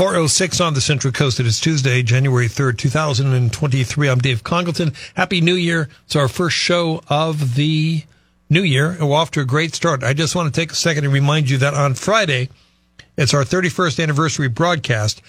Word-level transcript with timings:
Four 0.00 0.16
oh 0.16 0.28
six 0.28 0.62
on 0.62 0.72
the 0.72 0.80
Central 0.80 1.12
Coast. 1.12 1.40
It 1.40 1.46
is 1.46 1.60
Tuesday, 1.60 2.02
January 2.02 2.48
third, 2.48 2.78
two 2.78 2.88
thousand 2.88 3.34
and 3.34 3.52
twenty-three. 3.52 4.08
I'm 4.08 4.18
Dave 4.18 4.42
Congalton. 4.42 4.96
Happy 5.14 5.42
New 5.42 5.56
Year! 5.56 5.90
It's 6.06 6.16
our 6.16 6.26
first 6.26 6.56
show 6.56 7.02
of 7.08 7.54
the 7.54 8.04
new 8.48 8.62
year, 8.62 8.92
and 8.92 9.10
we're 9.10 9.16
off 9.16 9.30
to 9.32 9.42
a 9.42 9.44
great 9.44 9.74
start. 9.74 10.02
I 10.02 10.14
just 10.14 10.34
want 10.34 10.54
to 10.54 10.58
take 10.58 10.72
a 10.72 10.74
second 10.74 11.04
and 11.04 11.12
remind 11.12 11.50
you 11.50 11.58
that 11.58 11.74
on 11.74 11.92
Friday, 11.92 12.48
it's 13.18 13.34
our 13.34 13.44
thirty-first 13.44 14.00
anniversary 14.00 14.48
broadcast. 14.48 15.20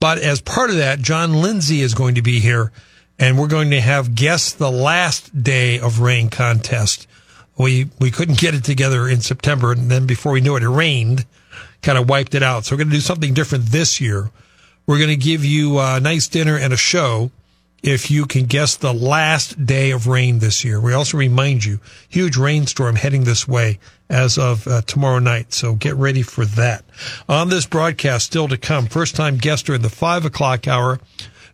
But 0.00 0.18
as 0.18 0.40
part 0.40 0.70
of 0.70 0.76
that, 0.76 0.98
John 0.98 1.34
Lindsey 1.34 1.80
is 1.80 1.94
going 1.94 2.16
to 2.16 2.22
be 2.22 2.40
here, 2.40 2.72
and 3.20 3.38
we're 3.38 3.46
going 3.46 3.70
to 3.70 3.80
have 3.80 4.16
guess 4.16 4.52
the 4.52 4.72
last 4.72 5.44
day 5.44 5.78
of 5.78 6.00
rain 6.00 6.30
contest. 6.30 7.06
We 7.56 7.90
we 8.00 8.10
couldn't 8.10 8.40
get 8.40 8.56
it 8.56 8.64
together 8.64 9.08
in 9.08 9.20
September, 9.20 9.70
and 9.70 9.88
then 9.88 10.04
before 10.04 10.32
we 10.32 10.40
knew 10.40 10.56
it, 10.56 10.64
it 10.64 10.68
rained 10.68 11.26
kind 11.86 11.96
of 11.96 12.08
wiped 12.08 12.34
it 12.34 12.42
out. 12.42 12.64
So 12.64 12.74
we're 12.74 12.78
going 12.78 12.90
to 12.90 12.96
do 12.96 13.00
something 13.00 13.32
different 13.32 13.66
this 13.66 14.00
year. 14.00 14.30
We're 14.86 14.98
going 14.98 15.08
to 15.08 15.16
give 15.16 15.44
you 15.44 15.78
a 15.78 16.00
nice 16.00 16.26
dinner 16.26 16.58
and 16.58 16.72
a 16.72 16.76
show 16.76 17.30
if 17.80 18.10
you 18.10 18.26
can 18.26 18.46
guess 18.46 18.74
the 18.74 18.92
last 18.92 19.64
day 19.64 19.92
of 19.92 20.08
rain 20.08 20.40
this 20.40 20.64
year. 20.64 20.80
We 20.80 20.92
also 20.92 21.16
remind 21.16 21.64
you, 21.64 21.78
huge 22.08 22.36
rainstorm 22.36 22.96
heading 22.96 23.22
this 23.22 23.46
way 23.46 23.78
as 24.10 24.36
of 24.36 24.66
uh, 24.66 24.82
tomorrow 24.82 25.20
night. 25.20 25.52
So 25.52 25.74
get 25.74 25.94
ready 25.94 26.22
for 26.22 26.44
that. 26.44 26.84
On 27.28 27.50
this 27.50 27.66
broadcast, 27.66 28.26
still 28.26 28.48
to 28.48 28.58
come, 28.58 28.86
first 28.86 29.14
time 29.14 29.36
guest 29.36 29.68
in 29.68 29.82
the 29.82 29.88
five 29.88 30.24
o'clock 30.24 30.66
hour. 30.66 30.98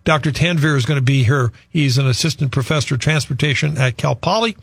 Dr. 0.05 0.33
Tanvir 0.33 0.77
is 0.77 0.87
going 0.87 0.99
to 0.99 1.05
be 1.05 1.25
here. 1.25 1.53
He's 1.69 1.99
an 1.99 2.07
assistant 2.07 2.53
professor 2.53 2.95
of 2.95 3.01
transportation 3.01 3.77
at 3.77 3.99
Cal 3.99 4.17
Poly. 4.17 4.57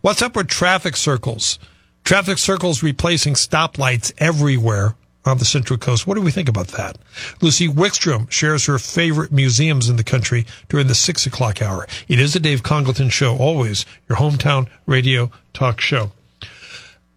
What's 0.00 0.22
up 0.22 0.36
with 0.36 0.46
traffic 0.46 0.96
circles? 0.96 1.58
Traffic 2.06 2.38
circles 2.38 2.84
replacing 2.84 3.34
stoplights 3.34 4.12
everywhere 4.18 4.94
on 5.24 5.38
the 5.38 5.44
Central 5.44 5.76
Coast. 5.76 6.06
What 6.06 6.14
do 6.14 6.20
we 6.22 6.30
think 6.30 6.48
about 6.48 6.68
that? 6.68 6.98
Lucy 7.42 7.66
Wickstrom 7.66 8.30
shares 8.30 8.66
her 8.66 8.78
favorite 8.78 9.32
museums 9.32 9.88
in 9.88 9.96
the 9.96 10.04
country 10.04 10.46
during 10.68 10.86
the 10.86 10.94
six 10.94 11.26
o'clock 11.26 11.60
hour. 11.60 11.84
It 12.06 12.20
is 12.20 12.32
the 12.32 12.38
Dave 12.38 12.62
Congalton 12.62 13.10
show, 13.10 13.36
always 13.36 13.84
your 14.08 14.18
hometown 14.18 14.68
radio 14.86 15.32
talk 15.52 15.80
show. 15.80 16.12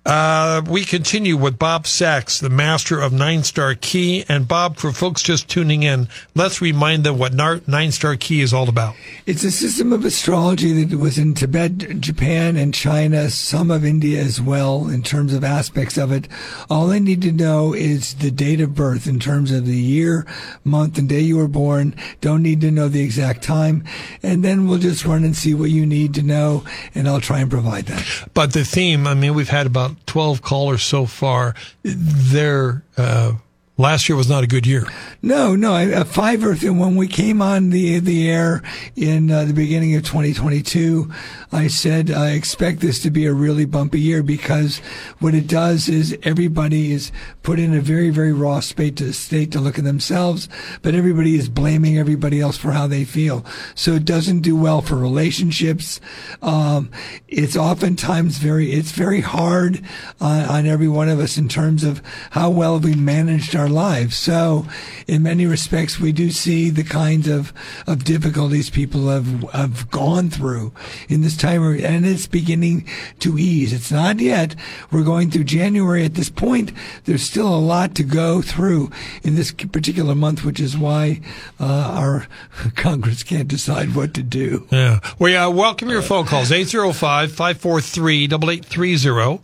Uh, 0.06 0.62
we 0.68 0.86
continue 0.86 1.36
with 1.36 1.60
Bob 1.60 1.86
Sachs, 1.86 2.40
the 2.40 2.50
master 2.50 3.00
of 3.00 3.12
Nine 3.12 3.44
Star 3.44 3.76
Ki. 3.76 4.24
And 4.30 4.48
Bob, 4.48 4.78
for 4.78 4.92
folks 4.92 5.22
just 5.22 5.50
tuning 5.50 5.84
in, 5.84 6.08
let's 6.34 6.62
remind 6.62 7.04
them 7.04 7.18
what 7.20 7.34
Nine 7.34 7.92
Star 7.92 8.16
Ki 8.16 8.42
is 8.42 8.54
all 8.54 8.70
about. 8.70 8.96
It's 9.26 9.44
a 9.44 9.52
system 9.52 9.92
of 9.92 10.06
astrology 10.06 10.84
that 10.84 10.98
was 10.98 11.18
in 11.18 11.34
Tibet, 11.34 12.00
Japan, 12.00 12.56
and 12.56 12.74
China, 12.74 13.30
some 13.30 13.70
of 13.70 13.86
India 13.86 14.22
as 14.22 14.42
well, 14.42 14.88
in 14.88 15.04
terms 15.04 15.34
of 15.34 15.44
aspects 15.44 15.98
of 15.98 16.12
it. 16.12 16.28
All 16.70 16.88
they 16.88 17.00
need 17.00 17.22
to 17.24 17.32
know 17.32 17.74
is 17.74 18.16
the 18.16 18.32
date 18.32 18.62
of 18.62 18.74
birth 18.74 19.06
in 19.06 19.20
terms 19.20 19.52
of 19.52 19.66
the 19.66 19.78
year, 19.78 20.26
month, 20.64 20.98
and 20.98 21.10
day 21.10 21.20
you 21.20 21.38
were 21.38 21.48
born. 21.48 21.94
Don't 22.22 22.42
need 22.42 22.62
to 22.62 22.72
know 22.72 22.88
the 22.88 23.04
exact 23.04 23.44
time. 23.44 23.84
And 24.24 24.44
then 24.44 24.68
we'll 24.68 24.80
just 24.80 25.06
run 25.06 25.24
and 25.24 25.36
see 25.36 25.54
what 25.54 25.70
you 25.70 25.86
need 25.86 26.14
to 26.16 26.24
know, 26.24 26.64
and 26.96 27.08
I'll 27.08 27.22
try 27.22 27.40
and 27.40 27.52
provide 27.52 27.86
that. 27.88 28.30
But 28.34 28.54
the 28.54 28.64
theme, 28.64 29.06
I 29.06 29.14
mean, 29.14 29.34
we've 29.34 29.50
had 29.50 29.68
about 29.68 29.89
12 30.06 30.42
callers 30.42 30.84
so 30.84 31.06
far. 31.06 31.56
They're, 31.84 32.84
uh, 32.98 33.34
last 33.80 34.10
year 34.10 34.16
was 34.16 34.30
not 34.30 34.44
a 34.44 34.48
good 34.48 34.68
year. 34.68 34.86
No, 35.22 35.56
no. 35.56 35.76
A 35.76 36.06
five 36.06 36.44
Earth, 36.44 36.64
when 36.64 36.96
we 36.96 37.08
came 37.08 37.42
on 37.42 37.72
the 37.72 38.00
the 38.00 38.30
air 38.30 38.62
in 38.96 39.32
uh, 39.32 39.46
the 39.46 39.54
beginning 39.54 39.96
of 39.96 40.04
2022, 40.04 41.12
I 41.52 41.68
said 41.68 42.12
I 42.12 42.32
expect 42.32 42.82
this 42.82 43.02
to 43.02 43.10
be 43.10 43.26
a 43.26 43.34
really 43.34 43.66
bumpy 43.66 44.00
year 44.00 44.22
because 44.22 44.80
what 45.20 45.34
it 45.34 45.48
does 45.48 45.90
is 45.90 46.18
everybody 46.24 46.92
is 46.92 47.12
put 47.42 47.58
in 47.58 47.74
a 47.74 47.82
very 47.82 48.10
very 48.10 48.34
raw 48.34 48.60
state 48.60 48.98
to 48.98 49.14
state 49.14 49.52
to 49.54 49.60
look 49.60 49.80
at 49.80 49.86
themselves, 49.86 50.50
but 50.82 50.94
everybody 50.94 51.36
is 51.36 51.50
blaming 51.50 51.98
everybody 51.98 52.40
else 52.42 52.58
for 52.58 52.72
how 52.72 52.86
they 52.86 53.06
feel. 53.06 53.46
So 53.76 53.94
it 53.94 54.06
doesn't 54.06 54.42
do 54.42 54.56
well 54.56 54.82
for 54.82 54.96
relationships. 54.96 56.02
Um, 56.42 56.92
it's 57.28 57.56
oftentimes 57.56 58.38
very 58.38 58.74
it's 58.74 58.92
very 58.92 59.22
hard 59.22 59.82
on, 60.20 60.42
on 60.46 60.66
every 60.66 60.90
one 60.90 61.08
of 61.08 61.20
us 61.20 61.38
in 61.38 61.48
terms 61.48 61.84
of 61.86 62.02
how 62.32 62.50
well 62.50 62.80
we 62.80 62.94
managed 62.94 63.56
our 63.56 63.69
lives. 63.70 64.18
So, 64.18 64.66
in 65.08 65.24
many 65.24 65.46
respects, 65.46 66.00
we 66.00 66.12
do 66.12 66.32
see 66.32 66.70
the 66.70 66.84
kinds 66.84 67.28
of, 67.28 67.54
of 67.88 68.04
difficulties 68.04 68.70
people 68.70 69.08
have, 69.08 69.44
have 69.52 69.90
gone 69.92 70.30
through 70.30 70.74
in 71.08 71.22
this 71.22 71.38
time, 71.38 71.64
and 71.64 72.06
it's 72.06 72.28
beginning 72.28 72.88
to 73.20 73.38
ease. 73.38 73.74
It's 73.74 73.92
not 73.92 74.20
yet. 74.20 74.56
We're 74.92 75.04
going 75.04 75.32
through 75.32 75.46
January 75.46 76.04
at 76.06 76.16
this 76.16 76.30
point. 76.30 76.72
There's 77.06 77.24
still 77.24 77.48
a 77.48 77.60
lot 77.60 77.96
to 77.96 78.04
go 78.04 78.42
through 78.42 78.92
in 79.24 79.36
this 79.36 79.52
particular 79.52 80.16
month, 80.16 80.44
which 80.44 80.60
is 80.60 80.78
why 80.78 81.22
uh, 81.60 81.94
our 81.96 82.28
Congress 82.76 83.24
can't 83.24 83.48
decide 83.48 83.96
what 83.96 84.14
to 84.16 84.24
do. 84.24 84.68
Yeah. 84.72 85.00
We 85.18 85.36
uh, 85.36 85.50
welcome 85.50 85.90
your 85.90 86.02
phone 86.02 86.26
calls 86.26 86.52
805 86.52 87.32
543 87.32 88.24
8830. 88.26 89.40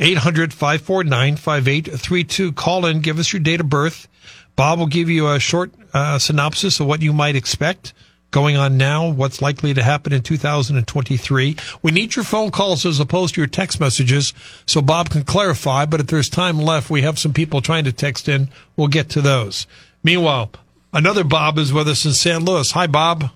800 0.00 0.52
549 0.52 1.36
5832. 1.36 2.52
Call 2.52 2.86
in, 2.86 3.00
give 3.00 3.18
us 3.18 3.32
your 3.32 3.40
date 3.40 3.60
of 3.60 3.68
birth. 3.68 4.08
Bob 4.56 4.78
will 4.78 4.86
give 4.86 5.10
you 5.10 5.28
a 5.28 5.40
short 5.40 5.72
uh, 5.92 6.18
synopsis 6.18 6.80
of 6.80 6.86
what 6.86 7.02
you 7.02 7.12
might 7.12 7.36
expect 7.36 7.92
going 8.34 8.56
on 8.56 8.76
now, 8.76 9.08
what's 9.08 9.40
likely 9.40 9.72
to 9.72 9.82
happen 9.82 10.12
in 10.12 10.20
2023. 10.20 11.56
We 11.82 11.92
need 11.92 12.16
your 12.16 12.24
phone 12.24 12.50
calls 12.50 12.84
as 12.84 12.98
opposed 12.98 13.34
to 13.34 13.40
your 13.40 13.46
text 13.46 13.78
messages 13.78 14.34
so 14.66 14.82
Bob 14.82 15.10
can 15.10 15.22
clarify, 15.22 15.86
but 15.86 16.00
if 16.00 16.08
there's 16.08 16.28
time 16.28 16.58
left, 16.58 16.90
we 16.90 17.02
have 17.02 17.16
some 17.16 17.32
people 17.32 17.60
trying 17.60 17.84
to 17.84 17.92
text 17.92 18.28
in. 18.28 18.48
We'll 18.76 18.88
get 18.88 19.08
to 19.10 19.20
those. 19.20 19.68
Meanwhile, 20.02 20.50
another 20.92 21.22
Bob 21.22 21.58
is 21.58 21.72
with 21.72 21.86
us 21.88 22.04
in 22.04 22.12
San 22.12 22.44
Luis. 22.44 22.72
Hi, 22.72 22.88
Bob. 22.88 23.30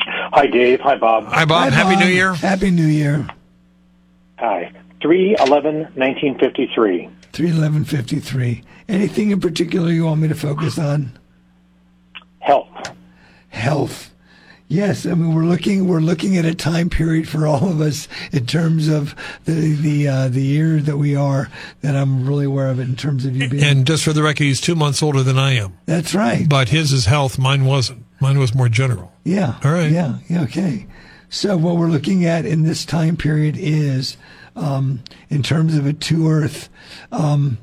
Hi, 0.00 0.46
Dave. 0.46 0.80
Hi, 0.80 0.96
Bob. 0.96 1.24
Hi, 1.24 1.46
Bob. 1.46 1.70
Hi, 1.72 1.74
Happy 1.74 1.94
Bob. 1.94 2.04
New 2.04 2.10
Year. 2.10 2.34
Happy 2.34 2.70
New 2.70 2.86
Year. 2.86 3.26
Hi. 4.38 4.70
311 5.00 5.80
1953. 5.94 7.08
31153. 7.32 8.62
Anything 8.88 9.30
in 9.30 9.40
particular 9.40 9.90
you 9.90 10.06
want 10.06 10.20
me 10.20 10.28
to 10.28 10.34
focus 10.34 10.78
on? 10.78 11.18
Health. 12.40 12.92
Health. 13.48 14.14
Yes, 14.70 15.06
I 15.06 15.14
mean 15.14 15.34
we're 15.34 15.44
looking 15.44 15.88
we're 15.88 16.00
looking 16.00 16.36
at 16.36 16.44
a 16.44 16.54
time 16.54 16.90
period 16.90 17.26
for 17.26 17.46
all 17.46 17.70
of 17.70 17.80
us 17.80 18.06
in 18.32 18.44
terms 18.44 18.88
of 18.88 19.14
the 19.46 19.74
the 19.74 20.08
uh, 20.08 20.28
the 20.28 20.42
year 20.42 20.78
that 20.80 20.98
we 20.98 21.16
are 21.16 21.48
that 21.80 21.96
I'm 21.96 22.26
really 22.28 22.44
aware 22.44 22.68
of 22.68 22.78
it 22.78 22.82
in 22.82 22.94
terms 22.94 23.24
of 23.24 23.34
you 23.34 23.48
being. 23.48 23.64
And 23.64 23.86
just 23.86 24.04
for 24.04 24.12
the 24.12 24.22
record, 24.22 24.44
he's 24.44 24.60
two 24.60 24.74
months 24.74 25.02
older 25.02 25.22
than 25.22 25.38
I 25.38 25.52
am. 25.52 25.78
That's 25.86 26.14
right. 26.14 26.46
But 26.46 26.68
his 26.68 26.92
is 26.92 27.06
health. 27.06 27.38
Mine 27.38 27.64
wasn't. 27.64 28.04
Mine 28.20 28.38
was 28.38 28.54
more 28.54 28.68
general. 28.68 29.10
Yeah. 29.24 29.58
All 29.64 29.72
right. 29.72 29.90
Yeah. 29.90 30.18
Yeah. 30.28 30.42
Okay. 30.42 30.86
So 31.30 31.56
what 31.56 31.76
we're 31.76 31.88
looking 31.88 32.26
at 32.26 32.44
in 32.44 32.62
this 32.62 32.84
time 32.84 33.16
period 33.16 33.56
is, 33.58 34.18
um, 34.58 35.02
in 35.30 35.42
terms 35.42 35.76
of 35.76 35.86
a 35.86 35.92
two 35.92 36.28
Earth, 36.28 36.68
um, 37.12 37.58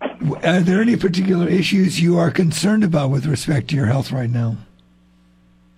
are 0.00 0.60
there 0.60 0.82
any 0.82 0.96
particular 0.96 1.48
issues 1.48 2.00
you 2.00 2.18
are 2.18 2.30
concerned 2.30 2.84
about 2.84 3.10
with 3.10 3.26
respect 3.26 3.68
to 3.68 3.76
your 3.76 3.86
health 3.86 4.12
right 4.12 4.30
now? 4.30 4.56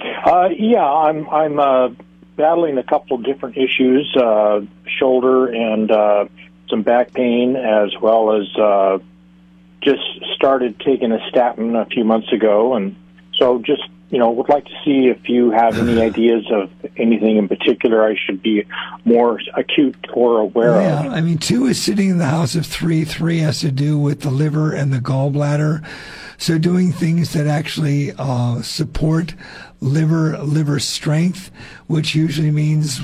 Uh, 0.01 0.49
yeah, 0.57 0.85
I'm 0.85 1.29
I'm 1.29 1.59
uh, 1.59 1.91
battling 2.37 2.79
a 2.79 2.83
couple 2.83 3.17
of 3.17 3.25
different 3.25 3.57
issues: 3.57 4.15
uh, 4.17 4.63
shoulder 4.87 5.47
and 5.47 5.91
uh, 5.91 6.27
some 6.69 6.83
back 6.83 7.13
pain, 7.13 7.57
as 7.57 7.91
well 8.01 8.33
as 8.33 8.57
uh, 8.57 8.99
just 9.83 10.03
started 10.35 10.79
taking 10.81 11.13
a 11.13 11.29
statin 11.29 11.77
a 11.77 11.87
few 11.87 12.05
months 12.05 12.33
ago, 12.33 12.75
and 12.75 12.97
so 13.35 13.59
just 13.59 13.83
you 14.11 14.19
know 14.19 14.31
would 14.31 14.49
like 14.49 14.65
to 14.65 14.75
see 14.85 15.09
if 15.09 15.29
you 15.29 15.51
have 15.51 15.79
any 15.79 16.01
ideas 16.11 16.45
of 16.51 16.71
anything 16.97 17.37
in 17.37 17.49
particular 17.49 18.05
I 18.05 18.17
should 18.17 18.43
be 18.43 18.65
more 19.05 19.41
acute 19.57 19.97
or 20.13 20.41
aware 20.41 20.81
Yeah, 20.81 21.07
of. 21.07 21.13
I 21.13 21.21
mean, 21.21 21.39
two 21.39 21.67
is 21.67 21.83
sitting 21.83 22.11
in 22.11 22.19
the 22.19 22.27
house 22.27 22.55
of 22.55 22.67
three. 22.67 23.05
Three 23.05 23.39
has 23.39 23.61
to 23.61 23.71
do 23.71 23.99
with 23.99 24.21
the 24.21 24.31
liver 24.31 24.73
and 24.73 24.93
the 24.93 24.99
gallbladder. 24.99 25.85
So 26.37 26.59
doing 26.59 26.91
things 26.93 27.33
that 27.35 27.47
actually 27.47 28.13
uh, 28.19 28.63
support 28.63 29.35
liver 29.81 30.39
liver 30.39 30.79
strength, 30.81 31.51
which 31.87 32.15
usually 32.15 32.51
means 32.51 33.01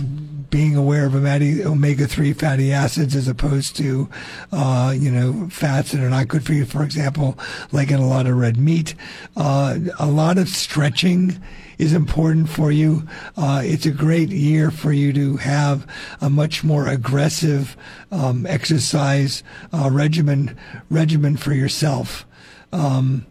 being 0.50 0.76
aware 0.76 1.06
of 1.06 1.14
omega 1.14 2.06
three 2.06 2.32
fatty 2.32 2.72
acids 2.72 3.14
as 3.14 3.28
opposed 3.28 3.76
to, 3.76 4.08
uh, 4.52 4.94
you 4.96 5.10
know, 5.10 5.48
fats 5.50 5.92
that 5.92 6.00
are 6.00 6.10
not 6.10 6.28
good 6.28 6.44
for 6.44 6.52
you. 6.52 6.64
For 6.64 6.82
example, 6.82 7.38
like 7.72 7.90
in 7.90 7.98
a 7.98 8.06
lot 8.06 8.26
of 8.26 8.36
red 8.36 8.56
meat, 8.56 8.94
uh, 9.36 9.78
a 9.98 10.06
lot 10.06 10.38
of 10.38 10.48
stretching 10.48 11.40
is 11.78 11.92
important 11.92 12.48
for 12.48 12.70
you. 12.70 13.06
Uh, 13.36 13.62
it's 13.64 13.86
a 13.86 13.90
great 13.90 14.30
year 14.30 14.70
for 14.70 14.92
you 14.92 15.12
to 15.12 15.36
have 15.36 15.86
a 16.20 16.30
much 16.30 16.64
more 16.64 16.88
aggressive 16.88 17.76
um, 18.10 18.46
exercise 18.46 19.42
uh, 19.72 19.90
regimen 19.90 20.56
regimen 20.90 21.36
for 21.36 21.52
yourself. 21.52 22.26
Um, 22.72 23.26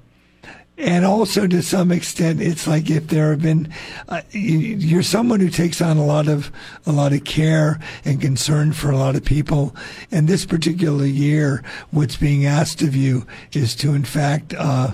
and 0.77 1.05
also 1.05 1.47
to 1.47 1.61
some 1.61 1.91
extent 1.91 2.41
it's 2.41 2.67
like 2.67 2.89
if 2.89 3.07
there 3.07 3.29
have 3.29 3.41
been 3.41 3.71
uh, 4.09 4.21
you're 4.31 5.03
someone 5.03 5.39
who 5.39 5.49
takes 5.49 5.81
on 5.81 5.97
a 5.97 6.05
lot 6.05 6.27
of 6.27 6.51
a 6.85 6.91
lot 6.91 7.13
of 7.13 7.23
care 7.23 7.79
and 8.03 8.21
concern 8.21 8.73
for 8.73 8.91
a 8.91 8.97
lot 8.97 9.15
of 9.15 9.23
people 9.23 9.75
and 10.11 10.27
this 10.27 10.45
particular 10.45 11.05
year 11.05 11.63
what's 11.91 12.17
being 12.17 12.45
asked 12.45 12.81
of 12.81 12.95
you 12.95 13.25
is 13.53 13.75
to 13.75 13.93
in 13.93 14.03
fact 14.03 14.53
uh, 14.57 14.91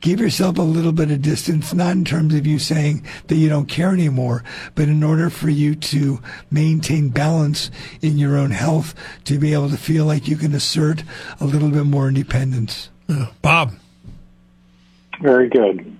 give 0.00 0.20
yourself 0.20 0.58
a 0.58 0.62
little 0.62 0.92
bit 0.92 1.10
of 1.10 1.22
distance, 1.22 1.74
not 1.74 1.92
in 1.92 2.04
terms 2.04 2.34
of 2.34 2.46
you 2.46 2.58
saying 2.58 3.04
that 3.26 3.34
you 3.34 3.48
don't 3.48 3.68
care 3.68 3.92
anymore, 3.92 4.42
but 4.74 4.88
in 4.88 5.02
order 5.02 5.28
for 5.28 5.50
you 5.50 5.74
to 5.74 6.20
maintain 6.50 7.10
balance 7.10 7.70
in 8.00 8.18
your 8.18 8.36
own 8.38 8.50
health, 8.50 8.94
to 9.24 9.38
be 9.38 9.52
able 9.52 9.68
to 9.68 9.76
feel 9.76 10.06
like 10.06 10.26
you 10.26 10.36
can 10.36 10.54
assert 10.54 11.04
a 11.38 11.44
little 11.44 11.70
bit 11.70 11.84
more 11.84 12.08
independence. 12.08 12.88
Bob. 13.42 13.72
Very 15.20 15.48
good. 15.48 15.96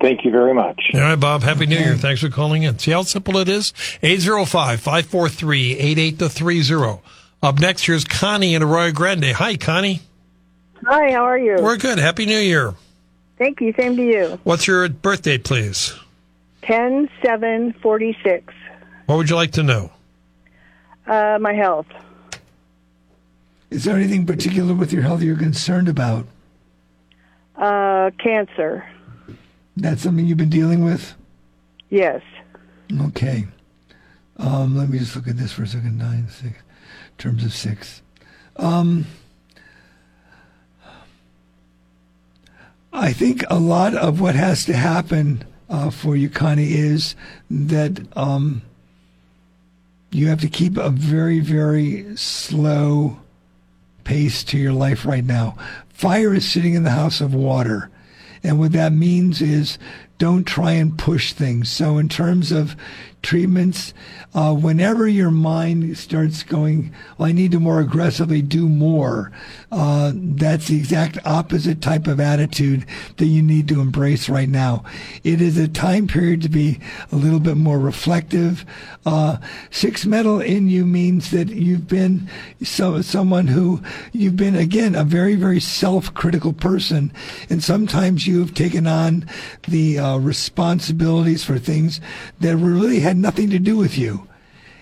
Thank 0.00 0.24
you 0.24 0.30
very 0.30 0.54
much. 0.54 0.80
All 0.94 1.00
right, 1.00 1.20
Bob. 1.20 1.42
Happy 1.42 1.66
New 1.66 1.78
Year. 1.78 1.96
Thanks 1.96 2.22
for 2.22 2.30
calling 2.30 2.62
in. 2.62 2.78
See 2.78 2.92
how 2.92 3.02
simple 3.02 3.36
it 3.36 3.50
is? 3.50 3.72
805-543-8830. 4.02 7.00
Up 7.42 7.58
next, 7.58 7.84
here's 7.84 8.04
Connie 8.04 8.54
in 8.54 8.62
Arroyo 8.62 8.92
Grande. 8.92 9.32
Hi, 9.32 9.56
Connie. 9.56 10.00
Hi, 10.86 11.12
how 11.12 11.24
are 11.24 11.38
you? 11.38 11.56
We're 11.60 11.76
good. 11.76 11.98
Happy 11.98 12.24
New 12.24 12.38
Year. 12.38 12.74
Thank 13.36 13.60
you. 13.60 13.74
Same 13.78 13.96
to 13.96 14.02
you. 14.02 14.40
What's 14.44 14.66
your 14.66 14.88
birthday, 14.88 15.36
please? 15.38 15.94
10 16.62 17.08
7 17.22 17.72
46. 17.82 18.54
What 19.06 19.16
would 19.16 19.30
you 19.30 19.36
like 19.36 19.52
to 19.52 19.62
know? 19.62 19.90
Uh, 21.06 21.38
my 21.40 21.52
health. 21.52 21.86
Is 23.70 23.84
there 23.84 23.96
anything 23.96 24.26
particular 24.26 24.74
with 24.74 24.92
your 24.92 25.02
health 25.02 25.22
you're 25.22 25.36
concerned 25.36 25.88
about? 25.88 26.26
Uh, 27.60 28.10
cancer. 28.18 28.84
That's 29.76 30.02
something 30.02 30.24
you've 30.24 30.38
been 30.38 30.48
dealing 30.48 30.82
with? 30.82 31.14
Yes. 31.90 32.22
Okay. 33.02 33.46
Um, 34.38 34.76
let 34.76 34.88
me 34.88 34.98
just 34.98 35.14
look 35.14 35.28
at 35.28 35.36
this 35.36 35.52
for 35.52 35.64
a 35.64 35.66
second. 35.66 35.98
Nine, 35.98 36.26
six, 36.28 36.54
terms 37.18 37.44
of 37.44 37.52
six. 37.52 38.00
Um, 38.56 39.04
I 42.92 43.12
think 43.12 43.44
a 43.50 43.58
lot 43.58 43.94
of 43.94 44.20
what 44.20 44.34
has 44.34 44.64
to 44.64 44.72
happen 44.72 45.44
uh, 45.68 45.90
for 45.90 46.16
you, 46.16 46.30
Connie, 46.30 46.72
is 46.72 47.14
that 47.50 48.00
um, 48.16 48.62
you 50.10 50.28
have 50.28 50.40
to 50.40 50.48
keep 50.48 50.78
a 50.78 50.88
very, 50.88 51.40
very 51.40 52.16
slow 52.16 53.18
pace 54.04 54.42
to 54.44 54.58
your 54.58 54.72
life 54.72 55.04
right 55.04 55.24
now. 55.24 55.56
Fire 56.00 56.32
is 56.32 56.50
sitting 56.50 56.72
in 56.72 56.82
the 56.82 56.92
house 56.92 57.20
of 57.20 57.34
water. 57.34 57.90
And 58.42 58.58
what 58.58 58.72
that 58.72 58.90
means 58.90 59.42
is 59.42 59.78
don't 60.20 60.44
try 60.44 60.72
and 60.72 60.98
push 60.98 61.32
things. 61.32 61.70
So, 61.70 61.96
in 61.96 62.10
terms 62.10 62.52
of 62.52 62.76
treatments, 63.22 63.92
uh, 64.34 64.54
whenever 64.54 65.06
your 65.06 65.30
mind 65.30 65.96
starts 65.98 66.42
going, 66.42 66.94
well, 67.18 67.28
I 67.28 67.32
need 67.32 67.52
to 67.52 67.60
more 67.60 67.80
aggressively 67.80 68.42
do 68.42 68.68
more, 68.68 69.32
uh, 69.72 70.12
that's 70.14 70.68
the 70.68 70.76
exact 70.76 71.18
opposite 71.24 71.82
type 71.82 72.06
of 72.06 72.20
attitude 72.20 72.86
that 73.16 73.26
you 73.26 73.42
need 73.42 73.68
to 73.68 73.80
embrace 73.80 74.28
right 74.28 74.48
now. 74.48 74.84
It 75.24 75.40
is 75.40 75.58
a 75.58 75.68
time 75.68 76.06
period 76.06 76.42
to 76.42 76.48
be 76.48 76.80
a 77.12 77.16
little 77.16 77.40
bit 77.40 77.56
more 77.56 77.78
reflective. 77.78 78.64
Uh, 79.04 79.38
six 79.70 80.06
metal 80.06 80.40
in 80.40 80.68
you 80.68 80.86
means 80.86 81.30
that 81.30 81.48
you've 81.48 81.88
been 81.88 82.28
so, 82.62 83.00
someone 83.02 83.48
who 83.48 83.82
you've 84.12 84.36
been, 84.36 84.54
again, 84.54 84.94
a 84.94 85.04
very, 85.04 85.34
very 85.34 85.60
self 85.60 86.12
critical 86.14 86.52
person. 86.52 87.12
And 87.48 87.62
sometimes 87.62 88.26
you've 88.26 88.54
taken 88.54 88.86
on 88.86 89.26
the 89.68 89.98
uh, 90.10 90.18
responsibilities 90.18 91.44
for 91.44 91.58
things 91.58 92.00
that 92.40 92.56
really 92.56 93.00
had 93.00 93.16
nothing 93.16 93.50
to 93.50 93.58
do 93.58 93.76
with 93.76 93.96
you. 93.96 94.26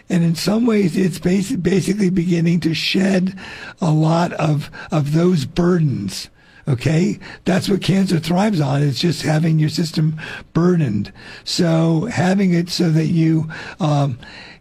And 0.08 0.24
in 0.24 0.34
some 0.34 0.64
ways, 0.64 0.96
it's 0.96 1.18
basic, 1.18 1.62
basically 1.62 2.10
beginning 2.10 2.60
to 2.60 2.74
shed 2.74 3.38
a 3.80 3.90
lot 3.90 4.32
of, 4.34 4.70
of 4.90 5.12
those 5.12 5.44
burdens. 5.44 6.30
Okay. 6.66 7.18
That's 7.44 7.68
what 7.68 7.82
cancer 7.82 8.18
thrives 8.18 8.60
on. 8.60 8.82
It's 8.82 9.00
just 9.00 9.22
having 9.22 9.58
your 9.58 9.68
system 9.68 10.20
burdened. 10.52 11.12
So 11.44 12.06
having 12.06 12.52
it 12.52 12.68
so 12.68 12.90
that 12.90 13.06
you, 13.06 13.50
um, 13.80 14.18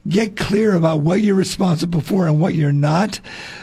get 0.07 0.37
clear 0.37 0.75
about 0.75 1.01
what 1.01 1.21
you're 1.21 1.35
responsible 1.35 2.01
for 2.01 2.27
and 2.27 2.39
what 2.39 2.55
you're 2.55 2.71
not. 2.71 3.19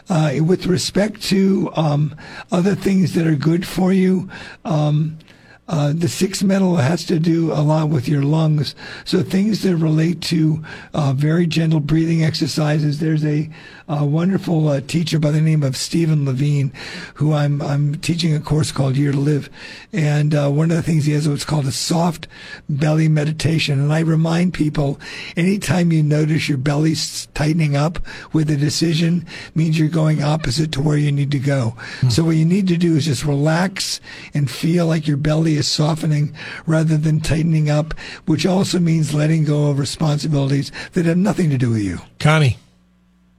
Uh, 0.08 0.34
with 0.42 0.66
respect 0.66 1.22
to 1.22 1.70
um, 1.74 2.14
other 2.52 2.74
things 2.74 3.14
that 3.14 3.26
are 3.26 3.34
good 3.34 3.66
for 3.66 3.92
you, 3.92 4.28
um, 4.64 5.18
uh, 5.66 5.92
the 5.94 6.08
sixth 6.08 6.42
metal 6.42 6.76
has 6.76 7.04
to 7.06 7.18
do 7.18 7.50
a 7.52 7.62
lot 7.62 7.88
with 7.88 8.06
your 8.06 8.22
lungs. 8.22 8.74
So 9.04 9.22
things 9.22 9.62
that 9.62 9.76
relate 9.76 10.20
to 10.22 10.62
uh, 10.92 11.14
very 11.14 11.46
gentle 11.46 11.80
breathing 11.80 12.22
exercises. 12.22 13.00
There's 13.00 13.24
a, 13.24 13.48
a 13.88 14.04
wonderful 14.04 14.68
uh, 14.68 14.82
teacher 14.82 15.18
by 15.18 15.30
the 15.30 15.40
name 15.40 15.62
of 15.62 15.76
Stephen 15.76 16.26
Levine, 16.26 16.72
who 17.14 17.32
I'm 17.32 17.62
I'm 17.62 17.94
teaching 17.96 18.34
a 18.34 18.40
course 18.40 18.72
called 18.72 18.96
Year 18.96 19.12
to 19.12 19.18
Live, 19.18 19.48
and 19.92 20.34
uh, 20.34 20.50
one 20.50 20.70
of 20.70 20.76
the 20.76 20.82
things 20.82 21.06
he 21.06 21.12
has 21.12 21.28
what's 21.28 21.44
called 21.44 21.66
a 21.66 21.72
soft 21.72 22.28
belly 22.68 23.08
meditation. 23.08 23.80
And 23.80 23.92
I 23.92 24.00
remind 24.00 24.52
people, 24.52 25.00
anytime 25.36 25.92
you 25.92 26.02
notice 26.02 26.48
your 26.48 26.58
belly 26.58 26.94
tightening 27.32 27.74
up 27.74 27.98
with 28.32 28.50
a 28.50 28.56
decision, 28.56 29.26
means 29.54 29.78
you're 29.78 29.88
going 29.88 30.22
opposite 30.22 30.72
to 30.72 30.82
where 30.82 30.98
you 30.98 31.10
need 31.10 31.30
to 31.30 31.38
go. 31.38 31.74
Mm. 32.00 32.12
So 32.12 32.24
what 32.24 32.36
you 32.36 32.44
need 32.44 32.68
to 32.68 32.76
do 32.76 32.96
is 32.96 33.06
just 33.06 33.24
relax 33.24 34.00
and 34.34 34.50
feel 34.50 34.86
like 34.86 35.06
your 35.06 35.16
belly 35.16 35.53
is 35.56 35.68
softening 35.68 36.34
rather 36.66 36.96
than 36.96 37.20
tightening 37.20 37.70
up, 37.70 37.94
which 38.26 38.46
also 38.46 38.78
means 38.78 39.14
letting 39.14 39.44
go 39.44 39.70
of 39.70 39.78
responsibilities 39.78 40.70
that 40.92 41.06
have 41.06 41.16
nothing 41.16 41.50
to 41.50 41.58
do 41.58 41.70
with 41.70 41.82
you. 41.82 41.98
Connie. 42.18 42.58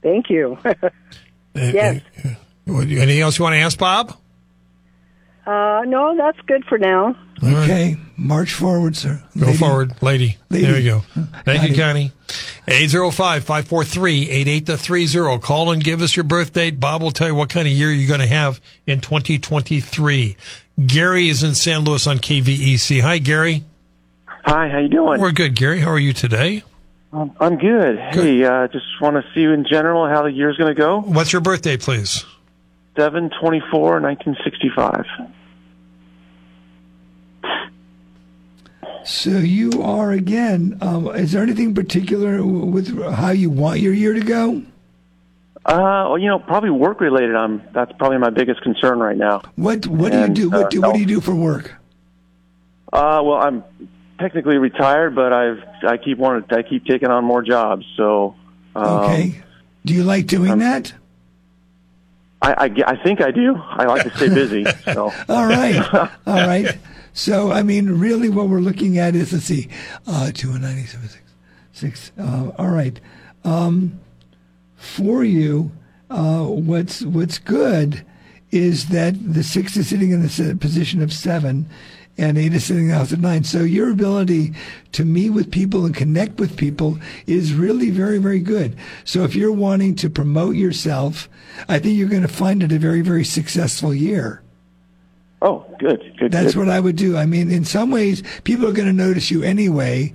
Thank 0.02 0.30
you. 0.30 0.58
yes. 1.54 2.02
Anything 2.66 3.20
else 3.20 3.38
you 3.38 3.42
want 3.44 3.54
to 3.54 3.60
ask, 3.60 3.78
Bob? 3.78 4.16
Uh, 5.46 5.82
no, 5.86 6.16
that's 6.16 6.40
good 6.46 6.64
for 6.64 6.78
now. 6.78 7.16
Okay, 7.38 7.94
right. 7.94 7.96
march 8.16 8.54
forward, 8.54 8.96
sir. 8.96 9.22
Go 9.38 9.46
lady. 9.46 9.58
forward, 9.58 10.02
lady. 10.02 10.38
lady. 10.48 10.64
There 10.64 10.80
you 10.80 10.90
go. 10.90 11.00
Thank 11.44 11.60
Connie. 11.60 11.68
you, 11.68 11.76
Connie. 11.76 12.12
805-543-8830. 12.66 15.42
Call 15.42 15.70
and 15.70 15.84
give 15.84 16.00
us 16.02 16.16
your 16.16 16.24
birth 16.24 16.52
date. 16.54 16.80
Bob 16.80 17.02
will 17.02 17.10
tell 17.10 17.28
you 17.28 17.34
what 17.34 17.50
kind 17.50 17.66
of 17.68 17.74
year 17.74 17.92
you're 17.92 18.08
going 18.08 18.20
to 18.20 18.26
have 18.26 18.60
in 18.86 19.00
2023. 19.00 20.36
Gary 20.86 21.28
is 21.28 21.42
in 21.42 21.54
San 21.54 21.84
Luis 21.84 22.06
on 22.06 22.18
KVEC. 22.18 23.00
Hi, 23.02 23.18
Gary. 23.18 23.64
Hi, 24.44 24.68
how 24.68 24.78
you 24.78 24.88
doing? 24.88 25.20
We're 25.20 25.32
good, 25.32 25.54
Gary. 25.54 25.80
How 25.80 25.90
are 25.90 25.98
you 25.98 26.12
today? 26.12 26.62
Um, 27.12 27.34
I'm 27.40 27.56
good. 27.56 27.96
good. 28.12 28.24
Hey, 28.24 28.44
uh, 28.44 28.68
just 28.68 28.84
want 29.00 29.16
to 29.16 29.24
see 29.34 29.40
you 29.40 29.52
in 29.52 29.66
general 29.68 30.08
how 30.08 30.22
the 30.22 30.32
year's 30.32 30.56
going 30.56 30.74
to 30.74 30.80
go. 30.80 31.00
What's 31.00 31.32
your 31.32 31.42
birthday, 31.42 31.76
please? 31.76 32.24
724, 32.96 34.00
1965. 34.00 35.04
So 39.06 39.30
you 39.30 39.70
are 39.82 40.10
again. 40.10 40.78
Um, 40.80 41.06
is 41.14 41.30
there 41.30 41.42
anything 41.42 41.74
particular 41.74 42.44
with 42.44 43.00
how 43.12 43.30
you 43.30 43.50
want 43.50 43.78
your 43.78 43.94
year 43.94 44.12
to 44.12 44.20
go? 44.20 44.62
Uh, 45.64 46.10
well, 46.10 46.18
you 46.18 46.26
know, 46.26 46.40
probably 46.40 46.70
work 46.70 47.00
related. 47.00 47.36
I'm 47.36 47.62
that's 47.72 47.92
probably 47.98 48.18
my 48.18 48.30
biggest 48.30 48.62
concern 48.62 48.98
right 48.98 49.16
now. 49.16 49.42
What 49.54 49.86
What 49.86 50.12
and, 50.12 50.34
do 50.34 50.42
you 50.42 50.50
do? 50.50 50.56
What 50.56 50.70
do, 50.70 50.82
uh, 50.82 50.88
what 50.88 50.94
do 50.94 51.00
you 51.00 51.06
do 51.06 51.20
for 51.20 51.34
work? 51.34 51.74
Uh, 52.92 53.22
well, 53.24 53.34
I'm 53.34 53.62
technically 54.18 54.58
retired, 54.58 55.14
but 55.14 55.32
I've 55.32 55.62
I 55.86 55.98
keep 55.98 56.18
wanting 56.18 56.44
I 56.56 56.62
keep 56.62 56.84
taking 56.84 57.08
on 57.08 57.24
more 57.24 57.42
jobs. 57.42 57.86
So 57.96 58.34
um, 58.74 58.86
okay, 59.04 59.40
do 59.84 59.94
you 59.94 60.02
like 60.02 60.26
doing 60.26 60.50
I'm, 60.50 60.58
that? 60.58 60.92
I, 62.42 62.52
I, 62.52 62.64
I 62.86 63.02
think 63.02 63.20
I 63.20 63.30
do. 63.30 63.56
I 63.56 63.84
like 63.84 64.02
to 64.02 64.16
stay 64.16 64.28
busy. 64.28 64.64
So 64.84 65.12
all 65.28 65.46
right, 65.46 66.10
all 66.26 66.46
right. 66.46 66.76
So 67.16 67.50
I 67.50 67.62
mean, 67.62 67.98
really, 67.98 68.28
what 68.28 68.50
we're 68.50 68.60
looking 68.60 68.98
at 68.98 69.14
is 69.14 69.32
let's 69.32 69.46
see, 69.46 69.70
uh, 70.06 70.32
two 70.32 70.52
and 70.52 70.60
ninety-seven 70.60 71.08
six 71.08 71.24
six. 71.72 72.12
Uh, 72.18 72.50
all 72.58 72.68
right. 72.68 73.00
Um, 73.42 73.98
for 74.76 75.24
you, 75.24 75.72
uh, 76.10 76.44
what's 76.44 77.00
what's 77.00 77.38
good 77.38 78.04
is 78.50 78.90
that 78.90 79.14
the 79.32 79.42
six 79.42 79.78
is 79.78 79.88
sitting 79.88 80.10
in 80.10 80.20
the 80.20 80.58
position 80.60 81.00
of 81.00 81.10
seven 81.10 81.68
and 82.18 82.36
eight 82.36 82.52
is 82.52 82.64
sitting 82.64 82.90
in 82.90 83.04
the 83.06 83.16
nine. 83.16 83.44
So 83.44 83.60
your 83.60 83.90
ability 83.90 84.52
to 84.92 85.04
meet 85.04 85.30
with 85.30 85.50
people 85.50 85.86
and 85.86 85.94
connect 85.94 86.38
with 86.38 86.56
people 86.56 86.98
is 87.26 87.54
really 87.54 87.90
very, 87.90 88.18
very 88.18 88.40
good. 88.40 88.76
So 89.04 89.24
if 89.24 89.34
you're 89.34 89.52
wanting 89.52 89.94
to 89.96 90.10
promote 90.10 90.56
yourself, 90.56 91.28
I 91.66 91.78
think 91.78 91.96
you're 91.96 92.08
going 92.08 92.22
to 92.22 92.28
find 92.28 92.62
it 92.62 92.72
a 92.72 92.78
very, 92.78 93.00
very 93.00 93.24
successful 93.24 93.94
year. 93.94 94.42
Oh, 95.42 95.66
good, 95.78 96.14
good. 96.18 96.32
That's 96.32 96.54
good. 96.54 96.60
what 96.66 96.68
I 96.68 96.80
would 96.80 96.96
do. 96.96 97.16
I 97.16 97.26
mean, 97.26 97.50
in 97.50 97.64
some 97.64 97.90
ways, 97.90 98.22
people 98.44 98.66
are 98.66 98.72
going 98.72 98.88
to 98.88 98.92
notice 98.94 99.30
you 99.30 99.42
anyway, 99.42 100.12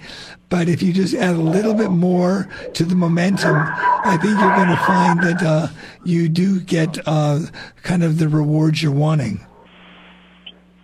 but 0.49 0.67
if 0.67 0.81
you 0.81 0.91
just 0.91 1.13
add 1.13 1.35
a 1.35 1.39
little 1.39 1.75
bit 1.75 1.91
more 1.91 2.49
to 2.73 2.83
the 2.83 2.95
momentum, 2.95 3.55
I 3.55 4.17
think 4.21 4.39
you're 4.39 4.55
going 4.55 4.69
to 4.69 4.83
find 4.85 5.21
that 5.21 5.43
uh, 5.43 5.67
you 6.03 6.27
do 6.27 6.59
get 6.59 6.97
uh, 7.05 7.39
kind 7.83 8.03
of 8.03 8.17
the 8.17 8.27
rewards 8.29 8.81
you're 8.81 8.91
wanting. 8.91 9.45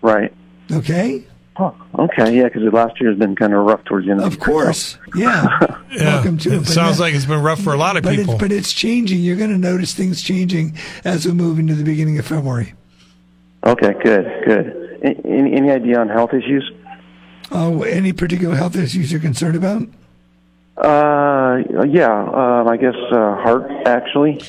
Right. 0.01 0.33
Okay? 0.71 1.25
Huh. 1.55 1.71
Okay, 1.97 2.37
yeah, 2.37 2.43
because 2.43 2.61
last 2.71 3.01
year 3.01 3.09
has 3.09 3.17
been 3.17 3.35
kind 3.35 3.51
of 3.55 3.65
rough 3.65 3.83
towards 3.85 4.05
the 4.05 4.11
end. 4.11 4.21
Of 4.21 4.39
course. 4.39 4.97
Yeah. 5.15 5.47
Yeah. 5.89 6.15
Welcome 6.15 6.37
to 6.39 6.51
it. 6.53 6.61
It 6.61 6.65
sounds 6.67 6.97
yeah- 6.99 7.05
like 7.05 7.15
it's 7.15 7.25
been 7.25 7.41
rough 7.41 7.61
for 7.61 7.73
a 7.73 7.77
lot 7.77 7.95
of 7.95 8.03
but 8.03 8.15
people. 8.17 8.33
It's, 8.33 8.41
but 8.41 8.51
it's 8.51 8.73
changing. 8.73 9.21
You're 9.21 9.37
going 9.37 9.49
to 9.51 9.57
notice 9.57 9.93
things 9.93 10.21
changing 10.21 10.77
as 11.05 11.25
we 11.25 11.31
move 11.31 11.57
into 11.59 11.73
the 11.75 11.85
beginning 11.85 12.19
of 12.19 12.25
February. 12.25 12.73
Okay, 13.67 13.93
good, 14.01 14.25
good. 14.45 15.19
Any, 15.25 15.53
any 15.53 15.69
idea 15.71 15.99
on 15.99 16.07
health 16.07 16.33
issues? 16.33 16.71
Oh, 17.51 17.83
any 17.83 18.13
particular 18.13 18.55
health 18.55 18.75
issues 18.75 19.11
you're 19.11 19.21
concerned 19.21 19.55
about? 19.55 19.83
Uh, 20.77 21.63
yeah, 21.87 22.11
um, 22.61 22.67
I 22.67 22.77
guess 22.77 22.95
uh, 23.11 23.35
heart 23.35 23.69
actually. 23.85 24.41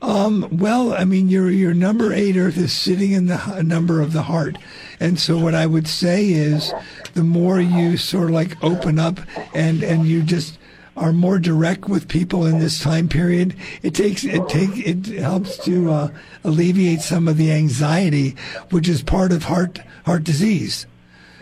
Um, 0.00 0.46
well, 0.52 0.92
I 0.92 1.04
mean, 1.04 1.28
your 1.28 1.50
your 1.50 1.74
number 1.74 2.12
eight 2.12 2.36
Earth 2.36 2.56
is 2.56 2.72
sitting 2.72 3.10
in 3.12 3.26
the 3.26 3.34
h- 3.34 3.64
number 3.64 4.00
of 4.00 4.12
the 4.12 4.22
heart, 4.22 4.56
and 5.00 5.18
so 5.18 5.36
what 5.38 5.54
I 5.56 5.66
would 5.66 5.88
say 5.88 6.26
is, 6.26 6.72
the 7.14 7.24
more 7.24 7.60
you 7.60 7.96
sort 7.96 8.26
of 8.26 8.30
like 8.30 8.62
open 8.62 9.00
up 9.00 9.18
and 9.54 9.82
and 9.82 10.06
you 10.06 10.22
just 10.22 10.58
are 10.98 11.12
more 11.12 11.38
direct 11.38 11.88
with 11.88 12.08
people 12.08 12.44
in 12.46 12.58
this 12.58 12.80
time 12.80 13.08
period, 13.08 13.54
it 13.82 13.94
takes 13.94 14.24
it 14.24 14.48
take 14.48 14.70
it 14.76 15.06
helps 15.20 15.56
to 15.64 15.90
uh, 15.90 16.08
alleviate 16.44 17.00
some 17.00 17.28
of 17.28 17.36
the 17.36 17.52
anxiety, 17.52 18.36
which 18.70 18.88
is 18.88 19.02
part 19.02 19.32
of 19.32 19.44
heart 19.44 19.80
heart 20.04 20.24
disease. 20.24 20.86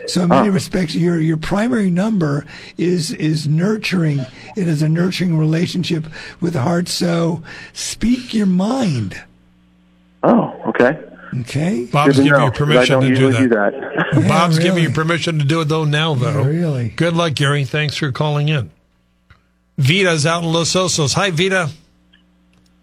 So 0.05 0.21
in 0.23 0.29
many 0.29 0.49
respects, 0.49 0.95
your 0.95 1.19
your 1.19 1.37
primary 1.37 1.89
number 1.91 2.45
is 2.77 3.11
is 3.11 3.47
nurturing. 3.47 4.19
It 4.55 4.67
is 4.67 4.81
a 4.81 4.87
nurturing 4.87 5.37
relationship 5.37 6.05
with 6.39 6.53
the 6.53 6.61
heart. 6.61 6.87
So 6.87 7.43
speak 7.73 8.33
your 8.33 8.45
mind. 8.45 9.21
Oh, 10.23 10.53
okay. 10.67 10.97
Okay. 11.41 11.85
Bob's 11.91 12.15
giving 12.17 12.31
know, 12.31 12.45
you 12.45 12.51
'cause 12.51 12.61
I 12.61 12.63
permission 12.65 13.01
to 13.01 13.15
do 13.15 13.31
that. 13.31 13.39
do 13.39 13.49
that. 13.49 14.27
Bob's 14.29 14.57
Yeah, 14.57 14.63
giving 14.63 14.83
you 14.83 14.89
permission 14.91 15.39
to 15.39 15.45
do 15.45 15.59
it 15.61 15.65
though 15.65 15.83
now 15.83 16.13
though. 16.15 16.43
Really. 16.43 16.89
Good 16.95 17.13
luck, 17.13 17.33
Gary. 17.35 17.65
Thanks 17.65 17.97
for 17.97 18.11
calling 18.13 18.47
in. 18.47 18.69
Vita's 19.77 20.25
out 20.25 20.43
in 20.43 20.51
Los 20.51 20.73
Osos. 20.73 21.13
Hi, 21.13 21.29
Vita. 21.31 21.69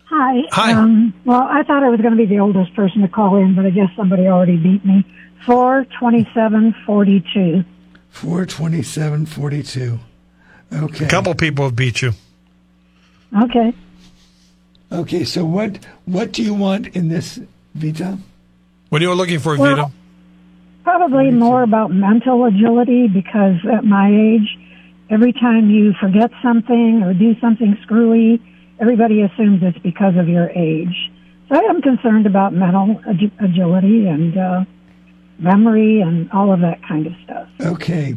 Hi. 0.07 0.43
Hi. 0.53 0.73
Um, 0.75 1.13
well, 1.25 1.43
I 1.43 1.63
thought 1.65 1.83
I 1.83 1.89
was 1.89 2.01
going 2.01 2.13
to 2.13 2.17
be 2.17 2.27
the 2.27 2.39
oldest 2.39 2.75
person 2.75 3.03
to 3.03 3.09
call 3.09 3.37
in, 3.37 3.55
but 3.55 3.67
I 3.67 3.71
guess 3.71 3.89
somebody 3.97 4.27
already 4.29 4.57
beat 4.57 4.85
me. 4.85 5.05
Four 5.45 5.87
twenty-seven 5.99 6.75
forty-two. 6.87 7.65
Four 8.11 8.47
twenty 8.47 8.83
seven 8.83 9.27
forty 9.27 9.63
two. 9.63 9.99
Okay. 10.73 11.05
A 11.05 11.09
couple 11.09 11.35
people 11.35 11.65
have 11.67 11.77
beat 11.77 12.01
you. 12.01 12.13
Okay. 13.43 13.75
Okay. 14.91 15.25
So 15.25 15.45
what 15.45 15.85
what 16.07 16.33
do 16.33 16.43
you 16.43 16.55
want 16.55 16.89
in 16.97 17.09
this 17.09 17.41
Vita? 17.75 18.19
What 18.89 19.03
are 19.03 19.05
you 19.05 19.15
looking 19.15 19.41
for, 19.41 19.59
Well- 19.59 19.77
Vita? 19.77 19.91
Probably 20.85 21.31
more 21.31 21.63
about 21.63 21.91
mental 21.93 22.45
agility 22.45 23.09
because 23.09 23.57
at 23.73 23.85
my 23.87 24.11
age, 24.11 24.59
every 25.15 25.33
time 25.33 25.71
you 25.71 25.93
forget 26.01 26.31
something 26.43 27.03
or 27.05 27.15
do 27.15 27.39
something 27.41 27.79
screwy, 27.83 28.43
everybody 28.81 29.23
assumes 29.23 29.63
it's 29.63 29.79
because 29.79 30.17
of 30.17 30.29
your 30.29 30.51
age. 30.51 31.13
So 31.49 31.55
I 31.55 31.71
am 31.71 31.81
concerned 31.81 32.27
about 32.27 32.53
mental 32.53 33.01
ag- 33.09 33.33
agility 33.39 34.09
and 34.09 34.37
uh, 34.37 34.65
memory 35.39 36.01
and 36.01 36.29
all 36.33 36.53
of 36.53 36.61
that 36.61 36.83
kind 36.87 37.07
of 37.07 37.13
stuff. 37.23 37.49
Okay. 37.61 38.17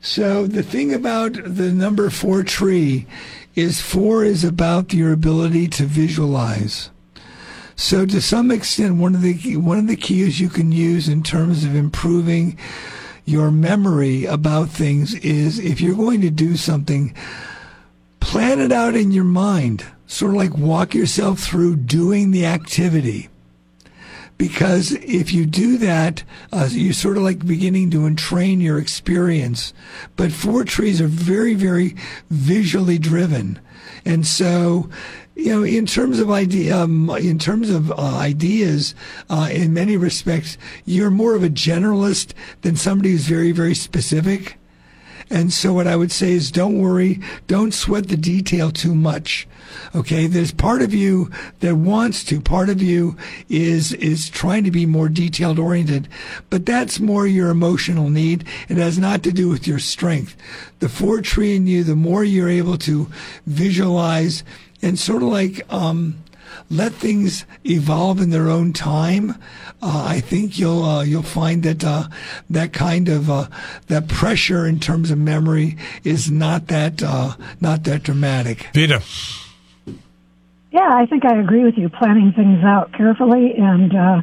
So 0.00 0.48
the 0.48 0.64
thing 0.64 0.92
about 0.92 1.34
the 1.34 1.70
number 1.70 2.10
four 2.10 2.42
tree 2.42 3.06
is 3.54 3.80
four 3.80 4.24
is 4.24 4.42
about 4.42 4.92
your 4.92 5.12
ability 5.12 5.68
to 5.68 5.84
visualize. 5.84 6.90
So 7.76 8.04
to 8.06 8.20
some 8.20 8.50
extent, 8.50 8.96
one 8.96 9.14
of 9.14 9.22
the 9.22 9.56
one 9.56 9.78
of 9.78 9.86
the 9.86 9.96
keys 9.96 10.40
you 10.40 10.48
can 10.48 10.72
use 10.72 11.08
in 11.08 11.22
terms 11.22 11.64
of 11.64 11.76
improving 11.76 12.58
your 13.24 13.50
memory 13.50 14.24
about 14.24 14.68
things 14.68 15.14
is 15.14 15.58
if 15.58 15.80
you're 15.80 15.96
going 15.96 16.20
to 16.22 16.30
do 16.30 16.56
something, 16.56 17.14
plan 18.20 18.60
it 18.60 18.72
out 18.72 18.94
in 18.94 19.12
your 19.12 19.24
mind. 19.24 19.84
Sort 20.06 20.32
of 20.32 20.36
like 20.36 20.56
walk 20.56 20.94
yourself 20.94 21.40
through 21.40 21.76
doing 21.76 22.30
the 22.30 22.44
activity 22.44 23.28
because 24.42 24.90
if 24.90 25.32
you 25.32 25.46
do 25.46 25.78
that, 25.78 26.24
uh, 26.52 26.68
you're 26.68 26.92
sort 26.92 27.16
of 27.16 27.22
like 27.22 27.46
beginning 27.46 27.90
to 27.90 28.06
entrain 28.06 28.60
your 28.60 28.76
experience. 28.76 29.72
But 30.16 30.32
four 30.32 30.64
trees 30.64 31.00
are 31.00 31.06
very, 31.06 31.54
very 31.54 31.94
visually 32.28 32.98
driven, 32.98 33.60
and 34.04 34.26
so. 34.26 34.90
You 35.34 35.48
know, 35.48 35.62
in 35.62 35.86
terms 35.86 36.18
of 36.18 36.30
idea, 36.30 36.76
um, 36.76 37.08
in 37.10 37.38
terms 37.38 37.70
of 37.70 37.90
uh, 37.90 37.94
ideas, 37.96 38.94
uh, 39.30 39.48
in 39.50 39.72
many 39.72 39.96
respects, 39.96 40.58
you're 40.84 41.10
more 41.10 41.34
of 41.34 41.42
a 41.42 41.48
generalist 41.48 42.34
than 42.60 42.76
somebody 42.76 43.12
who's 43.12 43.26
very, 43.26 43.52
very 43.52 43.74
specific. 43.74 44.58
And 45.30 45.50
so 45.50 45.72
what 45.72 45.86
I 45.86 45.96
would 45.96 46.12
say 46.12 46.32
is 46.32 46.50
don't 46.50 46.78
worry, 46.78 47.18
don't 47.46 47.72
sweat 47.72 48.08
the 48.08 48.18
detail 48.18 48.70
too 48.70 48.94
much. 48.94 49.48
Okay, 49.94 50.26
there's 50.26 50.52
part 50.52 50.82
of 50.82 50.92
you 50.92 51.30
that 51.60 51.76
wants 51.76 52.24
to, 52.24 52.40
part 52.40 52.68
of 52.68 52.82
you 52.82 53.16
is 53.48 53.94
is 53.94 54.28
trying 54.28 54.64
to 54.64 54.70
be 54.70 54.84
more 54.84 55.08
detailed 55.08 55.58
oriented, 55.58 56.08
but 56.50 56.66
that's 56.66 57.00
more 57.00 57.26
your 57.26 57.48
emotional 57.48 58.10
need. 58.10 58.44
It 58.68 58.76
has 58.76 58.98
not 58.98 59.22
to 59.22 59.32
do 59.32 59.48
with 59.48 59.66
your 59.66 59.78
strength. 59.78 60.36
The 60.80 60.90
four 60.90 61.22
tree 61.22 61.56
in 61.56 61.66
you, 61.66 61.84
the 61.84 61.96
more 61.96 62.22
you're 62.22 62.50
able 62.50 62.76
to 62.78 63.08
visualize 63.46 64.44
and 64.82 64.98
sort 64.98 65.22
of 65.22 65.28
like 65.28 65.72
um 65.72 66.22
let 66.70 66.92
things 66.92 67.44
evolve 67.64 68.20
in 68.20 68.30
their 68.30 68.48
own 68.48 68.72
time. 68.72 69.30
Uh, 69.82 70.04
I 70.08 70.20
think 70.20 70.58
you'll 70.58 70.82
uh, 70.84 71.02
you'll 71.02 71.22
find 71.22 71.62
that 71.64 71.84
uh, 71.84 72.08
that 72.50 72.72
kind 72.72 73.08
of 73.08 73.30
uh, 73.30 73.48
that 73.88 74.08
pressure 74.08 74.66
in 74.66 74.80
terms 74.80 75.10
of 75.10 75.18
memory 75.18 75.76
is 76.04 76.30
not 76.30 76.68
that 76.68 77.02
uh, 77.02 77.34
not 77.60 77.84
that 77.84 78.02
dramatic. 78.02 78.68
Vita. 78.74 79.02
Yeah, 80.70 80.88
I 80.90 81.04
think 81.06 81.24
I 81.26 81.38
agree 81.38 81.64
with 81.64 81.76
you. 81.76 81.88
Planning 81.88 82.32
things 82.32 82.64
out 82.64 82.92
carefully 82.92 83.54
and 83.58 83.94
uh, 83.94 84.22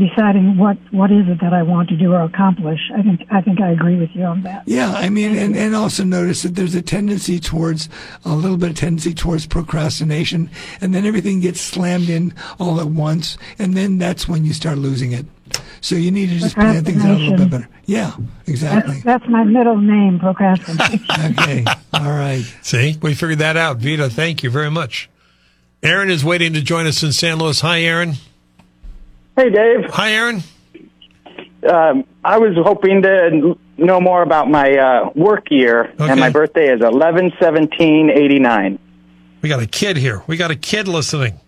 deciding 0.00 0.56
what 0.56 0.76
what 0.90 1.12
is 1.12 1.28
it 1.28 1.40
that 1.40 1.52
I 1.52 1.62
want 1.62 1.88
to 1.90 1.96
do 1.96 2.12
or 2.12 2.22
accomplish. 2.22 2.80
I 2.92 3.02
think 3.02 3.20
I 3.30 3.40
think 3.40 3.60
I 3.60 3.70
agree 3.70 3.96
with 3.96 4.10
you 4.14 4.24
on 4.24 4.42
that. 4.42 4.64
Yeah, 4.66 4.92
I 4.92 5.08
mean, 5.08 5.36
and, 5.36 5.56
and 5.56 5.76
also 5.76 6.02
notice 6.02 6.42
that 6.42 6.56
there's 6.56 6.74
a 6.74 6.82
tendency 6.82 7.38
towards 7.38 7.88
a 8.24 8.34
little 8.34 8.56
bit 8.56 8.70
of 8.70 8.76
tendency 8.76 9.14
towards 9.14 9.46
procrastination, 9.46 10.50
and 10.80 10.94
then 10.94 11.06
everything 11.06 11.40
gets 11.40 11.60
slammed 11.60 12.08
in 12.08 12.34
all 12.58 12.80
at 12.80 12.88
once, 12.88 13.38
and 13.58 13.74
then 13.74 13.98
that's 13.98 14.26
when 14.26 14.44
you 14.44 14.52
start 14.52 14.78
losing 14.78 15.12
it. 15.12 15.26
So 15.80 15.94
you 15.94 16.10
need 16.10 16.30
to 16.30 16.38
just 16.38 16.54
plan 16.54 16.84
things 16.84 17.04
out 17.04 17.16
a 17.16 17.18
little 17.18 17.36
bit 17.36 17.50
better. 17.50 17.68
Yeah, 17.86 18.14
exactly. 18.46 18.94
That's, 18.94 19.22
that's 19.22 19.28
my 19.28 19.44
middle 19.44 19.78
name, 19.78 20.18
procrastination. 20.18 21.04
Okay, 21.30 21.64
all 21.92 22.10
right. 22.10 22.42
See, 22.62 22.96
we 23.02 23.14
figured 23.14 23.38
that 23.38 23.56
out. 23.56 23.78
Vita, 23.78 24.08
thank 24.08 24.42
you 24.42 24.50
very 24.50 24.70
much. 24.70 25.08
Aaron 25.82 26.10
is 26.10 26.24
waiting 26.24 26.52
to 26.52 26.60
join 26.60 26.86
us 26.86 27.02
in 27.02 27.12
San 27.12 27.38
Luis. 27.38 27.60
Hi, 27.60 27.80
Aaron. 27.80 28.14
Hey, 29.40 29.48
Dave. 29.48 29.86
Hi, 29.92 30.12
Aaron. 30.12 30.42
Um, 31.66 32.04
I 32.22 32.36
was 32.36 32.54
hoping 32.62 33.00
to 33.00 33.56
know 33.78 33.98
more 33.98 34.20
about 34.22 34.50
my 34.50 34.76
uh, 34.76 35.10
work 35.14 35.50
year, 35.50 35.94
Okay. 35.98 36.10
and 36.10 36.20
my 36.20 36.28
birthday 36.28 36.70
is 36.70 36.82
eleven 36.82 37.32
seventeen 37.40 38.10
eighty 38.10 38.38
nine. 38.38 38.78
We 39.40 39.48
got 39.48 39.62
a 39.62 39.66
kid 39.66 39.96
here. 39.96 40.22
We 40.26 40.36
got 40.36 40.50
a 40.50 40.56
kid 40.56 40.88
listening. 40.88 41.40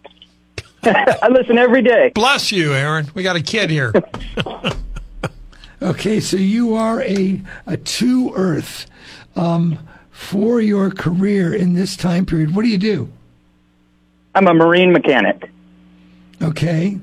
I 0.85 1.29
listen 1.31 1.59
every 1.59 1.83
day. 1.83 2.13
Bless 2.15 2.51
you, 2.51 2.73
Aaron. 2.73 3.11
We 3.13 3.23
got 3.23 3.37
a 3.37 3.43
kid 3.43 3.69
here. 3.69 3.93
Okay, 5.83 6.21
so 6.21 6.37
you 6.37 6.77
are 6.77 7.03
a 7.03 7.43
a 7.67 7.77
two 7.77 8.33
Earth 8.37 8.87
um, 9.37 9.79
for 10.13 10.61
your 10.63 10.91
career 10.93 11.53
in 11.53 11.75
this 11.75 11.97
time 11.97 12.25
period. 12.25 12.55
What 12.55 12.63
do 12.63 12.69
you 12.69 12.79
do? 12.79 13.11
I'm 14.35 14.47
a 14.47 14.55
marine 14.55 14.93
mechanic. 14.93 15.51
Okay, 16.41 17.01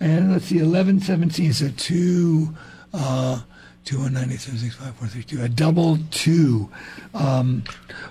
and 0.00 0.32
let's 0.32 0.46
see, 0.46 0.58
eleven 0.58 1.00
seventeen. 1.00 1.52
So 1.52 1.68
two, 1.76 2.54
uh, 2.94 3.40
two 3.84 4.00
one 4.00 4.12
ninety 4.14 4.36
seven 4.36 4.58
six 4.58 4.74
five 4.76 4.94
four 4.96 5.08
three 5.08 5.22
two. 5.22 5.42
A 5.42 5.48
double 5.48 5.98
two. 6.10 6.68
Um, 7.14 7.64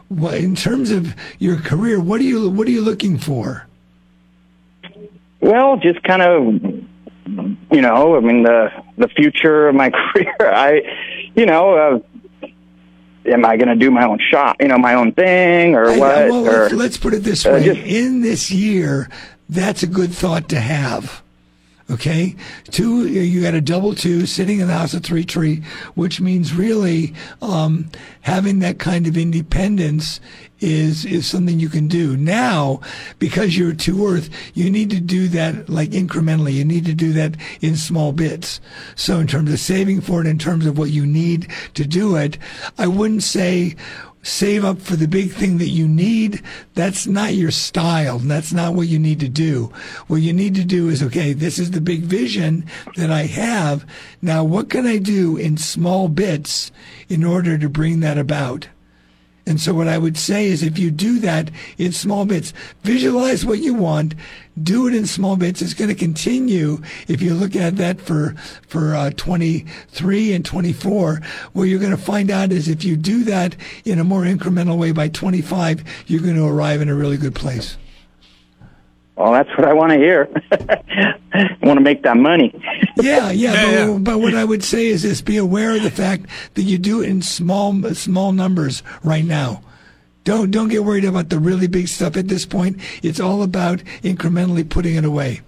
what 0.10 0.36
in 0.36 0.56
terms 0.56 0.92
of 0.92 1.16
your 1.40 1.58
career? 1.60 2.00
What 2.00 2.20
are 2.20 2.24
you 2.26 2.50
What 2.50 2.68
are 2.68 2.72
you 2.72 2.82
looking 2.82 3.18
for? 3.18 3.68
Well, 5.40 5.78
just 5.78 6.02
kind 6.04 6.22
of 6.22 6.62
you 7.72 7.82
know, 7.82 8.16
I 8.18 8.20
mean 8.22 8.44
the 8.44 8.70
the 8.98 9.08
future 9.10 9.68
of 9.68 9.76
my 9.76 9.90
career. 10.14 10.36
I, 10.40 10.82
you 11.36 11.46
know, 11.46 12.02
uh, 12.44 12.48
am 13.26 13.46
I 13.46 13.58
going 13.58 13.68
to 13.68 13.76
do 13.76 13.92
my 13.92 14.06
own 14.06 14.18
shop, 14.32 14.58
you 14.60 14.68
know, 14.68 14.78
my 14.78 14.94
own 14.96 15.12
thing, 15.12 15.76
or 15.76 15.90
I- 15.90 15.98
what? 15.98 16.30
well, 16.30 16.48
or 16.48 16.62
let's, 16.64 16.74
let's 16.74 16.98
put 16.98 17.14
it 17.14 17.24
this 17.24 17.46
uh, 17.46 17.52
way: 17.52 17.66
just- 17.66 17.80
in 17.82 18.22
this 18.22 18.50
year, 18.50 19.10
that's 19.50 19.84
a 19.84 19.88
good 19.88 20.12
thought 20.12 20.50
to 20.50 20.60
have. 20.60 21.22
Okay, 21.90 22.36
two. 22.70 23.08
You 23.08 23.42
got 23.42 23.54
a 23.54 23.62
double 23.62 23.96
two 23.96 24.26
sitting 24.26 24.60
in 24.60 24.68
the 24.68 24.74
house 24.74 24.94
of 24.94 25.04
three 25.04 25.24
tree, 25.24 25.64
which 25.96 26.20
means 26.20 26.54
really 26.54 27.14
um, 27.42 27.90
having 28.22 28.60
that 28.60 28.78
kind 28.78 29.08
of 29.08 29.16
independence 29.16 30.20
is 30.60 31.06
is 31.06 31.28
something 31.28 31.60
you 31.60 31.70
can 31.70 31.88
do 31.88 32.18
now 32.18 32.82
because 33.20 33.58
you're 33.58 33.74
two 33.74 34.06
earth. 34.06 34.30
You 34.54 34.70
need 34.70 34.90
to 34.90 35.00
do 35.00 35.30
that 35.30 35.70
like 35.70 35.92
incrementally. 35.92 36.54
You 36.54 36.66
need 36.66 36.86
to 36.86 36.94
do 36.94 37.14
that 37.14 37.36
in 37.62 37.78
small 37.78 38.12
bits. 38.12 38.60
So 38.96 39.20
in 39.20 39.28
terms 39.28 39.54
of 39.54 39.60
saving 39.60 40.02
for 40.02 40.20
it, 40.20 40.28
in 40.28 40.40
terms 40.40 40.66
of 40.66 40.78
what 40.78 40.90
you 40.90 41.06
need 41.06 41.48
to 41.76 41.86
do 41.86 42.18
it, 42.18 42.38
I 42.78 42.88
wouldn't 42.88 43.24
say 43.24 43.76
save 44.24 44.66
up 44.66 44.82
for 44.82 44.96
the 44.96 45.08
big 45.08 45.32
thing 45.32 45.58
that 45.58 45.70
you 45.70 45.88
need, 45.88 46.42
that's 46.74 47.08
not 47.08 47.34
your 47.34 47.52
style. 47.52 48.20
That's 48.20 48.52
not 48.52 48.74
what 48.74 48.88
you 48.88 49.00
need 49.00 49.20
to 49.22 49.30
do. 49.30 49.72
What 50.08 50.18
you 50.18 50.34
need 50.34 50.56
to 50.56 50.66
do 50.66 50.90
is, 50.90 51.02
okay, 51.04 51.34
this 51.34 51.60
is 51.60 51.72
the 51.72 51.82
big 51.82 52.02
vision 52.02 52.66
that 52.96 53.12
I 53.12 53.24
have. 53.24 53.86
Now, 54.22 54.44
what 54.44 54.70
can 54.70 54.86
I 54.86 54.98
do 54.98 55.38
in 55.38 55.58
small 55.58 56.10
bits 56.10 56.72
in 57.10 57.24
order 57.24 57.58
to 57.58 57.70
bring 57.70 58.02
that 58.02 58.18
about? 58.18 58.68
And 59.48 59.62
so 59.62 59.74
what 59.74 59.88
I 59.88 59.98
would 59.98 60.18
say 60.18 60.48
is 60.48 60.62
if 60.62 60.78
you 60.78 60.92
do 60.92 61.20
that 61.20 61.50
in 61.78 61.94
small 61.94 62.26
bits, 62.26 62.54
visualize 62.84 63.46
what 63.46 63.60
you 63.60 63.74
want, 63.74 64.14
do 64.62 64.88
it 64.88 64.94
in 64.94 65.06
small 65.06 65.38
bits. 65.38 65.62
It's 65.62 65.74
going 65.74 65.90
to 65.90 65.96
continue 65.96 66.82
if 67.08 67.22
you 67.22 67.34
look 67.34 67.56
at 67.56 67.78
that 67.78 68.02
for, 68.02 68.36
for 68.68 68.94
uh, 68.94 69.12
23 69.12 70.34
and 70.34 70.46
24. 70.46 71.22
What 71.54 71.64
you're 71.64 71.80
going 71.80 71.92
to 71.92 71.98
find 71.98 72.30
out 72.30 72.52
is 72.52 72.68
if 72.68 72.84
you 72.84 72.98
do 72.98 73.24
that 73.24 73.56
in 73.86 74.00
a 74.00 74.04
more 74.04 74.24
incremental 74.24 74.78
way 74.78 74.92
by 74.92 75.08
25, 75.08 75.84
you're 76.08 76.22
going 76.22 76.36
to 76.36 76.46
arrive 76.46 76.82
in 76.82 76.90
a 76.90 76.96
really 76.96 77.18
good 77.18 77.36
place. 77.36 77.78
Well, 79.18 79.32
that's 79.34 79.50
what 79.58 79.68
I 79.68 79.74
want 79.74 79.92
to 79.92 79.98
hear. 79.98 80.30
I 81.34 81.58
want 81.64 81.78
to 81.78 81.82
make 81.84 82.04
that 82.04 82.18
money. 82.18 82.54
Yeah, 82.98 83.32
yeah, 83.32 83.32
Yeah, 83.32 83.52
but, 83.54 83.72
yeah. 83.92 83.98
but 84.00 84.20
what 84.20 84.36
I 84.36 84.44
would 84.44 84.64
say 84.64 84.88
is 84.88 85.04
this: 85.04 85.22
be 85.22 85.38
aware 85.38 85.76
of 85.76 85.84
the 85.84 85.92
fact 85.92 86.28
that 86.54 86.64
you 86.64 86.78
do 86.78 87.02
it 87.02 87.10
in 87.10 87.22
small, 87.22 87.74
small 87.96 88.32
numbers 88.32 88.84
right 89.04 89.26
now. 89.26 89.62
Don't 90.24 90.52
don't 90.52 90.68
get 90.68 90.84
worried 90.84 91.06
about 91.06 91.30
the 91.30 91.40
really 91.40 91.68
big 91.68 91.88
stuff 91.88 92.18
at 92.18 92.28
this 92.28 92.46
point. 92.46 92.80
It's 93.02 93.20
all 93.20 93.44
about 93.44 93.80
incrementally 94.04 94.68
putting 94.68 94.96
it 94.96 95.06
away. 95.06 95.42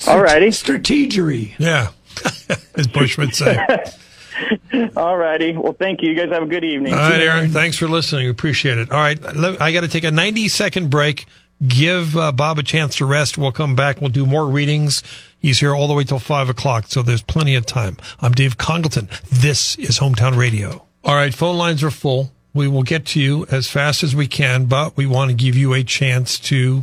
Alrighty. 0.00 0.48
Strategery. 0.48 1.54
Yeah, 1.58 1.88
as 2.76 2.86
Bush 2.86 3.16
would 3.18 3.34
say. 3.34 3.56
Alrighty. 4.72 5.56
Well, 5.56 5.72
thank 5.72 6.02
you. 6.02 6.10
You 6.10 6.16
guys 6.16 6.30
have 6.30 6.42
a 6.44 6.46
good 6.46 6.64
evening. 6.64 6.92
All 6.92 6.98
right, 7.00 7.20
Aaron. 7.20 7.50
Thanks 7.50 7.76
for 7.76 7.88
listening. 7.88 8.24
We 8.26 8.30
Appreciate 8.30 8.78
it. 8.78 8.90
All 8.90 8.98
right, 8.98 9.18
I 9.60 9.72
got 9.72 9.80
to 9.80 9.88
take 9.88 10.04
a 10.04 10.10
90 10.10 10.48
second 10.48 10.90
break. 10.90 11.26
Give 11.66 12.16
uh, 12.16 12.30
Bob 12.32 12.58
a 12.58 12.62
chance 12.62 12.96
to 12.96 13.06
rest. 13.06 13.36
We'll 13.36 13.50
come 13.50 13.74
back. 13.74 14.00
We'll 14.00 14.10
do 14.10 14.26
more 14.26 14.46
readings. 14.46 15.02
He's 15.40 15.58
here 15.58 15.74
all 15.74 15.88
the 15.88 15.94
way 15.94 16.04
till 16.04 16.18
five 16.18 16.48
o'clock, 16.48 16.86
so 16.86 17.02
there's 17.02 17.22
plenty 17.22 17.54
of 17.56 17.66
time. 17.66 17.96
I'm 18.20 18.32
Dave 18.32 18.58
Congalton. 18.58 19.08
This 19.28 19.76
is 19.76 19.98
Hometown 19.98 20.36
Radio. 20.36 20.86
All 21.04 21.14
right, 21.14 21.34
phone 21.34 21.56
lines 21.56 21.82
are 21.82 21.90
full. 21.90 22.32
We 22.54 22.68
will 22.68 22.82
get 22.82 23.06
to 23.06 23.20
you 23.20 23.46
as 23.50 23.68
fast 23.68 24.02
as 24.02 24.14
we 24.14 24.26
can, 24.26 24.66
but 24.66 24.96
we 24.96 25.06
want 25.06 25.30
to 25.30 25.36
give 25.36 25.56
you 25.56 25.74
a 25.74 25.82
chance 25.82 26.38
to 26.40 26.82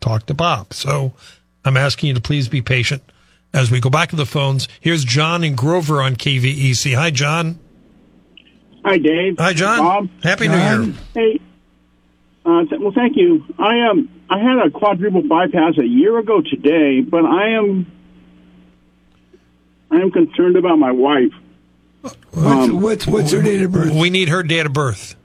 talk 0.00 0.26
to 0.26 0.34
Bob. 0.34 0.72
So 0.72 1.12
I'm 1.64 1.76
asking 1.76 2.08
you 2.08 2.14
to 2.14 2.20
please 2.20 2.48
be 2.48 2.62
patient 2.62 3.02
as 3.52 3.70
we 3.70 3.80
go 3.80 3.90
back 3.90 4.10
to 4.10 4.16
the 4.16 4.26
phones. 4.26 4.68
Here's 4.80 5.04
John 5.04 5.42
and 5.42 5.56
Grover 5.56 6.02
on 6.02 6.16
KVEC. 6.16 6.94
Hi, 6.94 7.10
John. 7.10 7.58
Hi, 8.84 8.98
Dave. 8.98 9.36
Hi, 9.38 9.52
John. 9.52 9.78
Bob. 9.78 10.08
Happy 10.22 10.48
New 10.48 10.56
Year. 10.56 10.94
Hey. 11.14 11.40
Uh, 12.44 12.64
th- 12.64 12.80
well, 12.80 12.92
thank 12.92 13.16
you. 13.16 13.44
I 13.58 13.80
um 13.88 14.08
I 14.28 14.38
had 14.38 14.58
a 14.66 14.70
quadruple 14.70 15.22
bypass 15.22 15.78
a 15.78 15.86
year 15.86 16.18
ago 16.18 16.40
today, 16.40 17.00
but 17.00 17.24
I 17.24 17.50
am 17.50 17.86
I 19.90 19.96
am 19.96 20.10
concerned 20.10 20.56
about 20.56 20.78
my 20.78 20.90
wife. 20.90 21.32
What's, 22.02 22.16
Um, 22.36 22.80
what's 22.80 23.06
what's 23.06 23.32
her 23.32 23.42
date 23.42 23.62
of 23.62 23.72
birth? 23.72 23.92
We 23.92 24.10
need 24.10 24.28
her 24.28 24.42
date 24.42 24.66
of 24.66 24.72
birth. 24.72 25.16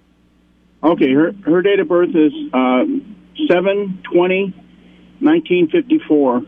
Okay, 0.83 1.11
her 1.13 1.33
her 1.45 1.61
date 1.61 1.79
of 1.79 1.87
birth 1.87 2.15
is 2.15 2.33
uh, 2.53 2.85
seven 3.47 4.01
twenty, 4.03 4.53
nineteen 5.19 5.67
fifty 5.69 5.99
four, 6.07 6.43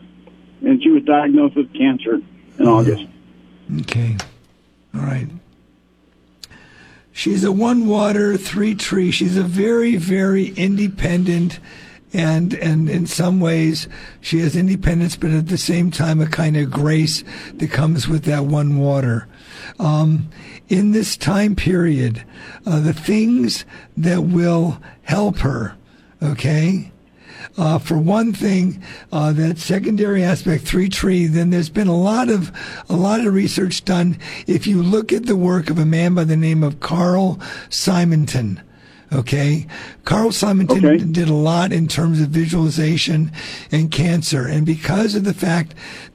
and 0.62 0.82
she 0.82 0.90
was 0.90 1.04
diagnosed 1.04 1.56
with 1.56 1.74
cancer 1.74 2.22
in 2.60 2.68
August. 2.68 3.06
Okay. 3.82 4.18
All 4.94 5.02
right. 5.02 5.28
She's 7.12 7.44
a 7.44 7.52
one 7.52 7.88
water, 7.88 8.38
three 8.38 8.74
tree. 8.74 9.12
She's 9.12 9.38
a 9.38 9.44
very, 9.44 9.98
very 9.98 10.48
independent 10.48 11.60
and 12.14 12.54
and 12.54 12.90
in 12.90 13.08
some 13.08 13.40
ways 13.40 13.88
she 14.22 14.40
has 14.40 14.56
independence, 14.56 15.16
but 15.16 15.32
at 15.32 15.48
the 15.48 15.58
same 15.58 15.92
time 15.92 16.22
a 16.22 16.28
kind 16.28 16.56
of 16.56 16.72
grace 16.72 17.24
that 17.56 17.72
comes 17.72 18.08
with 18.08 18.24
that 18.26 18.46
one 18.46 18.78
water. 18.78 19.28
Um, 19.80 20.30
in 20.70 20.92
this 20.92 21.18
time 21.18 21.56
period, 21.56 22.24
uh, 22.66 22.80
the 22.80 22.94
things 22.94 23.66
that 23.98 24.24
will 24.24 24.80
help 25.04 25.40
her, 25.40 25.76
okay, 26.22 26.92
uh, 27.58 27.78
for 27.78 27.98
one 27.98 28.34
thing, 28.34 28.82
uh, 29.12 29.32
that 29.34 29.58
secondary 29.58 30.24
aspect, 30.24 30.64
three 30.64 30.90
tree, 30.90 31.28
then 31.28 31.50
there's 31.50 31.70
been 31.70 31.88
a 31.88 31.98
lot 31.98 32.30
of 32.30 32.52
a 32.90 32.96
lot 32.96 33.26
of 33.26 33.34
research 33.34 33.84
done. 33.86 34.18
If 34.48 34.66
you 34.66 34.82
look 34.82 35.12
at 35.12 35.26
the 35.26 35.36
work 35.36 35.70
of 35.70 35.78
a 35.78 35.86
man 35.86 36.16
by 36.16 36.24
the 36.24 36.38
name 36.38 36.64
of 36.64 36.80
Carl 36.80 37.40
Simonton, 37.70 38.62
okay, 39.14 39.68
Carl 40.06 40.32
Simonton 40.32 40.86
Okay. 40.86 40.98
did 41.04 41.30
a 41.30 41.34
lot 41.34 41.72
in 41.72 41.88
terms 41.88 42.20
of 42.22 42.30
visualization 42.30 43.32
and 43.72 43.92
cancer, 43.92 44.48
and 44.48 44.66
because 44.66 45.16
of 45.16 45.24
the 45.24 45.34
fact 45.34 45.74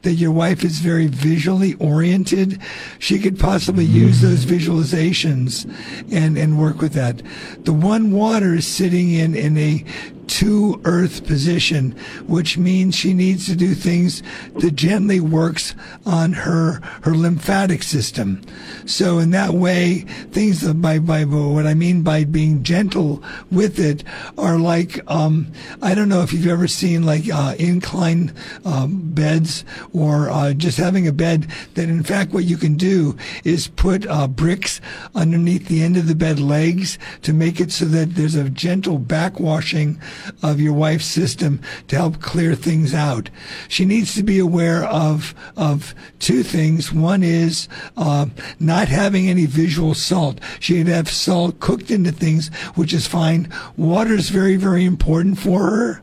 that 0.08 0.14
your 0.14 0.32
wife 0.32 0.64
is 0.64 0.78
very 0.78 1.06
visually 1.06 1.74
oriented, 1.74 2.58
she 2.98 3.18
could 3.18 3.38
possibly 3.38 3.84
use 3.84 4.22
those 4.22 4.46
visualizations 4.46 5.70
and 6.10 6.38
and 6.38 6.58
work 6.58 6.80
with 6.80 6.94
that. 6.94 7.20
The 7.66 7.74
one 7.74 8.10
water 8.10 8.54
is 8.54 8.66
sitting 8.66 9.12
in 9.12 9.34
in 9.34 9.58
a 9.58 9.84
to 10.28 10.80
earth 10.84 11.26
position, 11.26 11.92
which 12.26 12.58
means 12.58 12.94
she 12.94 13.14
needs 13.14 13.46
to 13.46 13.56
do 13.56 13.74
things 13.74 14.22
that 14.56 14.72
gently 14.72 15.20
works 15.20 15.74
on 16.04 16.32
her 16.32 16.80
her 17.02 17.14
lymphatic 17.14 17.82
system. 17.82 18.42
So 18.86 19.18
in 19.18 19.30
that 19.30 19.54
way, 19.54 20.00
things 20.30 20.60
that 20.60 20.80
by 20.80 20.98
by 20.98 21.24
what 21.24 21.66
I 21.66 21.74
mean 21.74 22.02
by 22.02 22.24
being 22.24 22.62
gentle 22.62 23.22
with 23.50 23.78
it 23.78 24.04
are 24.36 24.58
like 24.58 25.00
um, 25.10 25.50
I 25.82 25.94
don't 25.94 26.08
know 26.08 26.22
if 26.22 26.32
you've 26.32 26.46
ever 26.46 26.68
seen 26.68 27.04
like 27.04 27.28
uh, 27.32 27.54
incline 27.58 28.32
um, 28.64 29.00
beds 29.14 29.64
or 29.98 30.30
uh, 30.30 30.52
just 30.54 30.78
having 30.78 31.06
a 31.06 31.12
bed 31.12 31.46
that 31.74 31.88
in 31.88 32.02
fact 32.02 32.32
what 32.32 32.44
you 32.44 32.56
can 32.56 32.76
do 32.76 33.16
is 33.44 33.68
put 33.68 34.06
uh, 34.06 34.28
bricks 34.28 34.80
underneath 35.14 35.68
the 35.68 35.82
end 35.82 35.96
of 35.96 36.06
the 36.06 36.14
bed 36.14 36.38
legs 36.38 36.98
to 37.22 37.32
make 37.32 37.60
it 37.60 37.72
so 37.72 37.84
that 37.84 38.14
there's 38.14 38.34
a 38.34 38.50
gentle 38.50 38.98
backwashing 38.98 40.00
of 40.42 40.60
your 40.60 40.72
wife's 40.72 41.06
system 41.06 41.60
to 41.88 41.96
help 41.96 42.20
clear 42.20 42.54
things 42.54 42.94
out. 42.94 43.30
She 43.68 43.84
needs 43.84 44.14
to 44.14 44.22
be 44.22 44.38
aware 44.38 44.84
of 44.84 45.34
of 45.56 45.94
two 46.18 46.42
things. 46.42 46.92
One 46.92 47.22
is 47.22 47.68
uh, 47.96 48.26
not 48.60 48.88
having 48.88 49.28
any 49.28 49.46
visual 49.46 49.94
salt. 49.94 50.40
She'd 50.60 50.88
have 50.88 51.10
salt 51.10 51.60
cooked 51.60 51.90
into 51.90 52.12
things, 52.12 52.48
which 52.74 52.92
is 52.92 53.06
fine. 53.06 53.52
Water 53.76 54.14
is 54.14 54.30
very 54.30 54.56
very 54.56 54.84
important 54.84 55.38
for 55.38 55.62
her 55.70 56.02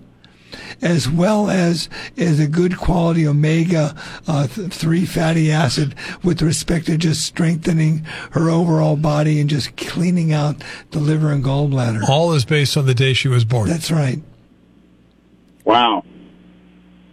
as 0.82 1.10
well 1.10 1.50
as 1.50 1.90
as 2.18 2.40
a 2.40 2.48
good 2.48 2.78
quality 2.78 3.28
omega 3.28 3.96
uh, 4.28 4.48
three 4.48 5.06
fatty 5.06 5.52
acid 5.52 5.96
with 6.24 6.42
respect 6.42 6.86
to 6.88 6.98
just 6.98 7.26
strengthening 7.26 8.04
her 8.32 8.50
overall 8.50 8.96
body 8.96 9.40
and 9.40 9.50
just 9.50 9.76
cleaning 9.78 10.34
out 10.34 10.56
the 10.92 11.00
liver 11.00 11.32
and 11.32 11.44
gallbladder. 11.44 12.08
All 12.08 12.34
is 12.34 12.46
based 12.46 12.78
on 12.78 12.86
the 12.86 12.94
day 12.94 13.14
she 13.14 13.28
was 13.28 13.46
born. 13.46 13.70
That's 13.70 13.92
right. 13.92 14.22
Wow. 15.64 16.04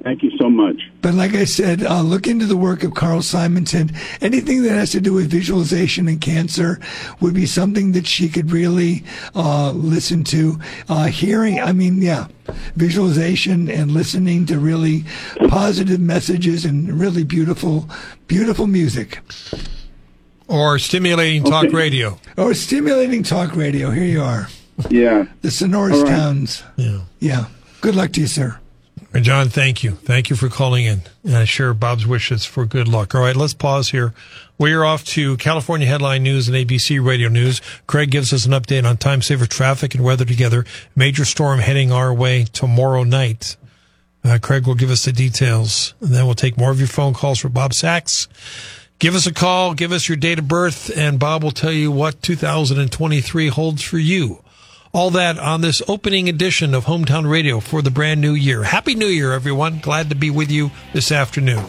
Thank 0.02 0.22
you 0.24 0.32
so 0.38 0.50
much. 0.50 0.90
But 1.00 1.14
like 1.14 1.34
I 1.34 1.44
said, 1.44 1.84
uh, 1.84 2.02
look 2.02 2.26
into 2.26 2.44
the 2.46 2.56
work 2.56 2.82
of 2.82 2.94
Carl 2.94 3.22
Simonton. 3.22 3.92
Anything 4.20 4.62
that 4.64 4.70
has 4.72 4.90
to 4.92 5.00
do 5.00 5.12
with 5.12 5.30
visualization 5.30 6.08
and 6.08 6.20
cancer 6.20 6.80
would 7.20 7.34
be 7.34 7.46
something 7.46 7.92
that 7.92 8.06
she 8.06 8.28
could 8.28 8.50
really 8.50 9.04
uh, 9.36 9.70
listen 9.72 10.24
to. 10.24 10.58
Uh, 10.88 11.04
hearing, 11.06 11.60
I 11.60 11.72
mean, 11.72 12.02
yeah, 12.02 12.26
visualization 12.74 13.70
and 13.70 13.92
listening 13.92 14.44
to 14.46 14.58
really 14.58 15.04
positive 15.48 16.00
messages 16.00 16.64
and 16.64 16.98
really 16.98 17.22
beautiful, 17.24 17.88
beautiful 18.26 18.66
music. 18.66 19.20
or 20.48 20.78
stimulating 20.78 21.44
talk 21.44 21.66
Okay. 21.66 21.74
radio. 21.76 22.18
Or 22.36 22.54
stimulating 22.54 23.22
talk 23.22 23.54
radio. 23.56 23.90
Here 23.90 24.04
you 24.04 24.20
are. 24.22 24.48
Yeah. 24.90 25.26
The 25.42 25.50
sonorous 25.50 25.98
All 25.98 26.04
right. 26.04 26.10
towns. 26.10 26.62
Yeah. 26.76 27.00
Yeah. 27.20 27.44
Good 27.80 27.94
luck 27.94 28.12
to 28.14 28.20
you, 28.22 28.26
sir. 28.26 28.58
John, 29.20 29.50
thank 29.50 29.84
you. 29.84 29.92
Thank 29.92 30.30
you 30.30 30.36
for 30.36 30.48
calling 30.48 30.86
in. 30.86 31.02
And 31.22 31.36
I 31.36 31.44
share 31.44 31.74
Bob's 31.74 32.06
wishes 32.06 32.46
for 32.46 32.64
good 32.64 32.88
luck. 32.88 33.14
All 33.14 33.20
right, 33.20 33.36
let's 33.36 33.52
pause 33.52 33.90
here. 33.90 34.14
We 34.56 34.72
are 34.72 34.84
off 34.84 35.04
to 35.06 35.36
California 35.36 35.86
Headline 35.86 36.22
News 36.22 36.48
and 36.48 36.56
ABC 36.56 37.04
Radio 37.04 37.28
News. 37.28 37.60
Craig 37.86 38.10
gives 38.10 38.32
us 38.32 38.46
an 38.46 38.52
update 38.52 38.88
on 38.88 38.96
time 38.96 39.20
saver 39.20 39.46
traffic 39.46 39.94
and 39.94 40.02
weather 40.02 40.24
together. 40.24 40.64
Major 40.96 41.26
storm 41.26 41.58
heading 41.60 41.92
our 41.92 42.12
way 42.12 42.44
tomorrow 42.44 43.04
night. 43.04 43.56
Uh, 44.24 44.38
Craig 44.40 44.66
will 44.66 44.74
give 44.74 44.90
us 44.90 45.04
the 45.04 45.12
details, 45.12 45.94
and 46.00 46.10
then 46.10 46.24
we'll 46.24 46.34
take 46.34 46.56
more 46.56 46.70
of 46.70 46.78
your 46.78 46.88
phone 46.88 47.12
calls 47.12 47.40
for 47.40 47.48
Bob 47.48 47.74
Sachs. 47.74 48.28
Give 48.98 49.16
us 49.16 49.26
a 49.26 49.32
call, 49.32 49.74
give 49.74 49.90
us 49.90 50.08
your 50.08 50.16
date 50.16 50.38
of 50.38 50.46
birth, 50.46 50.96
and 50.96 51.18
Bob 51.18 51.42
will 51.42 51.50
tell 51.50 51.72
you 51.72 51.90
what 51.90 52.22
2023 52.22 53.48
holds 53.48 53.82
for 53.82 53.98
you. 53.98 54.42
All 54.94 55.10
that 55.12 55.38
on 55.38 55.62
this 55.62 55.80
opening 55.88 56.28
edition 56.28 56.74
of 56.74 56.84
Hometown 56.84 57.26
Radio 57.26 57.60
for 57.60 57.80
the 57.80 57.90
brand 57.90 58.20
new 58.20 58.34
year. 58.34 58.62
Happy 58.62 58.94
New 58.94 59.06
Year, 59.06 59.32
everyone. 59.32 59.78
Glad 59.78 60.10
to 60.10 60.14
be 60.14 60.28
with 60.28 60.50
you 60.50 60.70
this 60.92 61.10
afternoon. 61.10 61.64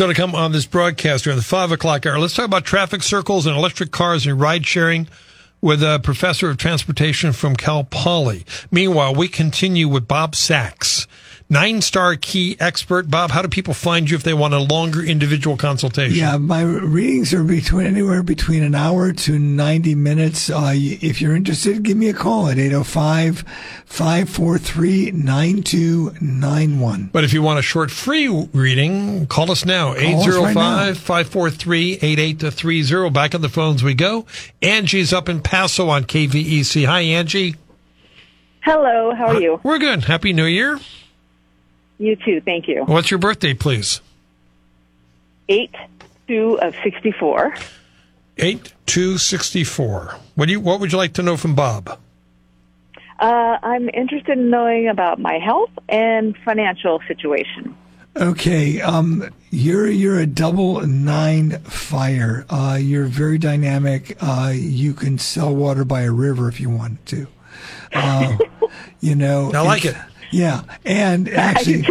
Still 0.00 0.08
to 0.08 0.14
come 0.14 0.34
on 0.34 0.52
this 0.52 0.64
broadcast 0.64 1.24
during 1.24 1.36
the 1.36 1.44
five 1.44 1.72
o'clock 1.72 2.06
hour. 2.06 2.18
Let's 2.18 2.32
talk 2.32 2.46
about 2.46 2.64
traffic 2.64 3.02
circles 3.02 3.44
and 3.44 3.54
electric 3.54 3.90
cars 3.90 4.26
and 4.26 4.40
ride 4.40 4.66
sharing 4.66 5.08
with 5.60 5.82
a 5.82 6.00
professor 6.02 6.48
of 6.48 6.56
transportation 6.56 7.32
from 7.34 7.54
Cal 7.54 7.84
Poly. 7.84 8.46
Meanwhile, 8.70 9.14
we 9.14 9.28
continue 9.28 9.88
with 9.88 10.08
Bob 10.08 10.34
Sachs, 10.34 11.06
nine 11.50 11.82
star 11.82 12.16
Ki 12.16 12.56
expert. 12.60 13.10
Bob, 13.10 13.32
how 13.32 13.42
do 13.42 13.48
people 13.48 13.74
find 13.74 14.08
you 14.08 14.16
if 14.16 14.22
they 14.22 14.32
want 14.32 14.54
a 14.54 14.58
longer 14.58 15.02
individual 15.02 15.56
consultation? 15.56 16.16
Yeah, 16.16 16.38
my 16.38 16.62
readings 16.62 17.34
are 17.34 17.44
between 17.44 17.86
anywhere 17.86 18.22
between 18.22 18.62
an 18.62 18.74
hour 18.74 19.12
to 19.12 19.38
90 19.38 19.94
minutes. 19.96 20.48
Uh, 20.48 20.72
if 20.74 21.20
you're 21.20 21.36
interested, 21.36 21.82
give 21.82 21.96
me 21.96 22.08
a 22.08 22.14
call 22.14 22.48
at 22.48 22.58
805 22.58 23.44
543 23.84 25.10
9291. 25.10 27.10
But 27.12 27.24
if 27.24 27.32
you 27.32 27.42
want 27.42 27.58
a 27.58 27.62
short 27.62 27.90
free 27.90 28.28
reading, 28.52 29.26
call 29.26 29.50
us 29.50 29.64
now, 29.64 29.94
805 29.94 30.96
543 30.96 31.92
8830. 32.00 33.10
Back 33.10 33.34
on 33.34 33.40
the 33.40 33.48
phones 33.48 33.82
we 33.82 33.94
go. 33.94 34.24
Angie's 34.62 35.12
up 35.12 35.28
in 35.28 35.42
Paso 35.42 35.88
on 35.88 36.04
KVEC. 36.04 36.86
Hi, 36.86 37.00
Angie. 37.00 37.56
Hello, 38.62 39.14
how 39.14 39.28
are 39.28 39.40
you? 39.40 39.58
We're 39.62 39.78
good. 39.78 40.04
Happy 40.04 40.32
New 40.32 40.44
Year. 40.44 40.78
You 42.00 42.16
too, 42.16 42.40
thank 42.40 42.66
you. 42.66 42.84
What's 42.86 43.10
your 43.10 43.18
birthday, 43.18 43.52
please? 43.52 44.00
8 45.50 45.70
2 46.28 46.58
of 46.62 46.74
64. 46.82 47.54
8 48.38 48.72
2 48.86 49.18
64. 49.18 50.16
What, 50.34 50.46
do 50.46 50.52
you, 50.52 50.60
what 50.60 50.80
would 50.80 50.92
you 50.92 50.98
like 50.98 51.12
to 51.14 51.22
know 51.22 51.36
from 51.36 51.54
Bob? 51.54 51.98
Uh, 53.18 53.58
I'm 53.62 53.90
interested 53.90 54.38
in 54.38 54.48
knowing 54.48 54.88
about 54.88 55.18
my 55.18 55.38
health 55.38 55.72
and 55.90 56.34
financial 56.38 57.02
situation. 57.06 57.76
Okay, 58.16 58.80
um, 58.80 59.28
you're 59.50 59.88
you're 59.88 60.18
a 60.18 60.26
double 60.26 60.80
nine 60.80 61.58
fire. 61.60 62.46
Uh, 62.48 62.78
you're 62.80 63.06
very 63.06 63.38
dynamic. 63.38 64.16
Uh, 64.20 64.52
you 64.54 64.94
can 64.94 65.18
sell 65.18 65.54
water 65.54 65.84
by 65.84 66.02
a 66.02 66.10
river 66.10 66.48
if 66.48 66.60
you 66.60 66.70
want 66.70 67.04
to. 67.06 67.26
Uh, 67.92 68.36
you 69.00 69.14
know, 69.14 69.52
I 69.52 69.60
like 69.60 69.84
it. 69.84 69.96
Yeah, 70.30 70.62
and 70.84 71.28
actually, 71.34 71.86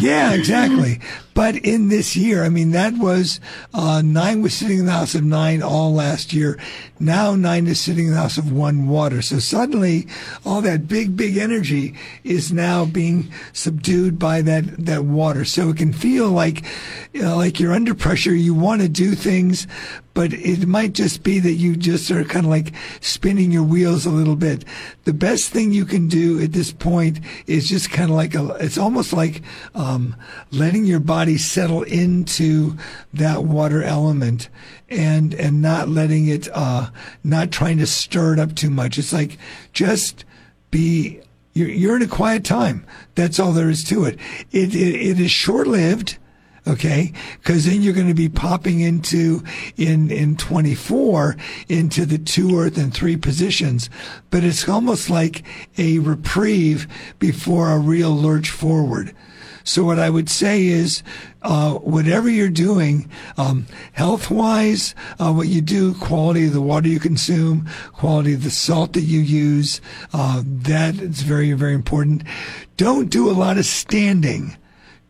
yeah, 0.00 0.32
exactly. 0.34 1.00
But 1.34 1.56
in 1.56 1.88
this 1.88 2.16
year, 2.16 2.44
I 2.44 2.48
mean, 2.48 2.72
that 2.72 2.94
was 2.94 3.40
uh, 3.72 4.02
nine 4.04 4.42
was 4.42 4.54
sitting 4.54 4.80
in 4.80 4.86
the 4.86 4.92
house 4.92 5.14
of 5.14 5.24
nine 5.24 5.62
all 5.62 5.94
last 5.94 6.32
year. 6.32 6.58
Now 7.00 7.34
nine 7.34 7.66
is 7.66 7.80
sitting 7.80 8.06
in 8.06 8.12
the 8.12 8.18
house 8.18 8.38
of 8.38 8.52
one 8.52 8.86
water. 8.86 9.22
So 9.22 9.38
suddenly, 9.38 10.06
all 10.44 10.60
that 10.62 10.88
big, 10.88 11.16
big 11.16 11.36
energy 11.36 11.94
is 12.22 12.52
now 12.52 12.84
being 12.84 13.32
subdued 13.52 14.18
by 14.18 14.42
that 14.42 14.84
that 14.84 15.04
water. 15.04 15.44
So 15.44 15.70
it 15.70 15.78
can 15.78 15.92
feel 15.92 16.28
like 16.30 16.64
you 17.12 17.22
know, 17.22 17.36
like 17.36 17.60
you're 17.60 17.72
under 17.72 17.94
pressure. 17.94 18.34
You 18.34 18.54
want 18.54 18.82
to 18.82 18.88
do 18.88 19.14
things, 19.14 19.66
but 20.14 20.32
it 20.32 20.66
might 20.66 20.92
just 20.92 21.22
be 21.22 21.38
that 21.38 21.52
you 21.52 21.76
just 21.76 22.10
are 22.10 22.24
kind 22.24 22.44
of 22.44 22.50
like 22.50 22.72
spinning 23.00 23.50
your 23.50 23.62
wheels 23.62 24.04
a 24.04 24.10
little 24.10 24.36
bit. 24.36 24.64
The 25.04 25.12
best 25.12 25.50
thing 25.50 25.72
you 25.72 25.84
can 25.84 26.08
do 26.08 26.40
at 26.42 26.52
this 26.52 26.72
point 26.72 27.20
is 27.46 27.68
just 27.68 27.90
kind 27.90 28.10
of 28.10 28.16
like 28.16 28.34
a, 28.34 28.56
it's 28.60 28.78
almost 28.78 29.12
like 29.12 29.42
um, 29.74 30.16
letting 30.50 30.84
your 30.84 31.00
body 31.00 31.21
settle 31.36 31.82
into 31.82 32.76
that 33.12 33.44
water 33.44 33.82
element 33.82 34.48
and 34.88 35.34
and 35.34 35.62
not 35.62 35.88
letting 35.88 36.28
it 36.28 36.48
uh, 36.52 36.90
not 37.24 37.50
trying 37.50 37.78
to 37.78 37.86
stir 37.86 38.34
it 38.34 38.38
up 38.38 38.54
too 38.54 38.70
much. 38.70 38.98
It's 38.98 39.12
like 39.12 39.38
just 39.72 40.24
be 40.70 41.20
you're, 41.54 41.68
you're 41.68 41.96
in 41.96 42.02
a 42.02 42.08
quiet 42.08 42.44
time. 42.44 42.86
That's 43.14 43.38
all 43.38 43.52
there 43.52 43.70
is 43.70 43.84
to 43.84 44.04
it. 44.04 44.18
It 44.50 44.74
it, 44.74 44.94
it 44.94 45.20
is 45.20 45.30
short 45.30 45.66
lived 45.66 46.18
okay 46.66 47.12
because 47.40 47.64
then 47.64 47.82
you're 47.82 47.92
going 47.92 48.08
to 48.08 48.14
be 48.14 48.28
popping 48.28 48.80
into 48.80 49.42
in 49.76 50.10
in 50.10 50.36
24 50.36 51.36
into 51.68 52.06
the 52.06 52.18
two 52.18 52.56
earth 52.56 52.78
and 52.78 52.94
three 52.94 53.16
positions 53.16 53.90
but 54.30 54.44
it's 54.44 54.68
almost 54.68 55.10
like 55.10 55.42
a 55.76 55.98
reprieve 55.98 56.86
before 57.18 57.70
a 57.70 57.78
real 57.78 58.14
lurch 58.14 58.50
forward 58.50 59.12
so 59.64 59.84
what 59.84 59.98
I 59.98 60.10
would 60.10 60.28
say 60.28 60.66
is, 60.66 61.02
uh, 61.42 61.74
whatever 61.74 62.28
you're 62.28 62.48
doing, 62.48 63.10
um, 63.36 63.66
health 63.92 64.30
wise, 64.30 64.94
uh, 65.18 65.32
what 65.32 65.48
you 65.48 65.60
do, 65.60 65.94
quality 65.94 66.46
of 66.46 66.52
the 66.52 66.60
water 66.60 66.88
you 66.88 67.00
consume, 67.00 67.68
quality 67.92 68.34
of 68.34 68.44
the 68.44 68.50
salt 68.50 68.92
that 68.94 69.02
you 69.02 69.20
use, 69.20 69.80
uh, 70.12 70.42
that 70.44 70.96
is 70.96 71.22
very, 71.22 71.52
very 71.52 71.74
important. 71.74 72.22
Don't 72.76 73.10
do 73.10 73.30
a 73.30 73.32
lot 73.32 73.58
of 73.58 73.66
standing. 73.66 74.56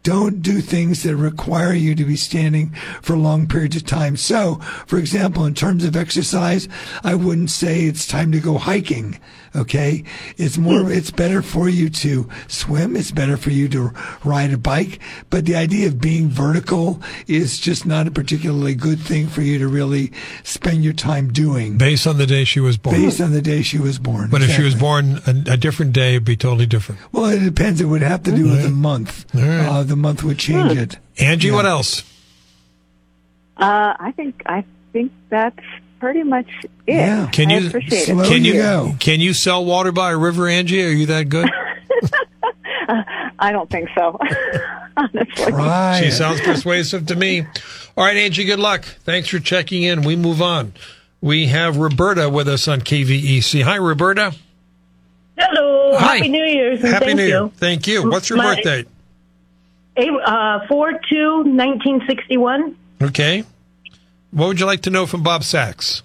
Don't 0.02 0.42
do 0.42 0.60
things 0.60 1.04
that 1.04 1.14
require 1.14 1.74
you 1.74 1.94
to 1.94 2.04
be 2.04 2.16
standing 2.16 2.74
for 3.02 3.16
long 3.16 3.46
periods 3.46 3.76
of 3.76 3.84
time. 3.84 4.16
So, 4.16 4.56
for 4.86 4.98
example, 4.98 5.44
in 5.44 5.54
terms 5.54 5.84
of 5.84 5.96
exercise, 5.96 6.68
I 7.04 7.14
wouldn't 7.14 7.50
say 7.50 7.84
it's 7.84 8.06
time 8.06 8.32
to 8.32 8.40
go 8.40 8.58
hiking. 8.58 9.20
Okay. 9.54 10.04
It's 10.36 10.56
more, 10.56 10.90
it's 10.90 11.10
better 11.10 11.42
for 11.42 11.68
you 11.68 11.90
to 11.90 12.28
swim. 12.48 12.96
It's 12.96 13.10
better 13.10 13.36
for 13.36 13.50
you 13.50 13.68
to 13.70 13.92
ride 14.24 14.52
a 14.52 14.58
bike. 14.58 14.98
But 15.30 15.44
the 15.44 15.56
idea 15.56 15.88
of 15.88 16.00
being 16.00 16.28
vertical 16.28 17.00
is 17.26 17.58
just 17.58 17.84
not 17.84 18.06
a 18.06 18.10
particularly 18.10 18.74
good 18.74 18.98
thing 19.00 19.28
for 19.28 19.42
you 19.42 19.58
to 19.58 19.68
really 19.68 20.12
spend 20.42 20.84
your 20.84 20.94
time 20.94 21.32
doing. 21.32 21.76
Based 21.76 22.06
on 22.06 22.18
the 22.18 22.26
day 22.26 22.44
she 22.44 22.60
was 22.60 22.78
born. 22.78 22.96
Based 22.96 23.20
on 23.20 23.32
the 23.32 23.42
day 23.42 23.62
she 23.62 23.78
was 23.78 23.98
born. 23.98 24.30
But 24.30 24.42
exactly. 24.42 24.52
if 24.52 24.56
she 24.56 24.64
was 24.64 24.74
born 24.74 25.20
a, 25.26 25.52
a, 25.52 25.56
different 25.56 25.92
day, 25.92 26.12
it'd 26.12 26.24
be 26.24 26.36
totally 26.36 26.66
different. 26.66 27.00
Well, 27.12 27.26
it 27.26 27.40
depends. 27.40 27.80
It 27.80 27.86
would 27.86 28.02
have 28.02 28.22
to 28.24 28.34
do 28.34 28.44
with 28.44 28.62
the 28.62 28.70
month. 28.70 29.26
Right. 29.34 29.66
Uh, 29.66 29.82
the 29.82 29.96
month 29.96 30.22
would 30.22 30.38
change 30.38 30.76
it. 30.76 30.98
Angie, 31.18 31.48
yeah. 31.48 31.54
what 31.54 31.66
else? 31.66 32.02
Uh, 33.56 33.94
I 33.98 34.12
think 34.16 34.42
I 34.46 34.64
think 34.92 35.12
that's 35.28 35.64
pretty 36.02 36.24
much 36.24 36.48
it. 36.64 36.70
Yeah. 36.88 37.28
Can 37.30 37.48
you 37.48 37.58
I 37.58 37.60
appreciate 37.68 38.08
it. 38.08 38.26
can 38.26 38.44
you 38.44 38.54
go. 38.54 38.96
can 38.98 39.20
you 39.20 39.32
sell 39.32 39.64
water 39.64 39.92
by 39.92 40.10
a 40.10 40.18
river, 40.18 40.48
Angie? 40.48 40.84
Are 40.84 40.88
you 40.88 41.06
that 41.06 41.28
good? 41.28 41.48
uh, 42.88 43.02
I 43.38 43.52
don't 43.52 43.70
think 43.70 43.88
so. 43.94 44.18
Honestly, 44.96 45.24
Try 45.52 46.00
she 46.00 46.06
it. 46.08 46.12
sounds 46.12 46.40
persuasive 46.40 47.06
to 47.06 47.14
me. 47.14 47.42
All 47.96 48.04
right, 48.04 48.16
Angie. 48.16 48.44
Good 48.44 48.58
luck. 48.58 48.82
Thanks 48.82 49.28
for 49.28 49.38
checking 49.38 49.84
in. 49.84 50.02
We 50.02 50.16
move 50.16 50.42
on. 50.42 50.72
We 51.20 51.46
have 51.46 51.76
Roberta 51.76 52.28
with 52.28 52.48
us 52.48 52.66
on 52.66 52.80
KVEC. 52.80 53.62
Hi, 53.62 53.76
Roberta. 53.76 54.34
Hello. 55.38 55.96
Hi. 55.98 56.16
Happy 56.16 56.28
New 56.28 56.44
Year's. 56.44 56.82
Happy 56.82 57.04
thank 57.06 57.16
New 57.16 57.22
you. 57.22 57.28
Year. 57.28 57.48
Thank 57.58 57.86
you. 57.86 58.10
What's 58.10 58.28
your 58.28 58.38
My- 58.38 58.56
birthday? 58.56 58.84
Uh, 59.96 60.66
4 60.66 60.92
2 60.92 60.96
1961. 61.44 62.76
Okay. 63.02 63.44
What 64.33 64.49
would 64.49 64.61
you 64.61 64.66
like 64.66 64.81
to 64.83 64.90
know 64.90 65.07
from 65.07 65.23
Bob 65.23 65.45
Sachs? 65.45 66.03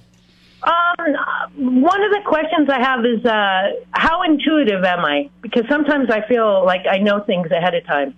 Um, 0.62 1.84
one 1.84 2.04
of 2.04 2.12
the 2.12 2.22
questions 2.26 2.70
I 2.70 2.80
have 2.82 3.06
is 3.06 3.26
uh, 3.26 3.86
how 3.92 4.22
intuitive 4.24 4.84
am 4.84 5.06
I? 5.06 5.30
Because 5.42 5.64
sometimes 5.70 6.10
I 6.10 6.28
feel 6.28 6.66
like 6.66 6.86
I 6.90 6.98
know 6.98 7.22
things 7.22 7.50
ahead 7.52 7.74
of 7.74 7.86
time. 7.86 8.14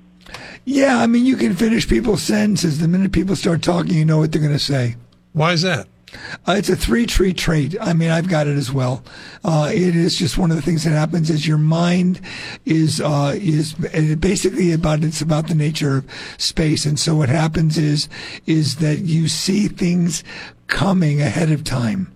Yeah, 0.66 0.98
I 0.98 1.06
mean, 1.06 1.26
you 1.26 1.36
can 1.36 1.56
finish 1.56 1.88
people's 1.88 2.24
sentences. 2.24 2.80
The 2.80 2.88
minute 2.88 3.12
people 3.12 3.36
start 3.36 3.62
talking, 3.62 3.94
you 3.94 4.06
know 4.06 4.18
what 4.18 4.32
they're 4.32 4.42
going 4.42 4.54
to 4.54 4.60
say. 4.60 4.96
Why 5.34 5.54
is 5.54 5.62
that? 5.62 5.88
Uh, 6.48 6.54
it's 6.54 6.70
a 6.70 6.76
three 6.76 7.06
tree 7.06 7.34
trait. 7.34 7.76
I 7.80 7.94
mean, 7.94 8.10
I've 8.10 8.28
got 8.28 8.48
it 8.48 8.58
as 8.58 8.72
well. 8.72 9.04
Uh, 9.44 9.70
it 9.74 9.96
is 9.96 10.16
just 10.16 10.38
one 10.38 10.52
of 10.52 10.58
the 10.58 10.64
things 10.64 10.84
that 10.84 10.92
happens 10.92 11.30
is 11.30 11.48
your 11.48 11.58
mind 11.58 12.22
is, 12.66 13.00
uh, 13.02 13.36
is 13.38 13.74
basically 13.74 14.72
about, 14.72 15.04
it's 15.04 15.22
about 15.22 15.48
the 15.48 15.56
nature 15.56 15.98
of 15.98 16.10
space. 16.38 16.86
And 16.86 17.00
so 17.00 17.16
what 17.16 17.30
happens 17.30 17.78
is, 17.78 18.10
is 18.46 18.78
that 18.78 19.00
you 19.00 19.28
see 19.28 19.68
things 19.68 20.24
coming 20.68 21.22
ahead 21.22 21.52
of 21.52 21.64
time. 21.64 22.12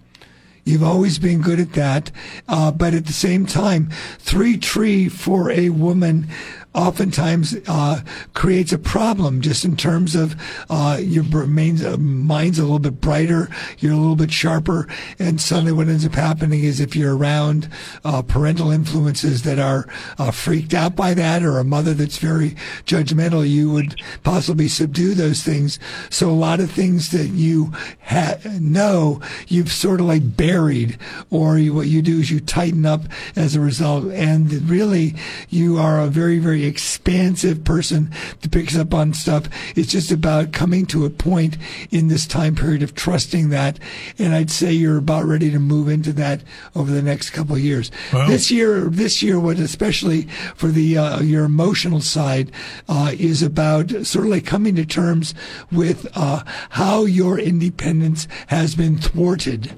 You've 0.65 0.83
always 0.83 1.19
been 1.19 1.41
good 1.41 1.59
at 1.59 1.73
that. 1.73 2.11
Uh, 2.47 2.71
but 2.71 2.93
at 2.93 3.05
the 3.05 3.13
same 3.13 3.45
time, 3.45 3.89
three 4.17 4.57
tree 4.57 5.09
for 5.09 5.51
a 5.51 5.69
woman 5.69 6.27
oftentimes 6.73 7.55
uh, 7.67 8.01
creates 8.33 8.71
a 8.73 8.77
problem 8.77 9.41
just 9.41 9.63
in 9.63 9.75
terms 9.75 10.15
of 10.15 10.35
uh, 10.69 10.97
your 10.99 11.23
brain's, 11.23 11.83
uh, 11.83 11.97
mind's 11.97 12.59
a 12.59 12.63
little 12.63 12.79
bit 12.79 12.99
brighter, 12.99 13.49
you're 13.79 13.93
a 13.93 13.97
little 13.97 14.15
bit 14.15 14.31
sharper, 14.31 14.87
and 15.19 15.39
suddenly 15.39 15.71
what 15.71 15.87
ends 15.87 16.05
up 16.05 16.15
happening 16.15 16.63
is 16.63 16.79
if 16.79 16.95
you're 16.95 17.15
around 17.15 17.69
uh, 18.03 18.21
parental 18.21 18.71
influences 18.71 19.43
that 19.43 19.59
are 19.59 19.87
uh, 20.17 20.31
freaked 20.31 20.73
out 20.73 20.95
by 20.95 21.13
that 21.13 21.43
or 21.43 21.59
a 21.59 21.63
mother 21.63 21.93
that's 21.93 22.17
very 22.17 22.51
judgmental, 22.85 23.47
you 23.47 23.71
would 23.71 23.95
possibly 24.23 24.67
subdue 24.67 25.13
those 25.13 25.43
things. 25.43 25.79
So 26.09 26.29
a 26.29 26.31
lot 26.31 26.59
of 26.59 26.71
things 26.71 27.11
that 27.11 27.27
you 27.27 27.71
ha- 28.01 28.37
know, 28.59 29.21
you've 29.47 29.71
sort 29.71 29.99
of 29.99 30.07
like 30.07 30.35
buried, 30.35 30.97
or 31.29 31.57
you, 31.57 31.73
what 31.73 31.87
you 31.87 32.01
do 32.01 32.19
is 32.19 32.31
you 32.31 32.39
tighten 32.39 32.85
up 32.85 33.01
as 33.35 33.55
a 33.55 33.59
result, 33.59 34.05
and 34.11 34.51
really 34.69 35.15
you 35.49 35.77
are 35.77 35.99
a 35.99 36.07
very, 36.07 36.39
very 36.39 36.62
expansive 36.65 37.63
person 37.63 38.11
that 38.41 38.51
picks 38.51 38.75
up 38.75 38.93
on 38.93 39.13
stuff. 39.13 39.47
It's 39.75 39.91
just 39.91 40.11
about 40.11 40.51
coming 40.53 40.85
to 40.87 41.05
a 41.05 41.09
point 41.09 41.57
in 41.91 42.07
this 42.07 42.25
time 42.25 42.55
period 42.55 42.83
of 42.83 42.95
trusting 42.95 43.49
that. 43.49 43.79
And 44.17 44.33
I'd 44.33 44.51
say 44.51 44.71
you're 44.71 44.97
about 44.97 45.25
ready 45.25 45.51
to 45.51 45.59
move 45.59 45.89
into 45.89 46.13
that 46.13 46.43
over 46.75 46.91
the 46.91 47.01
next 47.01 47.31
couple 47.31 47.55
of 47.55 47.61
years. 47.61 47.91
Wow. 48.11 48.27
This 48.27 48.51
year, 48.51 48.81
this 48.81 49.21
year, 49.21 49.39
what 49.39 49.59
especially 49.59 50.23
for 50.55 50.67
the 50.67 50.97
uh, 50.97 51.21
your 51.21 51.45
emotional 51.45 52.01
side 52.01 52.51
uh, 52.87 53.11
is 53.17 53.41
about 53.41 53.89
sort 54.05 54.25
of 54.25 54.31
like 54.31 54.45
coming 54.45 54.75
to 54.75 54.85
terms 54.85 55.33
with 55.71 56.07
uh, 56.15 56.43
how 56.71 57.05
your 57.05 57.39
independence 57.39 58.27
has 58.47 58.75
been 58.75 58.97
thwarted. 58.97 59.75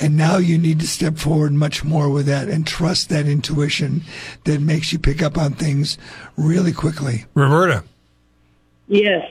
And 0.00 0.16
now 0.16 0.38
you 0.38 0.56
need 0.56 0.80
to 0.80 0.86
step 0.86 1.18
forward 1.18 1.52
much 1.52 1.84
more 1.84 2.08
with 2.08 2.26
that 2.26 2.48
and 2.48 2.66
trust 2.66 3.10
that 3.10 3.26
intuition 3.26 4.02
that 4.44 4.60
makes 4.60 4.92
you 4.92 4.98
pick 4.98 5.22
up 5.22 5.36
on 5.36 5.52
things 5.52 5.98
really 6.36 6.72
quickly. 6.72 7.26
Roberta. 7.34 7.84
Yes, 8.88 9.28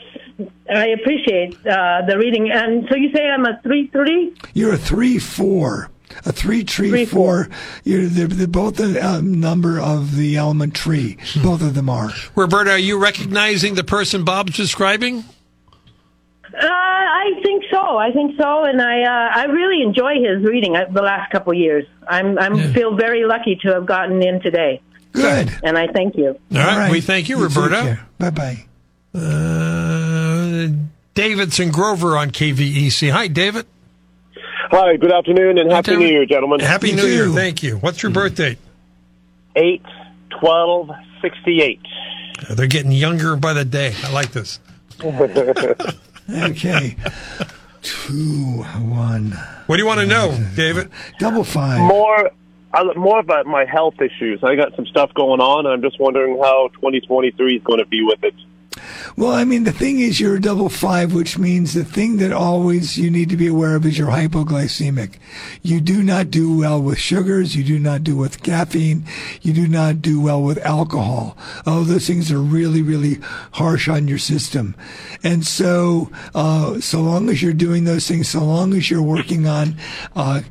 I 0.74 0.88
appreciate 0.90 1.56
uh, 1.66 2.04
the 2.08 2.18
reading. 2.18 2.52
And 2.52 2.88
so 2.90 2.96
you 2.96 3.12
say 3.12 3.28
I'm 3.28 3.46
a 3.46 3.60
three 3.64 3.88
three. 3.88 4.34
You're 4.54 4.74
a 4.74 4.78
three 4.78 5.20
four. 5.20 5.90
A 6.26 6.32
three 6.32 6.64
tree 6.64 6.90
Three, 6.90 7.06
four. 7.06 7.50
You're 7.84 8.08
they're, 8.08 8.28
they're 8.28 8.48
both 8.48 8.78
the 8.78 9.00
uh, 9.00 9.22
number 9.22 9.80
of 9.80 10.16
the 10.16 10.38
element 10.38 10.74
tree. 10.74 11.18
Both 11.44 11.62
of 11.62 11.76
them 11.76 11.90
are. 11.90 12.10
Roberta, 12.36 12.72
are 12.72 12.80
you 12.80 12.98
recognizing 12.98 13.76
the 13.76 13.84
person 13.84 14.24
Bob's 14.24 14.58
describing? 14.58 15.24
Uh, 16.54 16.66
I 16.66 17.40
think 17.44 17.64
so. 17.72 17.98
I 17.98 18.12
think 18.12 18.36
so, 18.38 18.64
and 18.64 18.82
I 18.82 19.04
uh, 19.04 19.32
I 19.36 19.46
really 19.46 19.84
enjoy 19.84 20.16
his 20.16 20.44
reading 20.44 20.76
uh, 20.76 20.86
the 20.92 21.02
last 21.02 21.32
couple 21.32 21.52
of 21.54 21.60
years. 21.60 21.86
I'm 22.08 22.40
I'm 22.40 22.74
feel 22.74 22.96
very 22.96 23.26
lucky 23.26 23.56
to 23.64 23.74
have 23.74 23.86
gotten 23.86 24.22
in 24.24 24.42
today. 24.42 24.82
Good. 25.12 25.52
And 25.64 25.78
I 25.78 25.88
thank 25.88 26.16
you. 26.16 26.28
All 26.28 26.58
right, 26.58 26.92
we 26.92 27.02
thank 27.02 27.30
you, 27.30 27.42
Roberta. 27.42 28.00
Bye 28.18 28.30
bye. 28.30 28.66
Uh, 29.14 30.68
David's 31.14 31.60
in 31.60 31.72
Grover 31.72 32.18
on 32.18 32.32
KVEC. 32.32 33.12
Hi, 33.12 33.28
David. 33.28 33.66
Hi, 34.72 34.98
good 34.98 35.12
afternoon 35.12 35.58
and 35.58 35.72
Happy 35.72 35.96
New 35.96 36.06
Year, 36.06 36.26
gentlemen. 36.26 36.60
Happy 36.60 36.94
New 36.94 37.06
Year. 37.08 37.28
Thank 37.30 37.64
you. 37.64 37.78
What's 37.78 38.04
your 38.04 38.12
birthday? 38.12 38.58
8 39.56 39.82
12 40.40 40.92
68. 41.22 41.80
Uh, 42.50 42.54
They're 42.54 42.68
getting 42.68 42.92
younger 42.92 43.36
by 43.36 43.54
the 43.54 43.66
day. 43.66 43.94
I 44.04 44.12
like 44.12 44.32
this. 44.32 44.60
Okay. 46.32 46.96
Two, 47.82 48.64
one. 48.64 49.32
What 49.66 49.78
do 49.78 49.82
you 49.82 49.88
want 49.88 50.02
to 50.02 50.06
know, 50.06 50.38
David? 50.56 50.90
Double 51.18 51.44
five. 51.44 51.80
More 51.80 52.30
uh, 52.74 52.84
more 52.96 53.20
about 53.20 53.46
my 53.46 53.66
health 53.66 53.96
issues. 54.02 54.44
I 54.44 54.56
got 54.56 54.76
some 54.76 54.86
stuff 54.86 55.14
going 55.14 55.40
on, 55.40 55.66
and 55.66 55.74
I'm 55.74 55.82
just 55.82 56.00
wondering 56.00 56.38
how 56.38 56.70
2023 56.76 57.58
is 57.58 57.64
going 57.64 57.80
to 57.80 57.86
be 57.86 58.04
with 58.04 58.24
it. 58.24 58.36
Well, 59.20 59.34
I 59.34 59.44
mean, 59.44 59.66
the 59.66 59.74
thing 59.74 60.00
is, 60.00 60.22
you're 60.22 60.38
a 60.38 60.42
double 60.42 60.70
five, 60.70 61.14
which 61.14 61.38
means 61.38 61.74
the 61.74 61.84
thing 61.84 62.20
that 62.20 62.32
always 62.32 62.98
you 62.98 63.12
need 63.12 63.28
to 63.28 63.36
be 63.36 63.48
aware 63.48 63.76
of 63.76 63.86
is 63.86 63.98
you're 63.98 64.08
hypoglycemic. 64.08 65.16
You 65.62 65.82
do 65.82 66.02
not 66.04 66.32
do 66.32 66.58
well 66.58 66.82
with 66.82 67.00
sugars. 67.00 67.54
You 67.54 67.66
do 67.66 67.80
not 67.80 68.06
do 68.06 68.16
with 68.16 68.42
caffeine. 68.44 69.04
You 69.42 69.52
do 69.52 69.68
not 69.68 70.02
do 70.02 70.22
well 70.22 70.42
with 70.42 70.58
alcohol. 70.60 71.38
All 71.66 71.82
those 71.82 72.08
things 72.08 72.32
are 72.32 72.40
really, 72.40 72.82
really 72.82 73.16
harsh 73.52 73.90
on 73.90 74.08
your 74.08 74.20
system. 74.20 74.74
And 75.22 75.46
so, 75.46 76.10
uh, 76.34 76.80
so 76.80 77.02
long 77.02 77.28
as 77.28 77.44
you're 77.44 77.52
doing 77.52 77.84
those 77.84 78.08
things, 78.08 78.30
so 78.30 78.42
long 78.42 78.74
as 78.74 78.90
you're 78.90 79.02
working 79.02 79.46
on, 79.46 79.76
uh, 80.16 80.44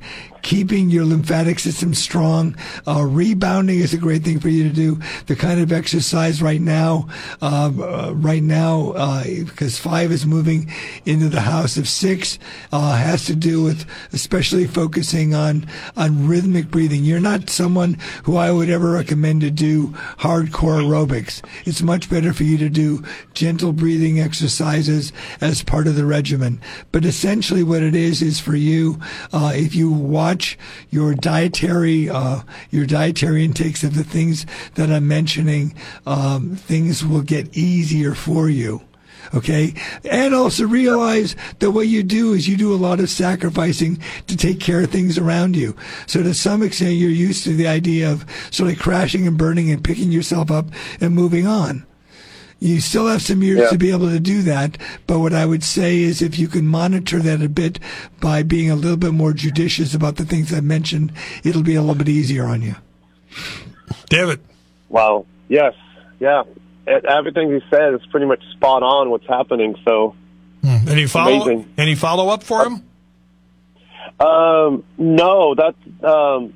keeping 0.42 0.90
your 0.90 1.05
lymphatic 1.05 1.59
system 1.59 1.94
strong. 1.94 2.57
Uh, 2.87 3.05
rebounding 3.05 3.81
is 3.81 3.92
a 3.92 3.98
great 3.98 4.24
thing 4.24 4.40
for 4.40 4.48
you 4.48 4.64
to 4.64 4.74
do. 4.74 4.98
The 5.27 5.37
kind 5.37 5.61
of 5.61 5.72
exercise 5.72 6.40
right 6.40 6.61
now, 6.61 7.09
uh, 7.42 8.12
right 8.14 8.42
now, 8.42 8.92
uh, 8.92 9.24
because 9.24 9.79
five 9.79 10.12
is 10.12 10.27
moving 10.27 10.72
into 11.05 11.29
the 11.29 11.40
house 11.40 11.77
of 11.77 11.88
six, 11.88 12.38
uh, 12.72 12.96
has 12.96 13.24
to 13.27 13.35
do 13.35 13.62
with 13.62 13.87
especially 14.12 14.66
focusing 14.66 15.35
on 15.35 15.66
on 15.96 16.27
rhythmic 16.27 16.70
breathing. 16.70 17.05
You're 17.05 17.20
not 17.20 17.51
someone 17.51 17.98
who 18.24 18.37
I 18.37 18.51
would 18.51 18.70
ever 18.70 18.90
recommend 18.92 19.40
to 19.42 19.51
do 19.51 19.88
hardcore 20.18 20.83
aerobics. 20.83 21.42
It's 21.64 21.83
much 21.83 22.11
better 22.11 22.33
for 22.33 22.44
you 22.44 22.59
to 22.59 22.68
do 22.68 23.03
gentle 23.35 23.72
breathing 23.72 24.20
exercises 24.20 25.12
as 25.40 25.62
part 25.62 25.87
of 25.87 25.96
the 25.96 26.05
regimen. 26.05 26.61
But 26.92 27.05
essentially, 27.05 27.62
what 27.62 27.83
it 27.83 27.94
is 27.94 28.22
is 28.22 28.40
for 28.40 28.57
you, 28.57 29.01
uh, 29.33 29.53
if 29.55 29.74
you 29.74 29.90
watch 29.90 30.27
your 30.90 31.14
dietary 31.14 32.10
uh, 32.10 32.42
your 32.70 32.86
dietary 32.86 33.44
intakes 33.44 33.82
of 33.82 33.94
the 33.94 34.04
things 34.04 34.46
that 34.74 34.90
I'm 34.90 35.08
mentioning, 35.08 35.74
um, 36.06 36.56
things 36.56 37.04
will 37.04 37.22
get 37.22 37.56
easier 37.56 38.14
for 38.14 38.48
you. 38.48 38.82
Okay. 39.34 39.74
And 40.10 40.34
also 40.34 40.66
realize 40.66 41.36
that 41.58 41.72
what 41.72 41.88
you 41.88 42.02
do 42.02 42.32
is 42.32 42.48
you 42.48 42.56
do 42.56 42.72
a 42.72 42.76
lot 42.76 43.00
of 43.00 43.10
sacrificing 43.10 44.00
to 44.26 44.36
take 44.36 44.60
care 44.60 44.82
of 44.82 44.90
things 44.90 45.18
around 45.18 45.56
you. 45.56 45.76
So 46.06 46.22
to 46.22 46.32
some 46.32 46.62
extent, 46.62 46.94
you're 46.94 47.10
used 47.10 47.44
to 47.44 47.54
the 47.54 47.68
idea 47.68 48.10
of 48.10 48.24
sort 48.50 48.72
of 48.72 48.78
crashing 48.78 49.26
and 49.26 49.36
burning 49.36 49.70
and 49.70 49.84
picking 49.84 50.12
yourself 50.12 50.50
up 50.50 50.66
and 51.00 51.14
moving 51.14 51.46
on. 51.46 51.84
You 52.61 52.81
still 52.81 53.07
have 53.07 53.23
some 53.23 53.42
years 53.42 53.61
Yeah. 53.61 53.68
to 53.68 53.79
be 53.79 53.90
able 53.92 54.09
to 54.11 54.18
do 54.18 54.42
that, 54.42 54.77
but 55.07 55.21
what 55.21 55.33
I 55.33 55.47
would 55.47 55.62
say 55.62 56.01
is 56.01 56.21
if 56.21 56.38
you 56.38 56.49
can 56.49 56.66
monitor 56.66 57.21
that 57.21 57.40
a 57.40 57.49
bit 57.49 57.79
by 58.21 58.42
being 58.42 58.68
a 58.71 58.75
little 58.75 58.97
bit 58.97 59.12
more 59.12 59.33
judicious 59.33 59.94
about 59.94 60.16
the 60.16 60.25
things 60.25 60.53
I 60.53 60.61
mentioned, 60.61 61.12
it'll 61.44 61.62
be 61.62 61.77
a 61.77 61.81
little 61.81 61.94
bit 61.94 62.09
easier 62.09 62.47
on 62.47 62.62
you. 62.62 62.75
David. 64.11 64.40
Wow. 64.88 65.25
Yes. 65.49 65.75
Yeah. 66.18 66.42
Everything 66.87 67.49
you 67.51 67.61
said 67.71 67.94
is 67.94 68.01
pretty 68.11 68.27
much 68.27 68.42
spot 68.53 68.83
on 68.83 69.11
what's 69.11 69.27
happening. 69.29 69.77
So, 69.85 70.16
Any 70.64 71.07
follow? 71.07 71.42
Amazing. 71.42 71.68
Any 71.79 71.94
follow 71.94 72.29
up 72.29 72.42
for 72.42 72.64
him? 72.64 72.83
um, 74.18 74.85
no, 74.97 75.55
that's, 75.55 75.77
um, 76.03 76.53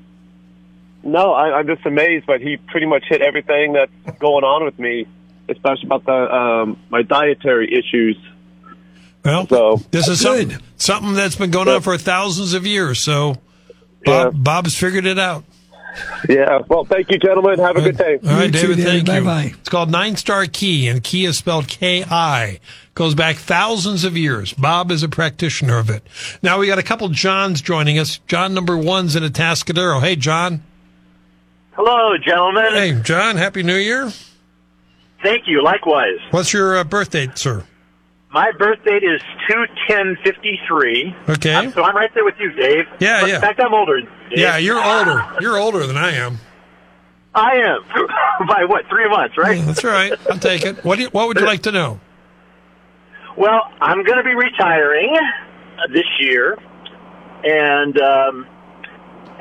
no, 1.05 1.33
I, 1.33 1.59
I'm 1.59 1.67
just 1.67 1.85
amazed, 1.87 2.27
but 2.27 2.41
he 2.41 2.57
pretty 2.57 2.87
much 2.87 3.05
hit 3.09 3.23
everything 3.23 3.75
that's 3.75 4.19
going 4.19 4.43
on 4.45 4.65
with 4.65 4.79
me, 4.79 5.07
especially 5.48 5.87
about 5.87 6.05
the, 6.05 6.35
um, 6.35 6.78
my 6.90 7.02
dietary 7.02 7.72
issues. 7.72 8.16
Well, 9.24 9.46
So, 9.46 9.81
this 9.90 10.09
is 10.09 10.20
something, 10.20 10.57
something 10.76 11.14
that's 11.14 11.37
been 11.37 11.50
going 11.50 11.68
on 11.68 11.81
for 11.83 11.96
thousands 11.96 12.55
of 12.55 12.66
years. 12.66 13.00
So 13.00 13.37
Bob, 14.05 14.42
Bob's 14.42 14.76
figured 14.76 15.07
it 15.07 15.18
out. 15.18 15.44
yeah. 16.28 16.61
Well, 16.68 16.85
thank 16.85 17.11
you, 17.11 17.18
gentlemen. 17.18 17.59
Have 17.59 17.76
a 17.76 17.83
good 17.83 17.98
day. 17.98 18.18
All 18.26 18.31
right, 18.35 18.50
David, 18.50 18.78
thank 18.78 19.07
you. 19.07 19.20
Bye-bye. 19.20 19.55
It's 19.61 19.68
called 19.68 19.90
Nine 19.90 20.16
Star 20.16 20.46
Ki, 20.46 20.88
and 20.88 21.05
Ki 21.05 21.24
is 21.26 21.37
spelled 21.38 21.68
K 21.68 22.02
I. 22.02 22.59
Goes 22.94 23.14
back 23.14 23.37
thousands 23.37 24.02
of 24.05 24.16
years. 24.16 24.52
Bob 24.55 24.90
is 24.90 25.02
a 25.02 25.09
practitioner 25.09 25.78
of 25.78 25.88
it. 25.88 26.02
Now 26.42 26.59
we 26.59 26.66
got 26.66 26.78
a 26.78 26.83
couple 26.83 27.09
Johns 27.11 27.61
joining 27.62 27.98
us. 27.98 28.18
John 28.26 28.55
number 28.55 28.76
one's 28.76 29.14
in 29.16 29.22
Atascadero. 29.22 30.00
Hey, 30.00 30.16
John. 30.16 30.62
Hello, 31.72 32.16
gentlemen. 32.18 32.72
Hey, 32.72 33.00
John. 33.02 33.37
Happy 33.37 33.62
New 33.62 33.76
Year. 33.76 34.11
Thank 35.22 35.46
you. 35.46 35.62
Likewise. 35.62 36.18
What's 36.30 36.52
your 36.52 36.76
uh, 36.76 36.85
birth 36.85 37.11
date, 37.11 37.38
sir? 37.38 37.64
My 38.32 38.50
birth 38.58 38.82
date 38.85 39.02
is 39.02 39.20
two 39.48 39.64
ten 39.88 40.16
fifty 40.24 40.58
three. 40.66 41.14
Okay. 41.28 41.70
So 41.74 41.82
I'm 41.82 41.94
right 41.94 42.12
there 42.14 42.24
with 42.24 42.35
you, 42.38 42.50
Dave. 42.52 42.87
Yeah, 42.98 43.20
But 43.20 43.28
yeah. 43.28 43.35
In 43.37 43.40
fact, 43.40 43.61
I'm 43.61 43.74
older. 43.74 44.00
Dave. 44.00 44.08
Yeah, 44.30 44.56
you're 44.56 44.82
older. 44.82 45.24
You're 45.40 45.58
older 45.58 45.87
than 45.87 45.96
I 45.96 46.12
am. 46.12 46.38
I 47.35 47.56
am 47.56 48.46
by 48.48 48.64
what 48.64 48.87
three 48.88 49.08
months, 49.08 49.37
right? 49.38 49.58
Yeah, 49.58 49.64
that's 49.64 49.85
right. 49.85 50.12
I'll 50.30 50.38
take 50.38 50.64
it. 50.64 50.85
What 50.85 50.96
do 50.96 51.02
you, 51.02 51.08
What 51.11 51.28
would 51.28 51.38
you 51.38 51.46
like 51.46 51.62
to 51.62 51.72
know? 51.72 52.00
Well, 53.37 53.62
I'm 53.80 54.02
going 54.04 54.18
to 54.18 54.24
be 54.24 54.35
retiring 54.35 55.16
uh, 55.16 55.92
this 55.92 56.04
year, 56.20 56.58
and 57.42 57.98
um, 57.98 58.46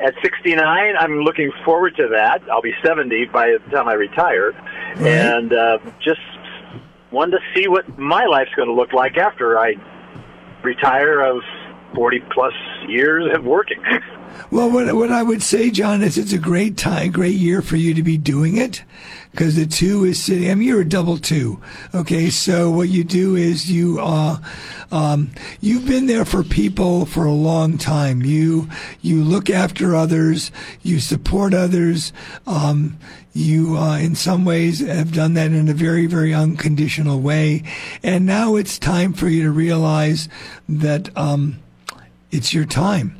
at 0.02 0.14
69, 0.22 0.94
I'm 0.98 1.20
looking 1.20 1.52
forward 1.64 1.96
to 1.96 2.08
that. 2.08 2.42
I'll 2.50 2.62
be 2.62 2.72
70 2.82 3.26
by 3.26 3.56
the 3.64 3.70
time 3.70 3.88
I 3.88 3.92
retire, 3.92 4.52
and 5.00 5.52
uh, 5.52 5.78
just 6.00 6.20
wanted 7.10 7.38
to 7.38 7.40
see 7.54 7.68
what 7.68 7.98
my 7.98 8.24
life's 8.24 8.54
going 8.54 8.68
to 8.68 8.74
look 8.74 8.92
like 8.92 9.16
after 9.16 9.58
I 9.58 9.74
retire 10.62 11.20
of 11.20 11.42
40 11.94 12.20
plus 12.32 12.54
years 12.88 13.34
of 13.36 13.44
working. 13.44 13.82
Well, 14.50 14.70
what 14.70 14.94
what 14.94 15.10
I 15.10 15.22
would 15.22 15.42
say, 15.42 15.70
John, 15.70 16.02
is 16.02 16.18
it's 16.18 16.32
a 16.32 16.38
great 16.38 16.76
time, 16.76 17.10
great 17.10 17.36
year 17.36 17.62
for 17.62 17.76
you 17.76 17.94
to 17.94 18.02
be 18.02 18.18
doing 18.18 18.56
it, 18.56 18.82
because 19.30 19.56
the 19.56 19.66
two 19.66 20.04
is 20.04 20.22
sitting. 20.22 20.50
I 20.50 20.54
mean, 20.54 20.68
you're 20.68 20.82
a 20.82 20.88
double 20.88 21.16
two. 21.16 21.60
Okay, 21.94 22.28
so 22.28 22.70
what 22.70 22.90
you 22.90 23.02
do 23.02 23.34
is 23.34 23.70
you 23.70 23.98
uh, 23.98 24.38
um, 24.90 25.30
you've 25.60 25.86
been 25.86 26.06
there 26.06 26.26
for 26.26 26.42
people 26.42 27.06
for 27.06 27.24
a 27.24 27.32
long 27.32 27.78
time. 27.78 28.22
You 28.22 28.68
you 29.00 29.24
look 29.24 29.48
after 29.48 29.96
others, 29.96 30.52
you 30.82 31.00
support 31.00 31.54
others. 31.54 32.12
Um, 32.46 32.98
you, 33.34 33.78
uh, 33.78 33.96
in 33.96 34.14
some 34.14 34.44
ways, 34.44 34.80
have 34.80 35.14
done 35.14 35.32
that 35.34 35.52
in 35.52 35.66
a 35.66 35.72
very, 35.72 36.04
very 36.04 36.34
unconditional 36.34 37.20
way, 37.20 37.62
and 38.02 38.26
now 38.26 38.56
it's 38.56 38.78
time 38.78 39.14
for 39.14 39.28
you 39.28 39.44
to 39.44 39.50
realize 39.50 40.28
that 40.68 41.16
um, 41.16 41.58
it's 42.30 42.52
your 42.52 42.66
time. 42.66 43.16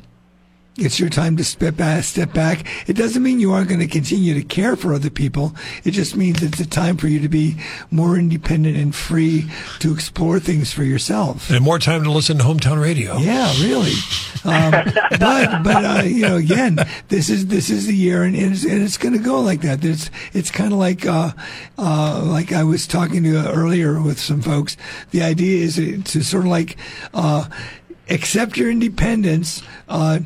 It's 0.75 0.99
your 0.99 1.09
time 1.09 1.37
to 1.37 1.43
step 1.43 1.77
back, 1.77 2.03
step 2.03 2.33
back. 2.33 2.65
It 2.89 2.93
doesn't 2.93 3.21
mean 3.21 3.39
you 3.39 3.53
aren't 3.53 3.69
going 3.69 3.79
to 3.79 3.87
continue 3.87 4.33
to 4.33 4.41
care 4.41 4.75
for 4.75 4.95
other 4.95 5.11
people. 5.11 5.55
It 5.83 5.91
just 5.91 6.15
means 6.15 6.41
it's 6.41 6.59
a 6.59 6.67
time 6.67 6.97
for 6.97 7.07
you 7.07 7.19
to 7.19 7.29
be 7.29 7.57
more 7.91 8.17
independent 8.17 8.75
and 8.75 8.93
free 8.95 9.51
to 9.79 9.93
explore 9.93 10.39
things 10.39 10.73
for 10.73 10.83
yourself. 10.83 11.51
And 11.51 11.63
more 11.63 11.77
time 11.77 12.03
to 12.05 12.11
listen 12.11 12.39
to 12.39 12.43
hometown 12.43 12.81
radio. 12.81 13.17
Yeah, 13.17 13.53
really. 13.61 13.93
Um, 14.45 14.71
but 15.19 15.63
but 15.63 15.85
uh, 15.85 16.03
you 16.05 16.27
know, 16.27 16.37
again, 16.37 16.79
this 17.07 17.29
is 17.29 17.47
this 17.47 17.69
is 17.69 17.85
the 17.85 17.95
year, 17.95 18.23
and 18.23 18.35
it's, 18.35 18.63
and 18.63 18.81
it's 18.81 18.97
going 18.97 19.13
to 19.13 19.23
go 19.23 19.41
like 19.41 19.61
that. 19.61 19.85
It's 19.85 20.09
it's 20.33 20.49
kind 20.49 20.73
of 20.73 20.79
like 20.79 21.05
uh, 21.05 21.33
uh, 21.77 22.23
like 22.25 22.51
I 22.51 22.63
was 22.63 22.87
talking 22.87 23.21
to 23.23 23.51
earlier 23.51 24.01
with 24.01 24.19
some 24.19 24.41
folks. 24.41 24.75
The 25.11 25.21
idea 25.21 25.63
is 25.63 25.75
to 25.75 26.23
sort 26.23 26.45
of 26.45 26.49
like. 26.49 26.77
Accept 28.09 28.57
your 28.57 28.69
independence. 28.69 29.63
Uh, 29.87 30.19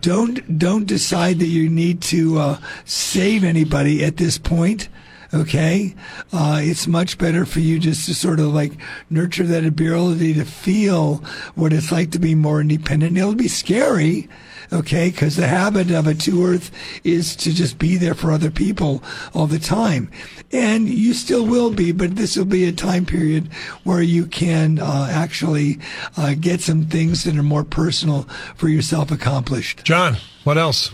don't 0.00 0.58
don't 0.58 0.86
decide 0.86 1.40
that 1.40 1.46
you 1.46 1.68
need 1.68 2.00
to 2.02 2.38
uh, 2.38 2.58
save 2.84 3.42
anybody 3.42 4.04
at 4.04 4.16
this 4.16 4.38
point. 4.38 4.88
Okay, 5.34 5.94
uh, 6.32 6.60
it's 6.62 6.86
much 6.86 7.18
better 7.18 7.44
for 7.44 7.58
you 7.58 7.80
just 7.80 8.06
to 8.06 8.14
sort 8.14 8.38
of 8.38 8.54
like 8.54 8.72
nurture 9.10 9.42
that 9.42 9.64
ability 9.64 10.34
to 10.34 10.44
feel 10.44 11.16
what 11.56 11.72
it's 11.72 11.90
like 11.90 12.12
to 12.12 12.20
be 12.20 12.36
more 12.36 12.60
independent. 12.60 13.18
It'll 13.18 13.34
be 13.34 13.48
scary 13.48 14.28
okay? 14.72 15.10
Because 15.10 15.36
the 15.36 15.46
habit 15.46 15.90
of 15.90 16.06
a 16.06 16.14
two 16.14 16.44
earth 16.44 16.70
is 17.04 17.36
to 17.36 17.52
just 17.52 17.78
be 17.78 17.96
there 17.96 18.14
for 18.14 18.32
other 18.32 18.50
people 18.50 19.02
all 19.34 19.46
the 19.46 19.58
time. 19.58 20.10
And 20.52 20.88
you 20.88 21.14
still 21.14 21.46
will 21.46 21.70
be, 21.70 21.92
but 21.92 22.16
this 22.16 22.36
will 22.36 22.44
be 22.44 22.64
a 22.64 22.72
time 22.72 23.06
period 23.06 23.52
where 23.84 24.02
you 24.02 24.26
can 24.26 24.78
uh, 24.78 25.08
actually 25.10 25.78
uh, 26.16 26.34
get 26.38 26.60
some 26.60 26.86
things 26.86 27.24
that 27.24 27.36
are 27.36 27.42
more 27.42 27.64
personal 27.64 28.22
for 28.54 28.68
yourself 28.68 29.10
accomplished. 29.10 29.84
John, 29.84 30.16
what 30.44 30.58
else? 30.58 30.92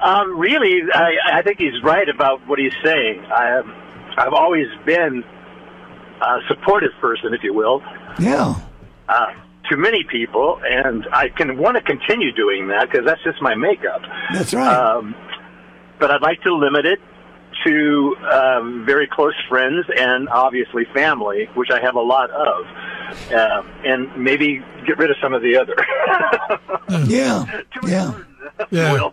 Um, 0.00 0.38
really, 0.38 0.82
I, 0.92 1.38
I 1.38 1.42
think 1.42 1.58
he's 1.58 1.82
right 1.82 2.08
about 2.08 2.46
what 2.46 2.58
he's 2.58 2.74
saying. 2.82 3.20
I, 3.20 3.62
I've 4.18 4.34
always 4.34 4.66
been 4.84 5.24
a 6.20 6.40
supportive 6.48 6.92
person, 7.00 7.32
if 7.32 7.42
you 7.42 7.54
will. 7.54 7.82
Yeah. 8.18 8.60
Uh, 9.08 9.32
to 9.70 9.76
many 9.76 10.04
people, 10.04 10.60
and 10.64 11.06
I 11.12 11.28
can 11.28 11.58
want 11.58 11.76
to 11.76 11.82
continue 11.82 12.32
doing 12.32 12.68
that 12.68 12.90
because 12.90 13.06
that's 13.06 13.22
just 13.22 13.40
my 13.40 13.54
makeup. 13.54 14.02
That's 14.32 14.52
right. 14.54 14.74
Um, 14.74 15.14
but 15.98 16.10
I'd 16.10 16.22
like 16.22 16.42
to 16.42 16.54
limit 16.54 16.86
it 16.86 16.98
to 17.66 18.16
um, 18.30 18.84
very 18.84 19.06
close 19.06 19.34
friends 19.48 19.86
and 19.96 20.28
obviously 20.28 20.84
family, 20.92 21.48
which 21.54 21.70
I 21.70 21.80
have 21.80 21.94
a 21.94 22.00
lot 22.00 22.30
of, 22.30 22.66
uh, 23.32 23.62
and 23.84 24.14
maybe 24.16 24.62
get 24.86 24.98
rid 24.98 25.10
of 25.10 25.16
some 25.22 25.32
of 25.32 25.42
the 25.42 25.56
other. 25.56 25.74
yeah, 27.06 27.62
yeah, 27.86 28.18
yeah. 28.70 29.08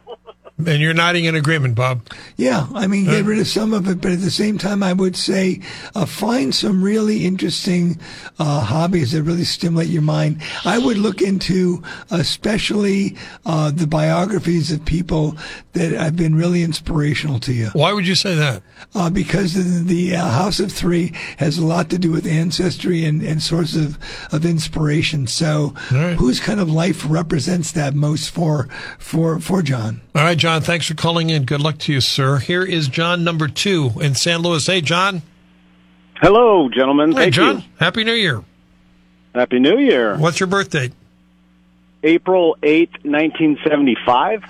And 0.68 0.82
you're 0.82 0.94
nodding 0.94 1.26
in 1.26 1.36
agreement, 1.36 1.76
Bob. 1.76 2.02
Yeah, 2.38 2.68
I 2.74 2.88
mean, 2.88 3.06
get 3.06 3.26
rid 3.26 3.40
of 3.40 3.48
some 3.48 3.74
of 3.74 3.88
it, 3.88 4.02
but 4.02 4.12
at 4.12 4.20
the 4.20 4.32
same 4.32 4.58
time, 4.58 4.84
I 4.84 4.94
would 4.94 5.16
say 5.16 5.62
uh, 5.96 6.06
find 6.06 6.54
some 6.54 6.84
really 6.84 7.26
interesting 7.26 8.00
uh, 8.40 8.62
hobbies 8.62 9.12
that 9.12 9.24
really 9.24 9.44
stimulate 9.44 9.90
your 9.90 10.02
mind. 10.02 10.42
I 10.66 10.78
would 10.78 10.98
look 10.98 11.22
into 11.22 11.84
especially 12.10 13.16
uh, 13.46 13.72
the 13.72 13.88
biographies 13.88 14.72
of 14.72 14.84
people 14.86 15.38
that 15.74 15.92
have 15.92 16.16
been 16.16 16.36
really 16.36 16.64
inspirational 16.64 17.40
to 17.42 17.54
you. 17.54 17.70
Why 17.74 17.94
would 17.94 18.08
you 18.08 18.16
say 18.16 18.36
that? 18.36 18.64
Uh, 18.94 19.10
because 19.10 19.54
the, 19.54 19.84
the 19.84 20.16
uh, 20.16 20.30
House 20.30 20.60
of 20.60 20.72
Three 20.72 21.14
has 21.38 21.58
a 21.58 21.66
lot 21.66 21.90
to 21.92 21.98
do 21.98 22.12
with 22.12 22.26
ancestry 22.26 23.06
and, 23.06 23.22
and 23.22 23.42
sources 23.42 23.96
of, 23.96 24.00
of 24.34 24.46
inspiration. 24.46 25.28
So, 25.28 25.74
right. 25.92 26.16
whose 26.16 26.40
kind 26.40 26.60
of 26.60 26.70
life 26.70 27.06
represents 27.08 27.72
that 27.74 27.94
most 27.94 28.30
for 28.32 28.68
for 28.98 29.40
for 29.40 29.62
John? 29.62 30.02
All 30.14 30.24
right, 30.24 30.38
John, 30.38 30.51
thanks 30.60 30.88
for 30.88 30.96
calling 30.96 31.30
in. 31.30 31.46
Good 31.46 31.62
luck 31.62 31.78
to 31.80 31.94
you, 31.94 32.02
sir. 32.02 32.38
Here 32.38 32.64
is 32.64 32.88
John 32.88 33.24
number 33.24 33.48
two 33.48 33.92
in 34.02 34.16
San 34.16 34.42
Luis. 34.42 34.68
Hey, 34.68 34.82
John. 34.82 35.22
Hello, 36.16 36.70
gentlemen. 36.70 37.12
Hey, 37.12 37.18
Thank 37.24 37.34
John. 37.34 37.58
you. 37.58 37.64
Happy 37.80 38.04
New 38.04 38.14
Year. 38.14 38.44
Happy 39.34 39.60
New 39.60 39.78
Year. 39.80 40.18
What's 40.18 40.40
your 40.40 40.48
birthday? 40.48 40.92
April 42.04 42.58
8th, 42.62 43.04
1975. 43.06 44.44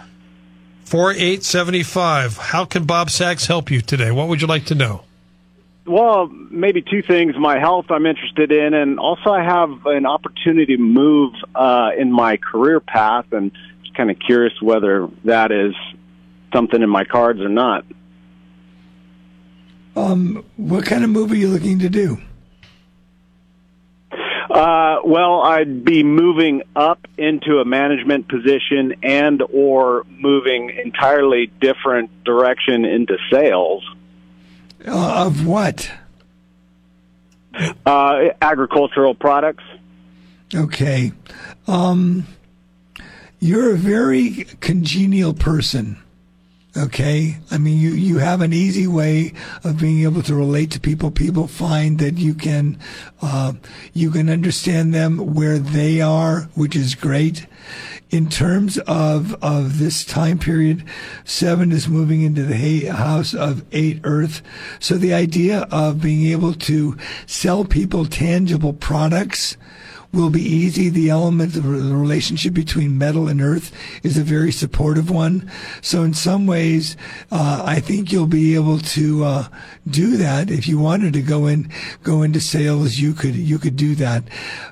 4875. 0.86 2.38
How 2.38 2.66
can 2.66 2.86
Bob 2.86 3.10
Sachs 3.10 3.46
help 3.46 3.72
you 3.72 3.82
today? 3.82 4.12
What 4.12 4.28
would 4.28 4.42
you 4.42 4.48
like 4.48 4.66
to 4.66 4.76
know? 4.76 5.04
Well, 5.86 6.28
maybe 6.28 6.82
two 6.82 7.02
things. 7.02 7.36
My 7.38 7.60
health 7.60 7.86
I'm 7.90 8.06
interested 8.06 8.52
in, 8.52 8.74
and 8.74 9.00
also 9.00 9.32
I 9.32 9.44
have 9.44 9.86
an 9.86 10.06
opportunity 10.06 10.78
to 10.78 10.82
move 10.82 11.34
uh, 11.56 11.92
in 11.98 12.12
my 12.12 12.38
career 12.38 12.80
path, 12.80 13.26
and 13.32 13.52
kind 14.02 14.10
of 14.10 14.18
curious 14.18 14.60
whether 14.60 15.08
that 15.26 15.52
is 15.52 15.76
something 16.52 16.82
in 16.82 16.90
my 16.90 17.04
cards 17.04 17.40
or 17.40 17.50
not. 17.50 17.86
Um, 19.96 20.44
what 20.58 20.86
kind 20.86 21.04
of 21.04 21.12
move 21.12 21.32
are 21.32 21.36
you 21.36 21.50
looking 21.50 21.78
to 21.80 21.90
do? 21.90 22.20
Uh, 24.12 25.02
well, 25.06 25.44
I'd 25.44 25.86
be 25.86 26.04
moving 26.04 26.64
up 26.76 27.06
into 27.16 27.60
a 27.60 27.66
management 27.66 28.28
position 28.28 28.96
and 29.04 29.44
or 29.54 30.04
moving 30.10 30.72
entirely 30.84 31.52
different 31.62 32.24
direction 32.24 32.86
into 32.86 33.18
sales. 33.32 33.88
Uh, 34.84 35.28
of 35.28 35.46
what? 35.46 35.92
Uh, 37.86 38.30
agricultural 38.42 39.14
products. 39.14 39.64
Okay. 40.56 41.12
Um, 41.68 42.26
you're 43.42 43.74
a 43.74 43.78
very 43.78 44.46
congenial 44.62 45.34
person. 45.34 45.98
Okay. 46.78 47.38
I 47.50 47.58
mean, 47.58 47.80
you, 47.80 47.90
you 47.90 48.20
have 48.20 48.40
an 48.40 48.54
easy 48.54 48.88
way 48.88 49.34
of 49.64 49.78
being 49.78 50.04
able 50.04 50.22
to 50.22 50.36
relate 50.36 50.72
to 50.72 50.80
people. 50.80 51.12
People 51.12 51.48
find 51.48 52.00
that 52.00 52.18
you 52.18 52.34
can, 52.34 52.80
uh, 53.22 53.54
you 53.94 54.10
can 54.10 54.30
understand 54.30 54.94
them 54.94 55.34
where 55.34 55.60
they 55.60 56.00
are, 56.00 56.44
which 56.56 56.78
is 56.78 56.96
great. 56.96 57.46
In 58.10 58.30
terms 58.30 58.78
of, 58.88 59.36
of 59.44 59.80
this 59.80 60.06
time 60.06 60.40
period, 60.40 60.86
seven 61.26 61.74
is 61.74 61.90
moving 61.90 62.22
into 62.22 62.44
the 62.44 62.86
house 62.86 63.34
of 63.34 63.66
eight 63.74 64.00
earth. 64.06 64.42
So 64.80 64.96
the 64.96 65.14
idea 65.14 65.68
of 65.72 66.02
being 66.02 66.32
able 66.32 66.54
to 66.54 66.98
sell 67.26 67.66
people 67.66 68.06
tangible 68.06 68.74
products, 68.74 69.58
will 70.14 70.30
be 70.30 70.42
easy. 70.42 70.90
The 70.90 71.10
element 71.10 71.56
of 71.56 71.64
the 71.64 71.96
relationship 71.96 72.54
between 72.54 72.98
metal 72.98 73.28
and 73.28 73.42
earth 73.42 73.72
is 74.04 74.18
a 74.18 74.24
very 74.24 74.52
supportive 74.52 75.10
one. 75.10 75.50
So 75.82 76.04
in 76.04 76.14
some 76.14 76.48
ways, 76.48 76.98
uh, 77.32 77.64
I 77.66 77.80
think 77.80 78.12
you'll 78.12 78.28
be 78.28 78.56
able 78.56 78.80
to 78.80 79.24
uh, 79.24 79.48
do 79.90 80.18
that. 80.18 80.52
If 80.52 80.68
you 80.68 80.80
wanted 80.80 81.14
to 81.14 81.22
go 81.22 81.48
in, 81.48 81.72
go 82.04 82.24
into 82.24 82.42
sales, 82.42 83.00
you 83.00 83.14
could 83.14 83.36
you 83.36 83.58
could 83.58 83.76
do 83.76 83.96
that. 83.96 84.24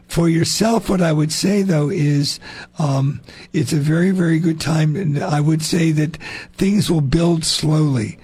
For 0.08 0.28
yourself, 0.28 0.90
what 0.90 1.02
I 1.02 1.14
would 1.14 1.32
say 1.32 1.62
though 1.62 1.90
is 1.90 2.40
um, 2.78 3.22
it's 3.54 3.74
a 3.74 3.78
very 3.78 4.12
very 4.12 4.40
good 4.40 4.60
time, 4.60 4.96
and 4.96 5.24
I 5.24 5.40
would 5.40 5.62
say 5.62 5.92
that 5.92 6.18
things 6.58 6.90
will 6.90 7.02
build 7.02 7.46
slowly 7.46 8.20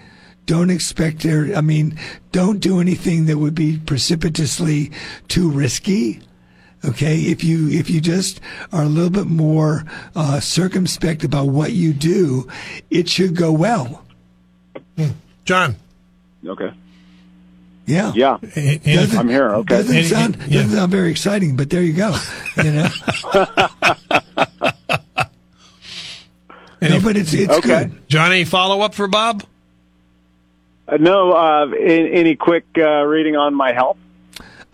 don't 0.46 0.70
expect 0.70 1.24
there. 1.24 1.56
I 1.56 1.62
mean, 1.62 1.98
don't 2.32 2.60
do 2.60 2.80
anything 2.80 3.26
that 3.26 3.38
would 3.38 3.56
be 3.56 3.80
precipitously 3.80 4.92
too 5.28 5.50
risky. 5.50 6.22
Okay, 6.90 7.18
if 7.22 7.44
you 7.44 7.70
if 7.70 7.90
you 7.90 8.00
just 8.02 8.40
are 8.72 8.84
a 8.84 8.88
little 8.88 9.10
bit 9.10 9.26
more 9.28 9.84
uh, 10.16 10.40
circumspect 10.40 11.24
about 11.24 11.48
what 11.48 11.72
you 11.74 11.94
do, 11.94 12.48
it 12.90 13.10
should 13.10 13.36
go 13.36 13.52
well. 13.52 14.04
John. 15.46 15.76
Okay. 16.46 16.72
Yeah. 17.88 18.12
Yeah. 18.16 18.38
Doesn't- 18.42 19.18
I'm 19.18 19.30
here. 19.30 19.50
Okay. 19.56 19.76
Doesn't 19.78 20.04
sound 20.06 20.40
doesn't 20.50 20.72
sound 20.72 20.92
very 20.92 21.10
exciting, 21.12 21.56
but 21.56 21.70
there 21.70 21.82
you 21.82 21.94
go. 21.94 22.16
You 22.58 22.72
know. 22.72 22.88
no, 26.82 27.00
but 27.02 27.18
it's 27.18 27.34
it's 27.34 27.52
Okay. 27.54 27.68
good. 27.86 28.08
John, 28.08 28.32
any 28.32 28.44
follow 28.46 28.82
up 28.82 28.94
for 28.94 29.08
Bob? 29.08 29.44
Uh, 30.88 30.98
no, 30.98 31.32
uh, 31.32 31.68
a- 31.74 32.12
any 32.12 32.36
quick 32.36 32.66
uh, 32.78 33.04
reading 33.06 33.36
on 33.36 33.54
my 33.56 33.72
health? 33.74 33.98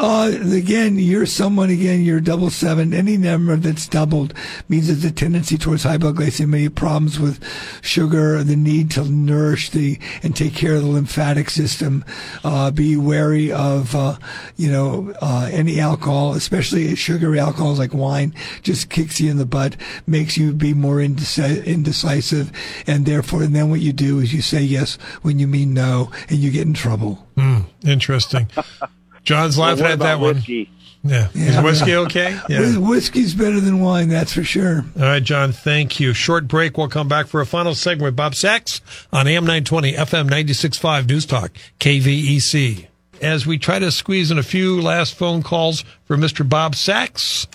Uh, 0.04 0.32
again, 0.52 0.98
you're 0.98 1.28
someone, 1.28 1.70
again, 1.70 2.02
you're 2.02 2.20
double 2.20 2.50
seven. 2.50 2.92
Any 2.92 3.18
number 3.18 3.56
that's 3.56 3.88
doubled 3.88 4.34
means 4.68 4.88
there's 4.88 5.06
a 5.06 5.12
tendency 5.12 5.60
towards 5.60 5.86
hypoglycemia, 5.86 6.74
problems 6.74 7.20
with 7.20 7.40
sugar, 7.84 8.44
the 8.44 8.56
need 8.56 8.90
to 8.92 9.04
nourish 9.04 9.70
the, 9.70 10.00
and 10.24 10.36
take 10.36 10.56
care 10.56 10.74
of 10.74 10.82
the 10.82 10.88
lymphatic 10.88 11.52
system. 11.52 12.04
Uh, 12.44 12.72
be 12.72 12.98
wary 12.98 13.52
of, 13.52 13.96
uh, 13.96 14.18
you 14.58 14.72
know, 14.72 15.14
uh, 15.22 15.48
any 15.54 15.80
alcohol, 15.80 16.34
especially 16.34 16.96
sugary 16.96 17.40
alcohols 17.40 17.78
like 17.78 17.94
wine, 17.94 18.34
just 18.64 18.90
kicks 18.90 19.22
you 19.22 19.30
in 19.30 19.38
the 19.38 19.46
butt, 19.46 19.78
makes 20.08 20.36
you 20.36 20.52
be 20.52 20.74
more 20.74 20.96
indeci- 20.96 21.64
indecisive. 21.64 22.52
And 22.88 23.06
therefore, 23.06 23.44
and 23.44 23.56
then 23.56 23.70
what 23.70 23.82
you 23.82 23.94
do 23.94 24.18
is 24.18 24.34
you 24.34 24.42
say 24.42 24.64
yes 24.64 24.96
when 25.22 25.38
you 25.38 25.48
mean 25.48 25.76
no, 25.76 26.12
and 26.28 26.40
you 26.40 26.50
get 26.50 26.66
in 26.66 26.74
trouble. 26.74 27.28
Hmm, 27.38 27.60
interesting. 27.86 28.48
John's 29.24 29.58
Well, 29.58 29.70
laughing 29.70 29.84
what 29.84 29.92
at 29.92 30.00
that 30.00 30.06
about 30.16 30.20
one. 30.20 30.36
whiskey? 30.36 30.70
Yeah. 31.04 31.30
Is 31.34 31.60
whiskey 31.64 31.96
okay? 31.96 32.34
Whis- 32.50 32.78
Whiskey's 32.78 33.34
better 33.34 33.60
than 33.60 33.80
wine, 33.80 34.10
that's 34.10 34.34
for 34.34 34.44
sure. 34.44 34.86
All 34.98 35.02
right, 35.04 35.24
John, 35.24 35.52
thank 35.52 36.00
you. 36.00 36.14
Short 36.14 36.48
break. 36.48 36.78
We'll 36.78 36.90
come 36.90 37.08
back 37.08 37.26
for 37.28 37.42
a 37.42 37.46
final 37.46 37.74
segment 37.74 38.04
with 38.04 38.16
Bob 38.16 38.36
Sachs 38.36 38.82
on 39.12 39.28
AM 39.28 39.44
920, 39.46 39.94
FM 39.94 40.30
96.5 40.30 41.08
News 41.08 41.26
Talk, 41.26 41.52
KVEC. 41.80 42.86
As 43.20 43.46
we 43.48 43.58
try 43.58 43.80
to 43.80 43.92
squeeze 43.92 44.30
in 44.32 44.38
a 44.38 44.44
few 44.44 44.80
last 44.82 45.16
phone 45.16 45.42
calls 45.44 45.84
for 46.06 46.18
Mr. 46.18 46.48
Bob 46.48 46.76
Sachs, 46.76 47.48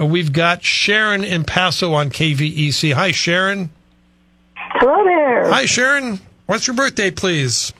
uh, 0.00 0.04
we've 0.06 0.32
got 0.32 0.62
Sharon 0.64 1.24
in 1.24 1.42
Paso 1.44 1.94
on 1.94 2.10
KVEC. 2.10 2.92
Hi, 2.94 3.10
Sharon. 3.12 3.70
Hello 4.56 5.02
there. 5.04 5.50
Hi, 5.50 5.64
Sharon. 5.66 6.20
What's 6.46 6.66
your 6.68 6.76
birthday, 6.76 7.10
please? 7.10 7.72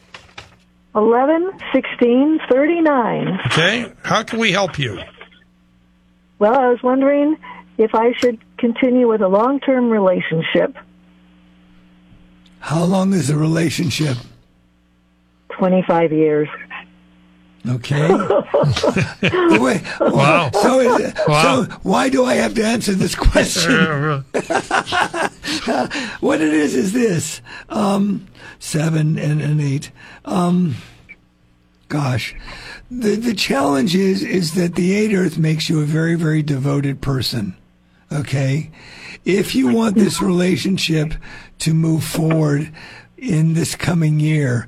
11, 0.94 1.50
16, 1.72 2.40
39. 2.50 3.40
Okay. 3.46 3.92
How 4.04 4.22
can 4.22 4.38
we 4.38 4.52
help 4.52 4.78
you? 4.78 4.98
Well, 6.38 6.54
I 6.54 6.68
was 6.68 6.82
wondering 6.82 7.36
if 7.76 7.94
I 7.94 8.12
should 8.12 8.38
continue 8.58 9.08
with 9.08 9.20
a 9.20 9.28
long 9.28 9.60
term 9.60 9.90
relationship. 9.90 10.76
How 12.60 12.84
long 12.84 13.12
is 13.12 13.28
the 13.28 13.36
relationship? 13.36 14.16
25 15.50 16.12
years. 16.12 16.48
Okay. 17.66 18.08
Wait, 19.58 19.82
Wow. 20.00 20.50
So, 20.52 20.80
is- 20.80 21.14
Wow. 21.26 21.42
so 21.64 21.72
why 21.82 22.08
do 22.08 22.24
I 22.24 22.34
have 22.34 22.54
to 22.54 22.64
answer 22.64 22.92
this 22.94 23.14
question? 23.14 24.24
what 26.20 26.40
it 26.40 26.52
is 26.54 26.74
is 26.74 26.92
this: 26.92 27.40
um, 27.68 28.26
seven 28.58 29.18
and 29.18 29.40
an 29.42 29.60
eight. 29.60 29.90
Um, 30.24 30.76
gosh, 31.88 32.34
the 32.90 33.16
the 33.16 33.34
challenge 33.34 33.94
is 33.94 34.22
is 34.22 34.54
that 34.54 34.74
the 34.74 34.94
eight 34.94 35.14
Earth 35.14 35.36
makes 35.38 35.68
you 35.68 35.80
a 35.80 35.84
very 35.84 36.14
very 36.14 36.42
devoted 36.42 37.00
person. 37.00 37.56
Okay, 38.12 38.70
if 39.24 39.54
you 39.54 39.68
want 39.68 39.94
this 39.96 40.22
relationship 40.22 41.12
to 41.58 41.74
move 41.74 42.04
forward 42.04 42.72
in 43.18 43.52
this 43.54 43.74
coming 43.74 44.20
year, 44.20 44.66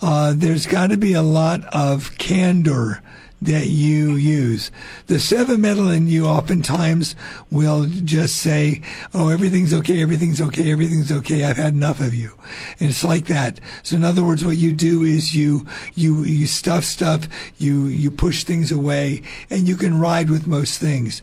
uh, 0.00 0.32
there's 0.36 0.66
got 0.66 0.90
to 0.90 0.96
be 0.96 1.12
a 1.12 1.22
lot 1.22 1.64
of 1.74 2.16
candor 2.18 3.02
that 3.40 3.68
you 3.68 4.16
use. 4.16 4.70
The 5.06 5.20
seven 5.20 5.60
metal 5.60 5.90
in 5.90 6.08
you 6.08 6.26
oftentimes 6.26 7.14
will 7.50 7.86
just 7.86 8.36
say, 8.36 8.82
Oh, 9.14 9.28
everything's 9.28 9.72
okay, 9.72 10.02
everything's 10.02 10.40
okay, 10.40 10.72
everything's 10.72 11.12
okay. 11.12 11.44
I've 11.44 11.56
had 11.56 11.74
enough 11.74 12.00
of 12.00 12.14
you. 12.14 12.32
And 12.80 12.90
it's 12.90 13.04
like 13.04 13.26
that. 13.26 13.60
So 13.82 13.96
in 13.96 14.04
other 14.04 14.24
words, 14.24 14.44
what 14.44 14.56
you 14.56 14.72
do 14.72 15.02
is 15.02 15.34
you, 15.34 15.66
you, 15.94 16.24
you 16.24 16.46
stuff 16.46 16.84
stuff, 16.84 17.28
you, 17.58 17.86
you 17.86 18.10
push 18.10 18.44
things 18.44 18.72
away 18.72 19.22
and 19.50 19.68
you 19.68 19.76
can 19.76 20.00
ride 20.00 20.30
with 20.30 20.46
most 20.46 20.80
things. 20.80 21.22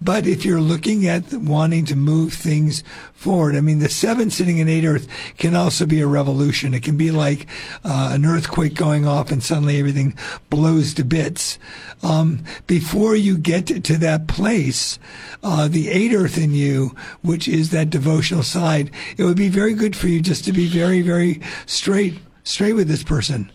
But 0.00 0.26
if 0.26 0.44
you're 0.44 0.60
looking 0.60 1.06
at 1.06 1.32
wanting 1.32 1.84
to 1.86 1.96
move 1.96 2.32
things 2.32 2.84
forward, 3.12 3.56
I 3.56 3.60
mean, 3.60 3.78
the 3.80 3.88
seven 3.88 4.30
sitting 4.30 4.58
in 4.58 4.68
eight 4.68 4.84
earth 4.84 5.08
can 5.38 5.56
also 5.56 5.86
be 5.86 6.00
a 6.00 6.06
revolution. 6.06 6.74
It 6.74 6.82
can 6.82 6.96
be 6.96 7.10
like 7.10 7.46
uh, 7.82 8.10
an 8.12 8.24
earthquake 8.24 8.74
going 8.74 9.06
off 9.06 9.32
and 9.32 9.42
suddenly 9.42 9.78
everything 9.78 10.16
blows 10.50 10.94
to 10.94 11.04
bits. 11.04 11.55
Um, 12.02 12.44
before 12.66 13.16
you 13.16 13.38
get 13.38 13.66
to, 13.68 13.80
to 13.80 13.96
that 13.98 14.26
place, 14.28 14.98
uh, 15.42 15.68
the 15.68 15.88
eight 15.88 16.12
earth 16.14 16.38
in 16.38 16.52
you, 16.52 16.94
which 17.22 17.48
is 17.48 17.70
that 17.70 17.90
devotional 17.90 18.42
side, 18.42 18.90
it 19.16 19.24
would 19.24 19.36
be 19.36 19.48
very 19.48 19.74
good 19.74 19.96
for 19.96 20.08
you 20.08 20.20
just 20.20 20.44
to 20.44 20.52
be 20.52 20.66
very, 20.66 21.00
very 21.02 21.40
straight, 21.66 22.18
straight 22.44 22.74
with 22.74 22.88
this 22.88 23.02
person. 23.02 23.50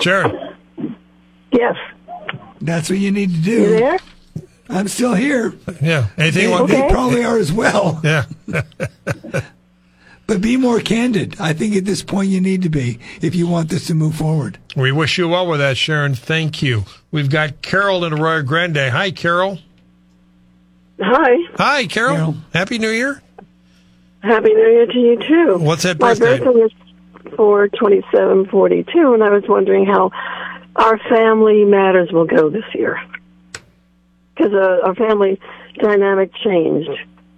Sure. 0.00 0.24
Yes. 1.52 1.76
That's 2.60 2.88
what 2.90 2.98
you 2.98 3.10
need 3.10 3.30
to 3.30 3.40
do. 3.40 3.50
You 3.62 3.68
there? 3.70 3.98
I'm 4.68 4.88
still 4.88 5.14
here. 5.14 5.54
Yeah. 5.80 6.08
Anything 6.18 6.42
They, 6.42 6.44
you 6.44 6.50
want? 6.50 6.68
they 6.68 6.88
probably 6.88 7.24
are 7.24 7.38
as 7.38 7.52
well. 7.52 8.00
Yeah. 8.04 8.26
But 10.28 10.42
be 10.42 10.58
more 10.58 10.78
candid. 10.78 11.40
I 11.40 11.54
think 11.54 11.74
at 11.74 11.86
this 11.86 12.02
point 12.02 12.28
you 12.28 12.38
need 12.38 12.60
to 12.62 12.68
be 12.68 12.98
if 13.22 13.34
you 13.34 13.48
want 13.48 13.70
this 13.70 13.86
to 13.86 13.94
move 13.94 14.14
forward. 14.14 14.58
We 14.76 14.92
wish 14.92 15.16
you 15.16 15.26
well 15.26 15.48
with 15.48 15.58
that, 15.58 15.78
Sharon. 15.78 16.14
Thank 16.14 16.60
you. 16.62 16.84
We've 17.10 17.30
got 17.30 17.62
Carol 17.62 18.04
in 18.04 18.12
Arroyo 18.12 18.42
Grande. 18.42 18.76
Hi, 18.76 19.10
Carol. 19.10 19.58
Hi. 21.00 21.36
Hi, 21.56 21.86
Carol. 21.86 22.36
Happy 22.52 22.78
New 22.78 22.90
Year. 22.90 23.22
Happy 24.22 24.52
New 24.52 24.68
Year 24.68 24.86
to 24.86 24.98
you 24.98 25.18
too. 25.18 25.58
What's 25.64 25.84
that 25.84 25.98
birthday? 25.98 26.24
My 26.24 26.44
birthday? 26.44 26.44
birthday 26.44 26.60
is 27.30 27.34
for 27.34 27.68
twenty 27.68 28.02
seven 28.12 28.44
forty 28.46 28.84
two, 28.84 29.14
and 29.14 29.24
I 29.24 29.30
was 29.30 29.44
wondering 29.48 29.86
how 29.86 30.10
our 30.76 30.98
family 31.08 31.64
matters 31.64 32.12
will 32.12 32.26
go 32.26 32.50
this 32.50 32.66
year 32.74 33.00
because 34.36 34.52
uh, 34.52 34.80
our 34.84 34.94
family 34.94 35.40
dynamic 35.78 36.34
changed 36.34 36.90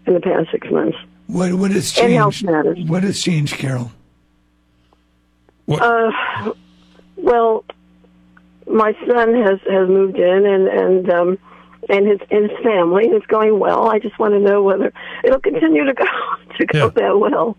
in 0.07 0.15
the 0.15 0.21
past 0.21 0.51
six 0.51 0.69
months. 0.73 0.99
What 1.33 1.55
what 1.55 1.71
has 1.71 1.93
changed? 1.93 2.45
matters. 2.45 2.79
What 2.87 3.03
has 3.05 3.21
changed, 3.23 3.55
Carol? 3.57 3.93
Uh, 5.69 6.11
well, 7.17 7.65
my 8.67 8.93
son 9.07 9.35
has 9.35 9.61
has 9.71 9.89
moved 9.89 10.19
in, 10.19 10.47
and 10.47 10.69
and 10.69 11.11
um, 11.11 11.39
and 11.89 12.07
his 12.07 12.19
and 12.31 12.51
his 12.51 12.59
family 12.63 13.07
is 13.07 13.23
going 13.27 13.59
well. 13.59 13.89
I 13.89 13.99
just 13.99 14.19
want 14.19 14.35
to 14.35 14.41
know 14.41 14.63
whether 14.63 14.93
it'll 15.25 15.41
continue 15.41 15.85
to 15.85 15.95
go 15.95 16.05
to 16.59 16.67
go 16.67 16.91
that 16.91 17.19
well. 17.19 17.57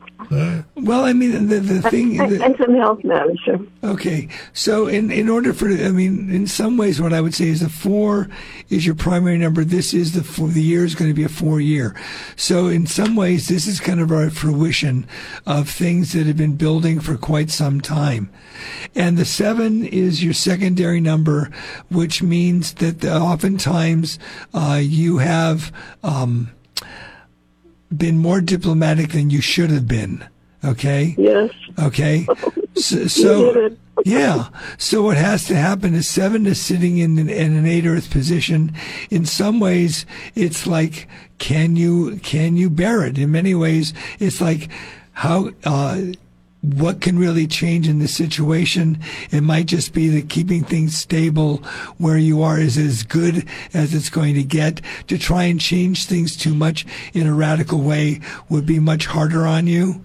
Well, 0.76 1.04
I 1.04 1.12
mean, 1.12 1.48
the 1.50 1.60
the 1.60 1.82
thing. 1.82 2.16
the- 2.16 2.44
and 2.44 2.56
some 2.58 2.74
health 2.76 3.04
matters. 3.04 3.40
Too. 3.44 3.70
Okay, 3.84 4.30
so 4.54 4.88
in 4.88 5.12
in 5.12 5.28
order 5.28 5.54
for 5.54 5.68
I 5.68 5.90
mean, 5.90 6.30
in 6.32 6.48
some 6.48 6.78
ways, 6.78 7.02
what 7.02 7.12
I 7.12 7.20
would 7.20 7.36
say 7.36 7.50
is 7.50 7.60
the 7.60 7.70
four 7.70 8.30
is 8.70 8.86
your 8.86 8.96
primary 8.96 9.38
number. 9.38 9.66
This 9.66 9.94
is 9.94 10.14
the 10.14 10.24
four, 10.24 10.48
the 10.48 10.62
year 10.62 10.86
is 10.86 10.96
going 10.96 11.10
to 11.10 11.14
be 11.14 11.26
a 11.26 11.30
four 11.30 11.60
year. 11.60 11.94
So 12.38 12.68
in 12.68 12.88
some 12.88 13.18
ways, 13.18 13.50
this 13.50 13.68
is 13.68 13.82
kind 13.82 14.00
of 14.00 14.12
our 14.14 14.30
fruition 14.30 15.06
of 15.46 15.70
things 15.70 16.14
that 16.14 16.26
have 16.26 16.38
been 16.38 16.56
building 16.56 17.02
for 17.02 17.18
quite 17.18 17.50
some 17.50 17.82
time. 17.82 18.32
And 18.96 19.18
the 19.18 19.26
seven 19.26 19.84
is 19.84 20.24
your 20.24 20.34
secondary 20.34 21.02
number, 21.02 21.52
which 21.90 22.24
means 22.24 22.76
that 22.76 23.02
the, 23.02 23.14
oftentimes 23.14 24.20
uh, 24.54 24.80
you 24.82 25.18
have. 25.18 25.74
Um, 26.02 26.52
been 27.96 28.18
more 28.18 28.40
diplomatic 28.40 29.12
than 29.12 29.30
you 29.30 29.42
should 29.42 29.70
have 29.70 29.86
been. 29.86 30.24
Okay. 30.64 31.16
Yes. 31.18 31.52
Okay. 31.80 32.28
So, 32.74 33.06
so 33.08 33.70
yeah. 34.06 34.48
So 34.78 35.02
what 35.02 35.18
has 35.18 35.46
to 35.48 35.56
happen 35.56 35.94
is 35.94 36.08
seven 36.08 36.46
is 36.46 36.60
sitting 36.60 37.00
in 37.00 37.20
an, 37.20 37.30
in 37.30 37.56
an 37.56 37.66
eight 37.66 37.86
earth 37.86 38.10
position. 38.10 38.74
In 39.10 39.26
some 39.26 39.60
ways, 39.60 40.06
it's 40.36 40.66
like, 40.66 41.10
can 41.38 41.76
you, 41.76 42.18
can 42.24 42.56
you 42.56 42.70
bear 42.70 43.06
it? 43.06 43.18
In 43.18 43.30
many 43.30 43.54
ways, 43.54 43.94
it's 44.20 44.40
like, 44.40 44.70
how, 45.12 45.52
uh, 45.66 46.02
what 46.62 47.02
can 47.02 47.20
really 47.20 47.46
change 47.46 47.88
in 47.88 48.00
this 48.00 48.16
situation? 48.16 49.00
It 49.32 49.42
might 49.42 49.66
just 49.66 49.94
be 49.94 50.08
that 50.10 50.30
keeping 50.30 50.64
things 50.64 50.96
stable 50.96 51.58
where 51.98 52.18
you 52.18 52.42
are 52.42 52.60
is 52.60 52.78
as 52.78 53.04
good 53.04 53.48
as 53.74 53.94
it's 53.94 54.10
going 54.10 54.36
to 54.36 54.44
get. 54.44 54.80
To 55.08 55.18
try 55.18 55.44
and 55.44 55.60
change 55.60 56.06
things 56.06 56.38
too 56.38 56.54
much 56.54 56.86
in 57.14 57.28
a 57.28 57.34
radical 57.34 57.82
way 57.82 58.22
would 58.50 58.66
be 58.66 58.80
much 58.80 59.08
harder 59.08 59.46
on 59.46 59.68
you. 59.68 60.04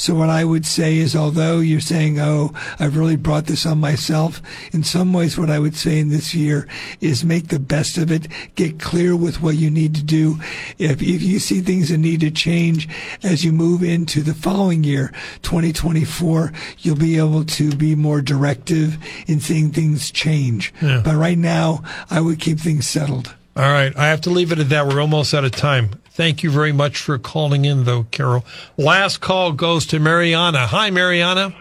So 0.00 0.14
what 0.14 0.30
I 0.30 0.46
would 0.46 0.64
say 0.64 0.96
is, 0.96 1.14
although 1.14 1.58
you're 1.60 1.78
saying, 1.78 2.18
"Oh, 2.18 2.54
I've 2.78 2.96
really 2.96 3.16
brought 3.16 3.44
this 3.48 3.66
on 3.66 3.80
myself," 3.80 4.40
in 4.72 4.82
some 4.82 5.12
ways, 5.12 5.36
what 5.36 5.50
I 5.50 5.58
would 5.58 5.76
say 5.76 5.98
in 5.98 6.08
this 6.08 6.34
year 6.34 6.66
is 7.02 7.22
make 7.22 7.48
the 7.48 7.58
best 7.58 7.98
of 7.98 8.10
it. 8.10 8.26
Get 8.54 8.78
clear 8.78 9.14
with 9.14 9.42
what 9.42 9.58
you 9.58 9.68
need 9.68 9.94
to 9.96 10.02
do. 10.02 10.40
If 10.78 11.02
if 11.02 11.20
you 11.20 11.38
see 11.38 11.60
things 11.60 11.90
that 11.90 11.98
need 11.98 12.20
to 12.20 12.30
change 12.30 12.88
as 13.22 13.44
you 13.44 13.52
move 13.52 13.82
into 13.82 14.22
the 14.22 14.32
following 14.32 14.84
year, 14.84 15.12
2024, 15.42 16.50
you'll 16.78 16.96
be 16.96 17.18
able 17.18 17.44
to 17.44 17.70
be 17.70 17.94
more 17.94 18.22
directive 18.22 18.96
in 19.26 19.38
seeing 19.38 19.68
things 19.68 20.10
change. 20.10 20.72
Yeah. 20.80 21.02
But 21.04 21.16
right 21.16 21.36
now, 21.36 21.82
I 22.10 22.22
would 22.22 22.40
keep 22.40 22.58
things 22.58 22.88
settled. 22.88 23.34
All 23.54 23.70
right. 23.70 23.92
I 23.98 24.06
have 24.06 24.22
to 24.22 24.30
leave 24.30 24.50
it 24.50 24.60
at 24.60 24.70
that. 24.70 24.86
We're 24.86 25.02
almost 25.02 25.34
out 25.34 25.44
of 25.44 25.52
time. 25.52 25.90
Thank 26.20 26.42
you 26.42 26.50
very 26.50 26.72
much 26.72 26.98
for 26.98 27.18
calling 27.18 27.64
in, 27.64 27.84
though, 27.84 28.02
Carol. 28.10 28.44
Last 28.76 29.22
call 29.22 29.52
goes 29.52 29.86
to 29.86 29.98
Mariana. 29.98 30.66
Hi, 30.66 30.90
Mariana. 30.90 31.54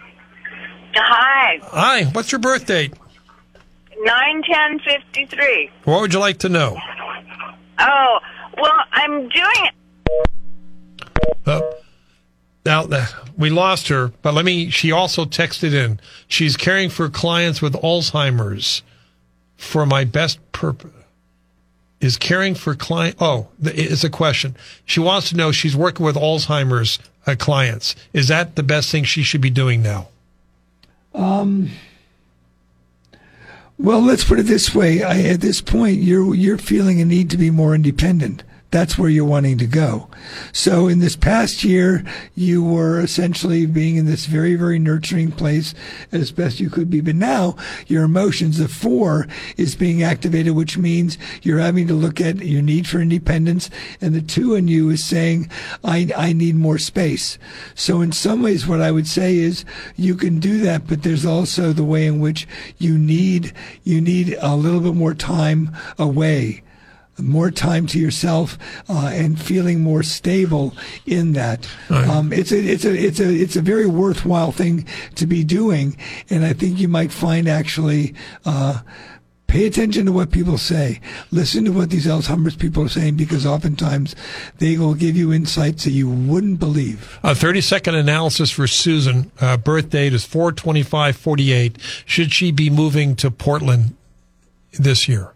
Hi, 0.96 1.60
Hi. 1.64 2.04
What's 2.12 2.34
your 2.34 2.40
birth 2.40 2.66
date? 2.66 2.94
nine 4.02 4.44
ten 4.44 4.80
fifty 4.80 5.28
three. 5.28 5.72
What 5.86 6.02
would 6.02 6.14
you 6.14 6.20
like 6.20 6.40
to 6.40 6.50
know? 6.50 6.78
Oh, 7.80 8.20
well, 8.62 8.84
I'm 8.92 9.30
doing 9.30 9.70
Uh, 11.46 11.62
now 12.66 12.86
we 13.38 13.50
lost 13.50 13.88
her, 13.88 14.10
but 14.22 14.34
let 14.34 14.44
me. 14.44 14.70
She 14.70 14.92
also 14.92 15.24
texted 15.24 15.74
in. 15.74 16.02
She's 16.28 16.58
caring 16.58 16.90
for 16.90 17.08
clients 17.08 17.62
with 17.62 17.76
Alzheimer's. 17.76 18.84
For 19.56 19.86
my 19.86 20.04
best 20.04 20.40
purpose, 20.52 20.92
is 22.02 22.18
caring 22.18 22.56
for 22.56 22.76
client. 22.76 23.16
Oh, 23.20 23.48
it's 23.62 24.04
a 24.04 24.10
question. 24.10 24.56
She 24.86 25.00
wants 25.00 25.30
to 25.30 25.36
know. 25.36 25.52
She's 25.52 25.76
working 25.76 26.06
with 26.06 26.16
Alzheimer's 26.16 27.00
uh, 27.26 27.36
clients. 27.38 27.96
Is 28.14 28.28
that 28.30 28.56
the 28.56 28.64
best 28.64 28.92
thing 28.92 29.04
she 29.04 29.24
should 29.24 29.42
be 29.42 29.50
doing 29.50 29.82
now? 29.82 30.08
Um, 31.14 31.72
well, 33.78 34.02
let's 34.02 34.24
put 34.24 34.40
it 34.40 34.44
this 34.44 34.74
way. 34.74 35.04
I, 35.04 35.22
at 35.22 35.42
this 35.42 35.62
point, 35.62 36.00
you're 36.00 36.36
you're 36.36 36.58
feeling 36.58 37.02
a 37.02 37.06
need 37.06 37.30
to 37.32 37.38
be 37.38 37.50
more 37.50 37.76
independent. 37.76 38.44
That's 38.72 39.00
where 39.00 39.10
you're 39.10 39.26
wanting 39.26 39.58
to 39.58 39.66
go. 39.66 40.10
So 40.54 40.88
in 40.88 41.00
this 41.00 41.16
past 41.16 41.64
year, 41.64 42.04
you 42.36 42.64
were 42.64 43.00
essentially 43.00 43.66
being 43.66 43.96
in 43.96 44.06
this 44.06 44.28
very, 44.28 44.54
very 44.56 44.78
nurturing 44.78 45.32
place 45.32 45.74
as 46.12 46.32
best 46.32 46.60
you 46.60 46.70
could 46.70 46.88
be. 46.88 47.02
But 47.02 47.16
now 47.16 47.56
your 47.88 48.04
emotions, 48.04 48.60
the 48.60 48.68
four 48.68 49.28
is 49.58 49.76
being 49.76 50.04
activated, 50.04 50.54
which 50.54 50.78
means 50.78 51.18
you're 51.42 51.58
having 51.58 51.88
to 51.88 51.96
look 51.96 52.22
at 52.22 52.46
your 52.46 52.62
need 52.62 52.88
for 52.88 53.00
independence. 53.00 53.72
And 54.02 54.14
the 54.14 54.22
two 54.22 54.54
in 54.54 54.68
you 54.68 54.92
is 54.92 55.04
saying, 55.04 55.50
I, 55.84 56.12
I 56.16 56.34
need 56.34 56.56
more 56.56 56.78
space. 56.78 57.40
So 57.74 58.02
in 58.02 58.12
some 58.12 58.44
ways, 58.44 58.68
what 58.68 58.82
I 58.82 58.92
would 58.92 59.08
say 59.08 59.38
is 59.38 59.66
you 59.96 60.14
can 60.14 60.40
do 60.40 60.60
that, 60.60 60.86
but 60.86 61.02
there's 61.02 61.26
also 61.26 61.74
the 61.74 61.84
way 61.84 62.06
in 62.06 62.20
which 62.20 62.48
you 62.78 63.00
need, 63.00 63.52
you 63.84 64.00
need 64.00 64.38
a 64.40 64.56
little 64.56 64.80
bit 64.80 64.94
more 64.94 65.16
time 65.16 65.76
away 65.98 66.62
more 67.20 67.52
time 67.52 67.88
to 67.88 68.00
yourself 68.00 68.58
uh, 68.90 69.12
and 69.14 69.40
feeling 69.40 69.82
more 69.82 70.04
stable 70.04 70.74
in 71.06 71.34
that. 71.34 71.68
Um, 71.90 72.34
it's 72.34 72.52
a 72.52 72.58
it's 72.58 72.86
a 72.86 72.94
it's 72.94 73.20
a 73.20 73.30
it's 73.30 73.56
a 73.56 73.62
very 73.62 73.88
worthwhile 73.88 74.52
thing 74.52 74.88
to 75.16 75.26
be 75.26 75.44
doing, 75.44 75.98
and 76.30 76.46
I 76.46 76.54
think 76.54 76.80
you 76.80 76.88
might 76.88 77.12
find 77.12 77.48
actually. 77.48 78.14
Uh, 78.46 78.80
Pay 79.50 79.66
attention 79.66 80.06
to 80.06 80.12
what 80.12 80.30
people 80.30 80.60
say. 80.60 81.02
Listen 81.32 81.66
to 81.66 81.72
what 81.72 81.90
these 81.90 82.06
Alzheimer's 82.06 82.56
people 82.56 82.84
are 82.84 82.88
saying 82.90 83.16
because 83.16 83.48
oftentimes 83.48 84.16
they 84.60 84.78
will 84.78 84.94
give 84.94 85.18
you 85.18 85.34
insights 85.34 85.86
that 85.86 85.90
you 85.90 86.08
wouldn't 86.08 86.60
believe. 86.60 87.18
A 87.24 87.34
30 87.34 87.62
second 87.62 87.96
analysis 87.96 88.52
for 88.52 88.68
Susan. 88.68 89.32
Uh, 89.42 89.58
birth 89.58 89.90
date 89.90 90.14
is 90.14 90.24
42548. 90.24 91.80
Should 92.06 92.32
she 92.32 92.52
be 92.52 92.70
moving 92.70 93.16
to 93.16 93.32
Portland 93.32 93.96
this 94.74 95.08
year? 95.08 95.34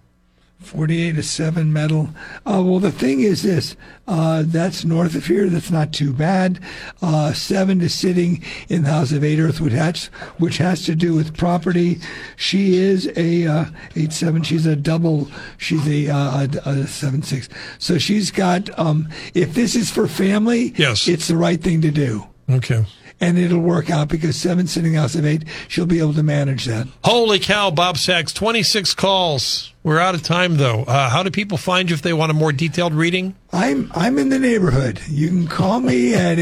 48 0.64 1.16
to 1.16 1.24
7 1.24 1.72
metal. 1.72 2.10
Uh, 2.46 2.62
well, 2.66 2.80
the 2.80 2.92
thing 2.92 3.22
is 3.22 3.44
this 3.44 3.76
uh, 4.08 4.44
that's 4.46 4.84
north 4.84 5.16
of 5.16 5.26
here. 5.26 5.48
That's 5.50 5.72
not 5.72 5.94
too 5.94 6.12
bad. 6.12 6.60
Uh, 7.02 7.34
7 7.34 7.82
is 7.82 7.94
sitting 7.94 8.44
in 8.70 8.84
the 8.84 8.90
house 8.90 9.12
of 9.12 9.24
8 9.24 9.40
earth, 9.40 9.62
which 9.62 9.74
has, 9.74 10.06
which 10.38 10.58
has 10.58 10.86
to 10.86 10.96
do 10.96 11.14
with 11.14 11.38
property. 11.38 12.00
She 12.36 12.76
is 12.76 13.12
a 13.16 13.48
uh, 13.48 13.66
8 13.96 14.12
7. 14.12 14.44
She's 14.44 14.66
a 14.66 14.76
double. 14.76 15.30
She's 15.58 15.88
a, 15.88 16.10
uh, 16.10 16.48
a, 16.66 16.70
a 16.70 16.88
7 16.88 17.24
6. 17.24 17.50
So 17.80 17.98
she's 17.98 18.32
got, 18.32 18.78
um, 18.78 19.10
if 19.34 19.54
this 19.54 19.76
is 19.76 19.90
for 19.90 20.08
family, 20.08 20.74
yes. 20.76 21.08
it's 21.08 21.28
the 21.28 21.38
right 21.38 21.62
thing 21.62 21.82
to 21.82 21.92
do. 21.92 22.28
Okay. 22.50 22.86
And 23.24 23.38
it'll 23.38 23.60
work 23.60 23.90
out 23.90 24.10
because 24.10 24.36
7 24.36 24.68
sitting 24.68 24.96
house 24.96 25.16
of 25.16 25.26
8, 25.26 25.44
she'll 25.68 25.86
be 25.86 26.00
able 26.00 26.14
to 26.14 26.24
manage 26.24 26.66
that. 26.66 26.88
Holy 27.04 27.40
cow, 27.40 27.72
Bob 27.72 27.98
Sachs, 27.98 28.34
26 28.34 28.94
calls. 28.96 29.72
We're 29.84 30.00
out 30.00 30.16
of 30.16 30.24
time, 30.24 30.58
though. 30.58 30.84
Uh, 30.84 31.10
how 31.10 31.24
do 31.24 31.32
people 31.32 31.58
find 31.58 31.90
you 31.90 31.94
if 31.94 32.02
they 32.02 32.14
want 32.14 32.32
a 32.32 32.34
more 32.34 32.52
detailed 32.54 32.94
reading? 32.94 33.36
I'm 33.52 33.92
I'm 33.94 34.18
in 34.18 34.30
the 34.30 34.40
neighborhood. 34.40 35.02
You 35.10 35.28
can 35.28 35.46
call 35.48 35.82
me 35.82 36.14
at 36.14 36.38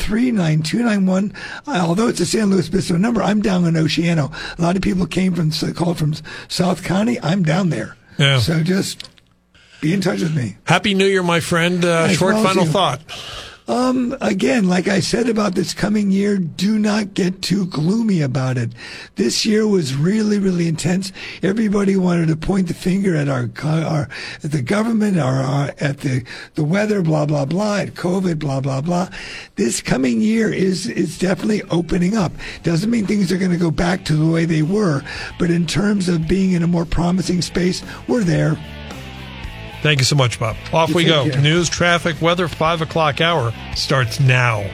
805-543-9291. 0.00 1.34
Although 1.68 2.08
it's 2.08 2.18
a 2.20 2.26
San 2.26 2.50
Luis 2.50 2.68
Obispo 2.68 2.96
number, 2.96 3.22
I'm 3.22 3.40
down 3.42 3.64
in 3.64 3.74
Oceano. 3.74 4.32
A 4.58 4.62
lot 4.62 4.74
of 4.76 4.82
people 4.82 5.06
came 5.06 5.34
from 5.34 5.52
called 5.74 5.98
from 5.98 6.14
South 6.48 6.82
County. 6.82 7.20
I'm 7.20 7.44
down 7.44 7.70
there. 7.70 7.96
Yeah. 8.18 8.40
So 8.40 8.60
just 8.62 9.08
be 9.80 9.92
in 9.92 10.00
touch 10.00 10.22
with 10.22 10.34
me. 10.34 10.56
Happy 10.64 10.94
New 10.94 11.06
Year, 11.06 11.22
my 11.22 11.38
friend. 11.40 11.84
Uh, 11.84 12.08
short 12.08 12.34
final 12.36 12.64
you. 12.64 12.70
thought. 12.70 13.02
Um, 13.68 14.16
again, 14.20 14.68
like 14.68 14.86
I 14.86 15.00
said 15.00 15.28
about 15.28 15.56
this 15.56 15.74
coming 15.74 16.12
year, 16.12 16.38
do 16.38 16.78
not 16.78 17.14
get 17.14 17.42
too 17.42 17.66
gloomy 17.66 18.20
about 18.20 18.56
it. 18.56 18.70
This 19.16 19.44
year 19.44 19.66
was 19.66 19.96
really, 19.96 20.38
really 20.38 20.68
intense. 20.68 21.12
Everybody 21.42 21.96
wanted 21.96 22.28
to 22.28 22.36
point 22.36 22.68
the 22.68 22.74
finger 22.74 23.16
at 23.16 23.28
our, 23.28 23.50
our 23.64 24.08
at 24.44 24.52
the 24.52 24.62
government, 24.62 25.16
or 25.16 25.22
our, 25.22 25.74
at 25.80 25.98
the 25.98 26.24
the 26.54 26.62
weather, 26.62 27.02
blah 27.02 27.26
blah 27.26 27.44
blah, 27.44 27.78
at 27.78 27.94
COVID, 27.94 28.38
blah 28.38 28.60
blah 28.60 28.80
blah. 28.80 29.08
This 29.56 29.80
coming 29.80 30.20
year 30.20 30.52
is 30.52 30.86
is 30.86 31.18
definitely 31.18 31.62
opening 31.64 32.16
up. 32.16 32.32
Doesn't 32.62 32.90
mean 32.90 33.06
things 33.06 33.32
are 33.32 33.38
going 33.38 33.50
to 33.50 33.56
go 33.56 33.72
back 33.72 34.04
to 34.04 34.14
the 34.14 34.30
way 34.30 34.44
they 34.44 34.62
were, 34.62 35.02
but 35.40 35.50
in 35.50 35.66
terms 35.66 36.08
of 36.08 36.28
being 36.28 36.52
in 36.52 36.62
a 36.62 36.68
more 36.68 36.84
promising 36.84 37.42
space, 37.42 37.82
we're 38.06 38.22
there. 38.22 38.56
Thank 39.86 40.00
you 40.00 40.04
so 40.04 40.16
much, 40.16 40.40
Bob. 40.40 40.56
Off 40.72 40.88
You 40.88 40.96
we 40.96 41.04
go. 41.04 41.30
care. 41.30 41.40
News, 41.40 41.68
traffic, 41.70 42.20
weather, 42.20 42.48
5 42.48 42.82
o'clock 42.82 43.20
hour 43.20 43.54
starts 43.76 44.18
now. 44.18 44.68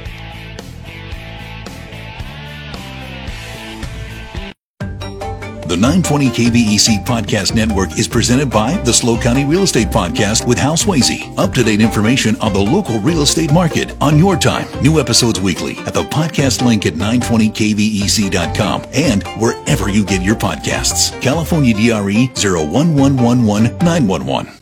The 5.69 5.77
920 5.77 6.29
KVEC 6.31 6.89
E 6.89 6.99
Podcast 7.05 7.55
Network 7.55 7.99
is 7.99 8.09
presented 8.09 8.49
by 8.49 8.79
the 8.79 8.93
SLO 8.95 9.21
County 9.21 9.45
Real 9.45 9.65
Estate 9.65 9.89
Podcast 9.89 10.47
with 10.49 10.57
Hal 10.57 10.77
Swayze. 10.77 11.39
Up 11.39 11.53
to 11.53 11.63
date 11.63 11.83
information 11.83 12.35
on 12.41 12.55
the 12.55 12.61
local 12.61 12.99
real 13.01 13.21
estate 13.21 13.53
market 13.53 13.95
on 14.01 14.17
your 14.19 14.37
time. 14.37 14.67
New 14.83 14.99
episodes 14.99 15.39
weekly 15.43 15.77
at 15.81 15.93
the 15.93 16.05
podcast 16.05 16.65
link 16.65 16.87
at 16.87 16.95
920kvec.com 16.95 18.87
and 18.95 19.23
wherever 19.39 19.91
you 19.91 20.07
get 20.07 20.23
your 20.23 20.37
podcasts. 20.37 21.21
California 21.21 21.75
DRE 21.75 22.29
01111 22.35 23.77
911. 23.77 24.59